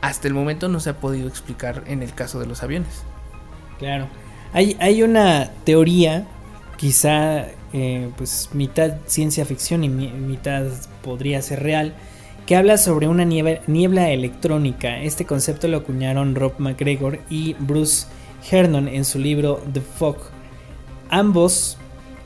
hasta 0.00 0.28
el 0.28 0.34
momento 0.34 0.68
no 0.68 0.80
se 0.80 0.90
ha 0.90 1.00
podido 1.00 1.28
explicar 1.28 1.84
en 1.86 2.02
el 2.02 2.12
caso 2.14 2.38
de 2.40 2.46
los 2.46 2.62
aviones. 2.62 3.02
Claro. 3.78 4.08
Hay, 4.52 4.76
hay 4.80 5.02
una 5.02 5.50
teoría, 5.64 6.26
quizá 6.76 7.46
eh, 7.72 8.10
pues 8.16 8.50
mitad 8.52 8.94
ciencia 9.06 9.44
ficción 9.44 9.84
y 9.84 9.88
mitad 9.88 10.64
podría 11.02 11.42
ser 11.42 11.62
real, 11.62 11.94
que 12.46 12.56
habla 12.56 12.78
sobre 12.78 13.08
una 13.08 13.24
niebla, 13.24 13.60
niebla 13.66 14.10
electrónica. 14.10 15.02
Este 15.02 15.26
concepto 15.26 15.68
lo 15.68 15.78
acuñaron 15.78 16.34
Rob 16.34 16.54
McGregor 16.58 17.18
y 17.28 17.54
Bruce 17.54 18.06
Hernon 18.50 18.88
en 18.88 19.04
su 19.04 19.18
libro 19.18 19.62
The 19.72 19.80
Fog. 19.80 20.16
Ambos 21.10 21.76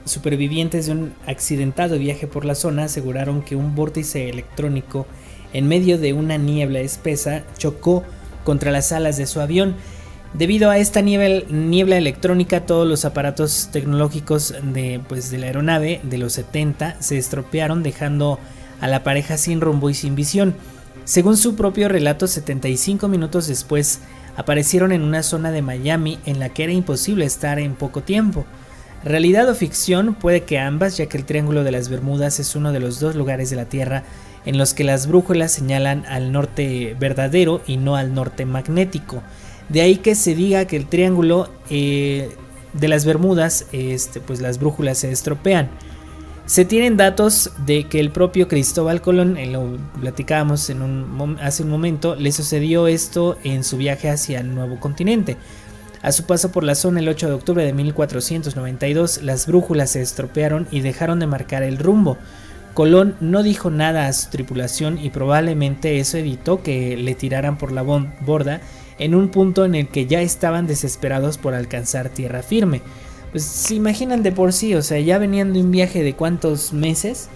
supervivientes 0.04 0.86
de 0.86 0.92
un 0.92 1.14
accidentado 1.26 1.98
viaje 1.98 2.26
por 2.26 2.44
la 2.44 2.54
zona 2.54 2.84
aseguraron 2.84 3.42
que 3.42 3.56
un 3.56 3.74
vórtice 3.74 4.28
electrónico 4.28 5.06
en 5.53 5.68
medio 5.68 5.98
de 5.98 6.12
una 6.12 6.36
niebla 6.36 6.80
espesa, 6.80 7.42
chocó 7.57 8.05
contra 8.44 8.70
las 8.70 8.92
alas 8.92 9.16
de 9.16 9.26
su 9.26 9.40
avión. 9.40 9.76
Debido 10.32 10.70
a 10.70 10.78
esta 10.78 11.01
niebla, 11.01 11.96
electrónica, 11.96 12.64
todos 12.64 12.86
los 12.86 13.05
aparatos 13.05 13.68
tecnológicos 13.72 14.55
de, 14.62 15.01
pues, 15.09 15.30
de 15.30 15.38
la 15.38 15.46
aeronave 15.46 16.01
de 16.05 16.18
los 16.18 16.34
70 16.34 17.01
se 17.01 17.18
estropearon, 17.18 17.82
dejando 17.82 18.38
a 18.80 18.86
la 18.86 19.03
pareja 19.03 19.36
sin 19.36 19.61
rumbo 19.61 19.90
y 19.90 19.94
sin 19.94 20.14
visión. 20.14 20.55
Según 21.05 21.36
su 21.36 21.57
propio 21.57 21.88
relato, 21.88 22.28
75 22.28 23.09
minutos 23.09 23.48
después 23.48 24.01
aparecieron 24.36 24.92
en 24.92 25.03
una 25.03 25.24
zona 25.24 25.51
de 25.51 25.62
Miami 25.62 26.20
en 26.26 26.38
la 26.38 26.51
que 26.51 26.64
era 26.64 26.72
imposible 26.72 27.24
estar 27.24 27.59
en 27.59 27.74
poco 27.74 28.03
tiempo. 28.03 28.46
Realidad 29.03 29.48
o 29.48 29.55
ficción 29.55 30.14
puede 30.14 30.44
que 30.44 30.59
ambas, 30.59 30.96
ya 30.96 31.07
que 31.07 31.16
el 31.16 31.24
Triángulo 31.24 31.64
de 31.64 31.72
las 31.72 31.88
Bermudas 31.88 32.38
es 32.38 32.55
uno 32.55 32.70
de 32.70 32.80
los 32.80 33.01
dos 33.01 33.16
lugares 33.16 33.51
de 33.51 33.57
la 33.57 33.64
Tierra 33.64 34.05
en 34.45 34.59
los 34.59 34.74
que 34.74 34.84
las 34.84 35.07
brújulas 35.07 35.53
señalan 35.53 36.05
al 36.07 36.32
norte 36.32 36.97
verdadero 36.99 37.62
y 37.66 37.76
no 37.76 37.97
al 37.97 38.14
norte 38.14 38.47
magnético. 38.47 39.22
De 39.68 39.80
ahí 39.82 39.97
que 39.97 40.14
se 40.14 40.34
diga 40.34 40.64
que 40.64 40.76
el 40.76 40.86
Triángulo 40.86 41.49
eh, 41.68 42.30
de 42.72 42.88
las 42.88 43.05
Bermudas, 43.05 43.66
este, 43.72 44.20
pues 44.20 44.41
las 44.41 44.59
brújulas 44.59 44.99
se 44.99 45.12
estropean. 45.12 45.70
Se 46.47 46.64
tienen 46.64 46.97
datos 46.97 47.53
de 47.64 47.84
que 47.84 48.01
el 48.01 48.11
propio 48.11 48.49
Cristóbal 48.49 49.01
Colón, 49.01 49.36
eh, 49.36 49.47
lo 49.47 49.78
platicábamos 50.01 50.68
en 50.70 50.82
un, 50.82 51.38
hace 51.41 51.62
un 51.62 51.70
momento, 51.70 52.16
le 52.16 52.32
sucedió 52.32 52.88
esto 52.88 53.38
en 53.45 53.62
su 53.62 53.76
viaje 53.76 54.11
hacia 54.11 54.41
el 54.41 54.53
nuevo 54.55 54.80
continente. 54.80 55.36
A 56.03 56.12
su 56.12 56.24
paso 56.24 56.51
por 56.51 56.64
la 56.64 56.74
zona 56.74 57.01
el 57.01 57.09
8 57.09 57.28
de 57.28 57.34
octubre 57.34 57.64
de 57.64 57.72
1492, 57.72 59.22
las 59.22 59.47
brújulas 59.47 59.91
se 59.91 60.01
estropearon 60.01 60.66
y 60.70 60.80
dejaron 60.80 61.20
de 61.20 61.26
marcar 61.26 61.62
el 61.62 61.78
rumbo. 61.78 62.16
Colón 62.74 63.16
no 63.20 63.42
dijo 63.42 63.70
nada 63.70 64.06
a 64.06 64.12
su 64.12 64.30
tripulación 64.30 64.98
y 64.98 65.10
probablemente 65.10 65.98
eso 65.98 66.16
evitó 66.16 66.62
que 66.62 66.96
le 66.96 67.14
tiraran 67.14 67.58
por 67.58 67.72
la 67.72 67.82
borda 67.82 68.60
en 68.98 69.14
un 69.14 69.28
punto 69.28 69.64
en 69.64 69.74
el 69.74 69.88
que 69.88 70.06
ya 70.06 70.20
estaban 70.20 70.66
desesperados 70.66 71.38
por 71.38 71.54
alcanzar 71.54 72.10
tierra 72.10 72.42
firme. 72.42 72.82
Pues 73.30 73.44
se 73.44 73.74
imaginan 73.74 74.22
de 74.22 74.32
por 74.32 74.52
sí, 74.52 74.74
o 74.74 74.82
sea, 74.82 74.98
ya 75.00 75.18
venían 75.18 75.52
de 75.52 75.60
un 75.60 75.70
viaje 75.70 76.02
de 76.02 76.14
cuántos 76.14 76.72
meses 76.72 77.28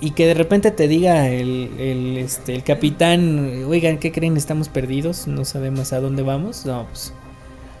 y 0.00 0.12
que 0.12 0.26
de 0.26 0.34
repente 0.34 0.70
te 0.70 0.88
diga 0.88 1.28
el, 1.28 1.70
el, 1.78 2.18
este, 2.18 2.54
el 2.54 2.64
capitán, 2.64 3.64
oigan, 3.66 3.98
¿qué 3.98 4.12
creen? 4.12 4.36
Estamos 4.36 4.68
perdidos, 4.68 5.26
no 5.26 5.44
sabemos 5.44 5.92
a 5.92 6.00
dónde 6.00 6.22
vamos. 6.22 6.66
No, 6.66 6.86
pues 6.88 7.12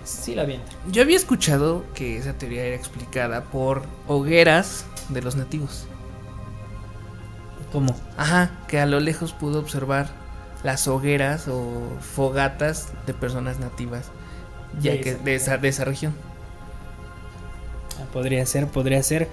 Sí 0.04 0.34
la 0.34 0.42
avienta. 0.42 0.70
Yo 0.90 1.02
había 1.02 1.16
escuchado 1.16 1.84
que 1.94 2.16
esa 2.16 2.32
teoría 2.32 2.64
era 2.64 2.76
explicada 2.76 3.44
por 3.44 3.82
hogueras 4.08 4.84
de 5.08 5.22
los 5.22 5.36
nativos. 5.36 5.86
¿Cómo? 7.72 7.96
Ajá, 8.16 8.50
que 8.68 8.78
a 8.78 8.86
lo 8.86 9.00
lejos 9.00 9.32
pudo 9.32 9.58
observar 9.58 10.08
las 10.62 10.86
hogueras 10.86 11.48
o 11.48 11.98
fogatas 12.00 12.92
de 13.06 13.14
personas 13.14 13.58
nativas 13.58 14.10
ya 14.80 15.00
que 15.00 15.14
de 15.14 15.34
esa, 15.34 15.58
de 15.58 15.68
esa 15.68 15.84
región. 15.84 16.14
Ah, 18.00 18.06
podría 18.12 18.44
ser, 18.46 18.66
podría 18.68 19.02
ser. 19.02 19.28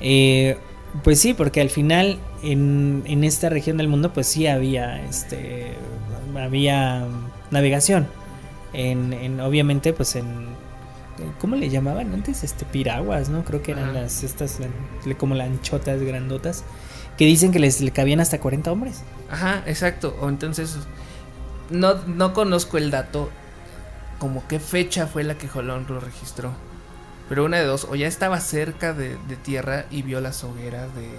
Eh, 0.00 0.58
pues 1.02 1.20
sí, 1.20 1.34
porque 1.34 1.60
al 1.60 1.70
final 1.70 2.18
en, 2.42 3.02
en, 3.06 3.24
esta 3.24 3.48
región 3.48 3.76
del 3.78 3.88
mundo 3.88 4.12
pues 4.12 4.26
sí 4.26 4.46
había 4.46 5.02
este 5.04 5.74
había 6.36 7.06
navegación 7.50 8.06
en, 8.74 9.40
obviamente 9.40 9.92
pues 9.92 10.16
en 10.16 10.26
¿cómo 11.40 11.56
le 11.56 11.70
llamaban 11.70 12.12
antes? 12.12 12.44
Este 12.44 12.64
piraguas, 12.66 13.28
¿no? 13.30 13.44
Creo 13.44 13.62
que 13.62 13.72
eran 13.72 13.94
las 13.94 14.22
estas 14.22 14.58
como 15.18 15.34
lanchotas 15.34 16.02
grandotas 16.02 16.64
que 17.22 17.26
dicen 17.26 17.52
que 17.52 17.60
les 17.60 17.80
le 17.80 17.92
cabían 17.92 18.18
hasta 18.18 18.40
40 18.40 18.72
hombres. 18.72 19.04
Ajá, 19.30 19.62
exacto. 19.66 20.16
O 20.20 20.28
entonces 20.28 20.76
no, 21.70 21.94
no 22.08 22.32
conozco 22.34 22.78
el 22.78 22.90
dato 22.90 23.30
como 24.18 24.44
qué 24.48 24.58
fecha 24.58 25.06
fue 25.06 25.22
la 25.22 25.38
que 25.38 25.46
Jolón 25.46 25.86
lo 25.88 26.00
registró. 26.00 26.50
Pero 27.28 27.44
una 27.44 27.58
de 27.58 27.64
dos, 27.64 27.86
o 27.88 27.94
ya 27.94 28.08
estaba 28.08 28.40
cerca 28.40 28.92
de, 28.92 29.16
tierra 29.44 29.84
y 29.88 30.02
vio 30.02 30.20
las 30.20 30.42
hogueras 30.42 30.88
de, 30.96 31.10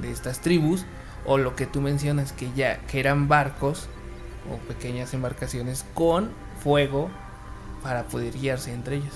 de, 0.00 0.10
estas 0.10 0.40
tribus, 0.40 0.86
o 1.26 1.36
lo 1.36 1.54
que 1.56 1.66
tú 1.66 1.82
mencionas, 1.82 2.32
que 2.32 2.48
ya 2.56 2.78
que 2.86 2.98
eran 2.98 3.28
barcos 3.28 3.86
o 4.50 4.56
pequeñas 4.66 5.12
embarcaciones 5.12 5.84
con 5.92 6.30
fuego 6.64 7.10
para 7.82 8.04
poder 8.04 8.32
guiarse 8.32 8.72
entre 8.72 8.96
ellos. 8.96 9.12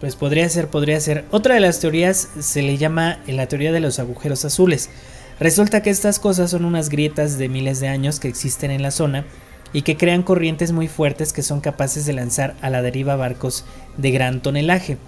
Pues 0.00 0.16
podría 0.16 0.48
ser, 0.48 0.68
podría 0.68 0.98
ser. 1.00 1.26
Otra 1.30 1.56
de 1.56 1.60
las 1.60 1.80
teorías 1.80 2.30
se 2.40 2.62
le 2.62 2.78
llama 2.78 3.18
la 3.26 3.46
teoría 3.46 3.72
de 3.72 3.80
los 3.80 3.98
agujeros 3.98 4.46
azules. 4.46 4.88
Resulta 5.40 5.82
que 5.82 5.90
estas 5.90 6.18
cosas 6.18 6.50
son 6.50 6.64
unas 6.64 6.88
grietas 6.88 7.38
de 7.38 7.48
miles 7.48 7.80
de 7.80 7.88
años 7.88 8.18
que 8.18 8.28
existen 8.28 8.70
en 8.70 8.82
la 8.82 8.90
zona 8.90 9.24
y 9.72 9.82
que 9.82 9.96
crean 9.96 10.22
corrientes 10.22 10.72
muy 10.72 10.88
fuertes 10.88 11.32
que 11.32 11.42
son 11.42 11.60
capaces 11.60 12.06
de 12.06 12.12
lanzar 12.12 12.56
a 12.60 12.70
la 12.70 12.82
deriva 12.82 13.16
barcos 13.16 13.64
de 13.96 14.10
gran 14.10 14.40
tonelaje. 14.40 14.98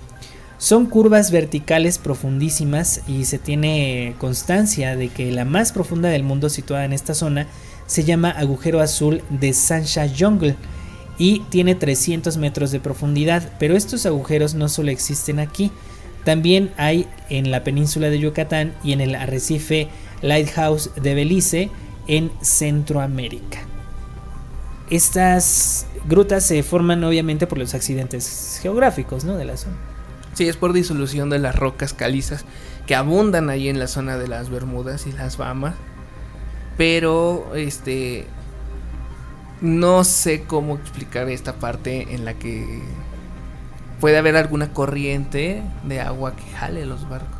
Son 0.58 0.86
curvas 0.86 1.30
verticales 1.30 1.98
profundísimas 1.98 3.00
y 3.08 3.24
se 3.24 3.38
tiene 3.38 4.14
constancia 4.18 4.94
de 4.94 5.08
que 5.08 5.32
la 5.32 5.46
más 5.46 5.72
profunda 5.72 6.10
del 6.10 6.22
mundo 6.22 6.50
situada 6.50 6.84
en 6.84 6.92
esta 6.92 7.14
zona 7.14 7.46
se 7.86 8.04
llama 8.04 8.30
agujero 8.30 8.80
azul 8.80 9.22
de 9.30 9.52
Sancha 9.54 10.06
Jungle 10.06 10.54
y 11.18 11.40
tiene 11.48 11.74
300 11.74 12.36
metros 12.36 12.70
de 12.70 12.78
profundidad, 12.78 13.54
pero 13.58 13.74
estos 13.74 14.06
agujeros 14.06 14.54
no 14.54 14.68
solo 14.68 14.90
existen 14.90 15.40
aquí, 15.40 15.72
también 16.24 16.72
hay 16.76 17.06
en 17.30 17.50
la 17.50 17.64
península 17.64 18.10
de 18.10 18.18
Yucatán 18.18 18.74
y 18.84 18.92
en 18.92 19.00
el 19.00 19.14
arrecife 19.14 19.88
Lighthouse 20.22 20.90
de 20.96 21.14
Belice 21.14 21.70
en 22.06 22.30
Centroamérica. 22.42 23.60
Estas 24.90 25.86
grutas 26.08 26.44
se 26.44 26.62
forman 26.62 27.04
obviamente 27.04 27.46
por 27.46 27.58
los 27.58 27.74
accidentes 27.74 28.58
geográficos 28.62 29.24
¿no? 29.24 29.36
de 29.36 29.44
la 29.44 29.56
zona. 29.56 29.76
Sí, 30.34 30.48
es 30.48 30.56
por 30.56 30.72
disolución 30.72 31.30
de 31.30 31.38
las 31.38 31.56
rocas 31.56 31.92
calizas 31.92 32.44
que 32.86 32.94
abundan 32.94 33.50
ahí 33.50 33.68
en 33.68 33.78
la 33.78 33.86
zona 33.86 34.16
de 34.16 34.28
las 34.28 34.50
Bermudas 34.50 35.06
y 35.06 35.12
las 35.12 35.36
Bahamas. 35.36 35.74
Pero 36.76 37.54
este 37.54 38.26
no 39.60 40.04
sé 40.04 40.44
cómo 40.44 40.76
explicar 40.76 41.28
esta 41.28 41.54
parte 41.56 42.14
en 42.14 42.24
la 42.24 42.34
que 42.34 42.82
puede 44.00 44.16
haber 44.16 44.36
alguna 44.36 44.72
corriente 44.72 45.62
de 45.84 46.00
agua 46.00 46.34
que 46.34 46.50
jale 46.56 46.86
los 46.86 47.08
barcos. 47.08 47.39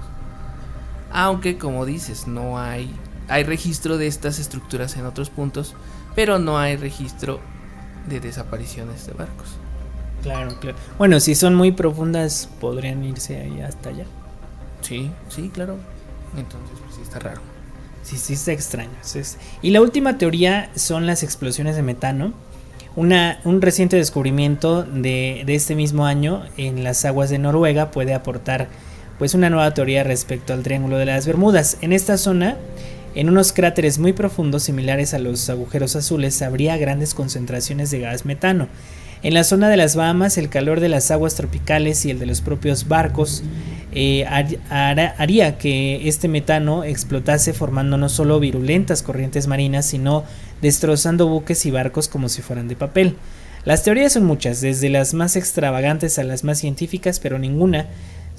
Aunque 1.12 1.58
como 1.58 1.86
dices, 1.86 2.26
no 2.26 2.58
hay 2.58 2.94
hay 3.30 3.44
registro 3.44 3.96
de 3.96 4.08
estas 4.08 4.40
estructuras 4.40 4.96
en 4.96 5.06
otros 5.06 5.30
puntos, 5.30 5.74
pero 6.16 6.40
no 6.40 6.58
hay 6.58 6.76
registro 6.76 7.38
de 8.08 8.18
desapariciones 8.18 9.06
de 9.06 9.12
barcos. 9.12 9.46
Claro, 10.22 10.58
claro. 10.61 10.76
Bueno, 10.98 11.20
si 11.20 11.36
son 11.36 11.54
muy 11.54 11.70
profundas, 11.70 12.48
podrían 12.61 13.04
irse 13.04 13.40
ahí 13.40 13.61
hasta 13.61 13.90
allá. 13.90 14.04
Sí, 14.82 15.11
sí, 15.28 15.48
claro. 15.54 15.76
Entonces, 16.36 16.76
pues 16.84 16.96
sí 16.96 17.02
está 17.02 17.20
raro. 17.20 17.40
Sí, 18.02 18.16
sí, 18.16 18.32
está 18.32 18.50
extraño. 18.52 18.90
Y 19.62 19.70
la 19.70 19.80
última 19.80 20.18
teoría 20.18 20.70
son 20.74 21.06
las 21.06 21.22
explosiones 21.22 21.76
de 21.76 21.82
metano. 21.82 22.32
Una, 22.96 23.40
un 23.44 23.62
reciente 23.62 23.96
descubrimiento 23.96 24.82
de, 24.82 25.44
de, 25.46 25.54
este 25.54 25.76
mismo 25.76 26.04
año 26.04 26.42
en 26.56 26.82
las 26.82 27.04
aguas 27.04 27.30
de 27.30 27.38
Noruega 27.38 27.92
puede 27.92 28.14
aportar 28.14 28.68
pues 29.20 29.34
una 29.34 29.50
nueva 29.50 29.74
teoría 29.74 30.02
respecto 30.02 30.54
al 30.54 30.62
Triángulo 30.62 30.96
de 30.96 31.04
las 31.04 31.26
Bermudas. 31.26 31.76
En 31.82 31.92
esta 31.92 32.16
zona, 32.16 32.56
en 33.14 33.28
unos 33.28 33.52
cráteres 33.52 33.98
muy 33.98 34.14
profundos 34.14 34.62
similares 34.62 35.12
a 35.12 35.18
los 35.18 35.50
agujeros 35.50 35.94
azules, 35.94 36.40
habría 36.40 36.78
grandes 36.78 37.12
concentraciones 37.12 37.90
de 37.90 38.00
gas 38.00 38.24
metano. 38.24 38.68
En 39.22 39.34
la 39.34 39.44
zona 39.44 39.68
de 39.68 39.76
las 39.76 39.94
Bahamas, 39.94 40.38
el 40.38 40.48
calor 40.48 40.80
de 40.80 40.88
las 40.88 41.10
aguas 41.10 41.34
tropicales 41.34 42.06
y 42.06 42.10
el 42.10 42.18
de 42.18 42.24
los 42.24 42.40
propios 42.40 42.88
barcos 42.88 43.42
eh, 43.92 44.24
haría 44.70 45.58
que 45.58 46.08
este 46.08 46.26
metano 46.26 46.82
explotase 46.84 47.52
formando 47.52 47.98
no 47.98 48.08
solo 48.08 48.40
virulentas 48.40 49.02
corrientes 49.02 49.46
marinas, 49.46 49.84
sino 49.84 50.24
destrozando 50.62 51.28
buques 51.28 51.66
y 51.66 51.70
barcos 51.70 52.08
como 52.08 52.30
si 52.30 52.40
fueran 52.40 52.68
de 52.68 52.76
papel. 52.76 53.16
Las 53.66 53.82
teorías 53.82 54.14
son 54.14 54.24
muchas, 54.24 54.62
desde 54.62 54.88
las 54.88 55.12
más 55.12 55.36
extravagantes 55.36 56.18
a 56.18 56.24
las 56.24 56.42
más 56.42 56.58
científicas, 56.58 57.20
pero 57.20 57.38
ninguna 57.38 57.86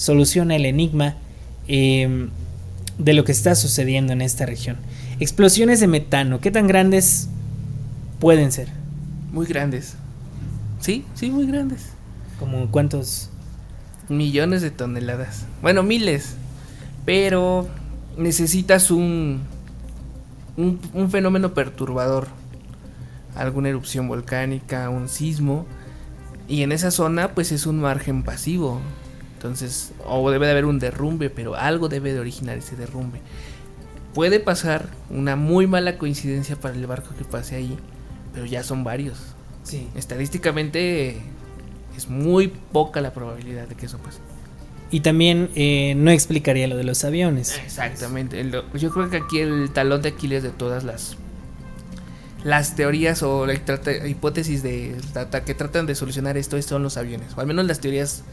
soluciona 0.02 0.56
el 0.56 0.66
enigma 0.66 1.16
em, 1.68 2.30
de 2.98 3.14
lo 3.14 3.24
que 3.24 3.32
está 3.32 3.54
sucediendo 3.54 4.14
en 4.14 4.22
esta 4.22 4.46
región. 4.46 4.78
Explosiones 5.20 5.80
de 5.80 5.88
metano, 5.88 6.40
¿qué 6.42 6.50
tan 6.50 6.66
grandes 6.68 7.30
pueden 8.20 8.52
ser? 8.52 8.70
Muy 9.32 9.46
grandes. 9.46 9.96
Sí, 10.80 11.06
sí, 11.14 11.30
muy 11.30 11.46
grandes. 11.46 11.90
¿Como 12.40 12.72
cuántos? 12.72 13.30
millones 14.10 14.62
de 14.62 14.72
toneladas. 14.72 15.46
Bueno, 15.62 15.84
miles. 15.84 16.36
Pero 17.06 17.68
necesitas 18.18 18.92
un, 18.92 19.42
un, 20.58 21.10
fenómeno 21.10 21.54
perturbador. 21.54 22.28
Alguna 23.36 23.70
erupción 23.70 24.08
volcánica, 24.08 24.90
un 24.90 25.10
sismo. 25.10 25.66
Y 26.48 26.64
en 26.64 26.72
esa 26.72 26.92
zona 26.92 27.30
pues 27.30 27.52
es 27.52 27.66
un 27.66 27.80
margen 27.80 28.24
pasivo. 28.24 28.82
Entonces, 29.42 29.92
o 30.06 30.30
debe 30.30 30.46
de 30.46 30.52
haber 30.52 30.66
un 30.66 30.78
derrumbe, 30.78 31.32
pero 31.32 31.56
algo 31.56 31.90
debe 31.90 32.14
de 32.14 32.20
originar 32.20 32.60
ese 32.60 32.76
derrumbe. 32.76 33.22
Puede 34.14 34.40
pasar 34.40 34.90
una 35.10 35.36
muy 35.36 35.66
mala 35.66 35.98
coincidencia 35.98 36.56
para 36.58 36.76
el 36.76 36.86
barco 36.86 37.16
que 37.18 37.24
pase 37.24 37.56
ahí, 37.56 37.76
pero 38.36 38.46
ya 38.46 38.62
son 38.62 38.84
varios. 38.84 39.18
Sí. 39.64 39.88
Estadísticamente 39.96 41.18
es 41.98 42.08
muy 42.08 42.50
poca 42.50 43.02
la 43.02 43.16
probabilidad 43.16 43.68
de 43.68 43.74
que 43.74 43.88
eso 43.88 43.98
pase. 43.98 44.20
Y 44.92 45.00
también 45.00 45.50
eh, 45.56 45.96
no 45.98 46.12
explicaría 46.12 46.68
lo 46.68 46.78
de 46.78 46.84
los 46.84 47.04
aviones. 47.04 47.60
Exactamente. 47.66 48.48
yo 48.76 48.92
creo 48.92 49.10
que 49.10 49.18
aquí 49.18 49.40
el 49.40 49.72
talón 49.72 50.04
de 50.04 50.10
Aquiles 50.10 50.44
de 50.44 50.52
todas 50.52 50.84
las 50.84 51.18
las 52.44 52.76
teorías 52.76 53.24
o 53.24 53.48
la 53.48 53.54
hipótesis 54.08 54.62
de 54.62 54.96
que 55.46 55.56
tratan 55.56 55.88
de 55.88 55.96
solucionar 55.96 56.38
esto 56.38 56.62
son 56.62 56.84
los 56.84 56.98
aviones, 56.98 57.34
o 57.36 57.42
al 57.42 57.48
menos 57.48 57.66
las 57.66 57.80
teorías 57.80 58.24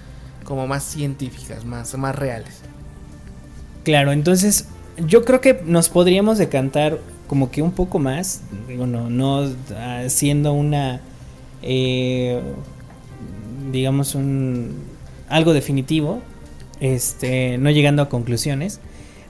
como 0.49 0.67
más 0.67 0.83
científicas, 0.83 1.67
más, 1.67 1.95
más 1.99 2.17
reales. 2.17 2.63
Claro, 3.85 4.13
entonces 4.13 4.65
yo 5.07 5.23
creo 5.23 5.43
que 5.43 5.61
nos 5.67 5.91
podríamos 5.91 6.39
decantar 6.39 6.99
como 7.27 7.51
que 7.51 7.61
un 7.61 7.73
poco 7.73 7.99
más, 7.99 8.41
bueno, 8.75 9.11
no 9.11 9.47
siendo 10.09 10.55
una, 10.55 11.03
eh, 11.61 12.41
digamos, 13.71 14.15
un, 14.15 14.85
algo 15.29 15.53
definitivo, 15.53 16.23
este, 16.81 17.59
no 17.59 17.71
llegando 17.71 18.01
a 18.01 18.09
conclusiones, 18.09 18.81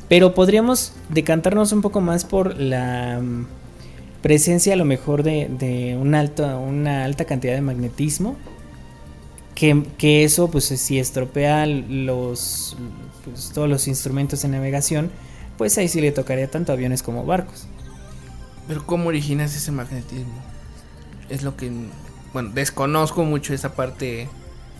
pero 0.08 0.34
podríamos 0.34 0.92
decantarnos 1.08 1.72
un 1.72 1.82
poco 1.82 2.00
más 2.00 2.24
por 2.24 2.56
la 2.60 3.18
mm, 3.20 3.46
presencia 4.22 4.74
a 4.74 4.76
lo 4.76 4.84
mejor 4.84 5.24
de, 5.24 5.50
de 5.58 5.96
una, 6.00 6.20
alta, 6.20 6.56
una 6.58 7.04
alta 7.04 7.24
cantidad 7.24 7.54
de 7.54 7.60
magnetismo, 7.60 8.36
que, 9.58 9.84
que 9.98 10.22
eso 10.22 10.48
pues 10.52 10.66
si 10.66 11.00
estropea 11.00 11.66
los, 11.66 12.76
pues, 13.24 13.50
todos 13.52 13.68
los 13.68 13.88
instrumentos 13.88 14.42
de 14.42 14.48
navegación, 14.48 15.10
pues 15.56 15.76
ahí 15.78 15.88
sí 15.88 16.00
le 16.00 16.12
tocaría 16.12 16.48
tanto 16.48 16.72
aviones 16.72 17.02
como 17.02 17.26
barcos. 17.26 17.66
Pero 18.68 18.86
¿cómo 18.86 19.08
originas 19.08 19.56
ese 19.56 19.72
magnetismo? 19.72 20.40
Es 21.28 21.42
lo 21.42 21.56
que, 21.56 21.72
bueno, 22.32 22.50
desconozco 22.54 23.24
mucho 23.24 23.52
esa 23.52 23.74
parte 23.74 24.28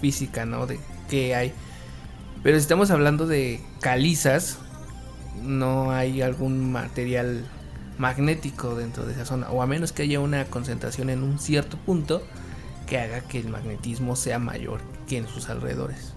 física, 0.01 0.47
¿no? 0.47 0.66
De 0.68 0.79
qué 1.11 1.35
hay. 1.35 1.53
Pero 2.45 2.57
si 2.57 2.62
estamos 2.62 2.93
hablando 2.93 3.26
de 3.26 3.61
calizas, 3.81 4.59
no 5.43 5.91
hay 5.91 6.22
algún 6.22 6.70
material 6.70 7.45
magnético 7.99 8.76
dentro 8.76 9.07
de 9.07 9.14
esa 9.14 9.24
zona, 9.24 9.51
o 9.51 9.61
a 9.61 9.66
menos 9.66 9.91
que 9.91 10.05
haya 10.05 10.20
una 10.20 10.45
concentración 10.45 11.11
en 11.11 11.24
un 11.24 11.41
cierto 11.41 11.79
punto 11.79 12.22
que 12.89 12.99
haga 12.99 13.20
que 13.20 13.39
el 13.39 13.49
magnetismo 13.49 14.16
sea 14.16 14.39
mayor 14.39 14.80
que 15.09 15.18
en 15.18 15.28
sus 15.28 15.49
alrededores. 15.49 16.12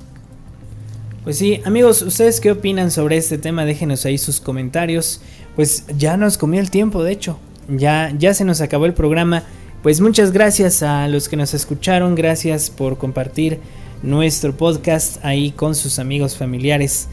Pues 1.24 1.38
sí, 1.38 1.61
amigos, 1.65 2.01
¿ustedes 2.01 2.39
qué 2.39 2.51
opinan 2.51 2.89
sobre 2.89 3.17
este 3.17 3.38
tema? 3.38 3.63
Déjenos 3.63 4.05
ahí 4.05 4.17
sus 4.17 4.41
comentarios. 4.41 5.22
Pues 5.55 5.86
ya 5.95 6.17
nos 6.17 6.38
comió 6.38 6.59
el 6.59 6.72
tiempo, 6.72 7.03
de 7.03 7.11
hecho. 7.11 7.39
Ya, 7.67 8.11
ya 8.17 8.34
se 8.34 8.43
nos 8.43 8.59
acabó 8.59 8.88
el 8.88 8.93
programa. 8.93 9.43
Pues 9.84 10.01
muchas 10.01 10.32
gracias 10.32 10.82
a 10.82 11.07
los 11.07 11.30
que 11.30 11.38
nos 11.38 11.53
escucharon. 11.53 12.15
Gracias 12.15 12.72
por 12.72 12.97
compartir 12.97 13.59
nuestro 14.01 14.57
podcast 14.57 15.24
ahí 15.24 15.51
con 15.51 15.76
sus 15.76 15.99
amigos 15.99 16.36
familiares. 16.36 17.07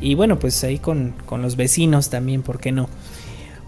Y 0.00 0.14
bueno, 0.14 0.38
pues 0.38 0.62
ahí 0.64 0.78
con, 0.78 1.14
con 1.24 1.40
los 1.40 1.56
vecinos 1.56 2.10
también, 2.10 2.42
¿por 2.42 2.60
qué 2.60 2.70
no? 2.70 2.90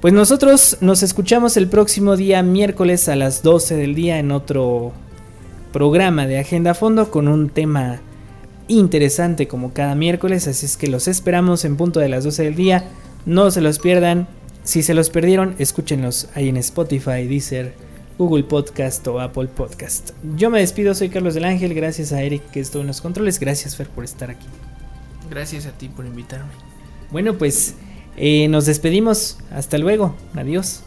Pues 0.02 0.12
nosotros 0.12 0.76
nos 0.82 1.02
escuchamos 1.02 1.56
el 1.56 1.68
próximo 1.68 2.16
día 2.16 2.42
miércoles 2.42 3.08
a 3.08 3.16
las 3.16 3.42
12 3.42 3.76
del 3.76 3.94
día 3.94 4.18
en 4.18 4.30
otro 4.30 4.92
programa 5.76 6.26
de 6.26 6.38
Agenda 6.38 6.70
a 6.70 6.74
Fondo 6.74 7.10
con 7.10 7.28
un 7.28 7.50
tema 7.50 8.00
interesante 8.66 9.46
como 9.46 9.74
cada 9.74 9.94
miércoles, 9.94 10.48
así 10.48 10.64
es 10.64 10.78
que 10.78 10.86
los 10.86 11.06
esperamos 11.06 11.66
en 11.66 11.76
punto 11.76 12.00
de 12.00 12.08
las 12.08 12.24
12 12.24 12.44
del 12.44 12.54
día, 12.54 12.88
no 13.26 13.50
se 13.50 13.60
los 13.60 13.78
pierdan, 13.78 14.26
si 14.64 14.82
se 14.82 14.94
los 14.94 15.10
perdieron, 15.10 15.54
escúchenlos 15.58 16.30
ahí 16.34 16.48
en 16.48 16.56
Spotify, 16.56 17.26
Deezer, 17.26 17.74
Google 18.16 18.44
Podcast 18.44 19.06
o 19.06 19.20
Apple 19.20 19.48
Podcast. 19.48 20.12
Yo 20.38 20.48
me 20.48 20.60
despido, 20.60 20.94
soy 20.94 21.10
Carlos 21.10 21.34
del 21.34 21.44
Ángel, 21.44 21.74
gracias 21.74 22.10
a 22.10 22.22
Eric 22.22 22.50
que 22.52 22.60
estuvo 22.60 22.80
en 22.80 22.86
los 22.86 23.02
controles, 23.02 23.38
gracias 23.38 23.76
Fer 23.76 23.88
por 23.88 24.04
estar 24.04 24.30
aquí. 24.30 24.46
Gracias 25.28 25.66
a 25.66 25.72
ti 25.72 25.90
por 25.90 26.06
invitarme. 26.06 26.52
Bueno, 27.10 27.36
pues 27.36 27.74
eh, 28.16 28.48
nos 28.48 28.64
despedimos, 28.64 29.36
hasta 29.50 29.76
luego, 29.76 30.16
adiós. 30.34 30.85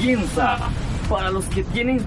Sapienza, 0.00 0.56
para 1.10 1.30
los 1.30 1.44
que 1.44 1.62
tienen 1.62 2.00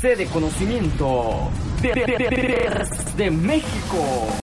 sede 0.00 0.26
conocimiento 0.26 1.50
de, 1.82 2.86
de 3.16 3.30
México. 3.32 4.28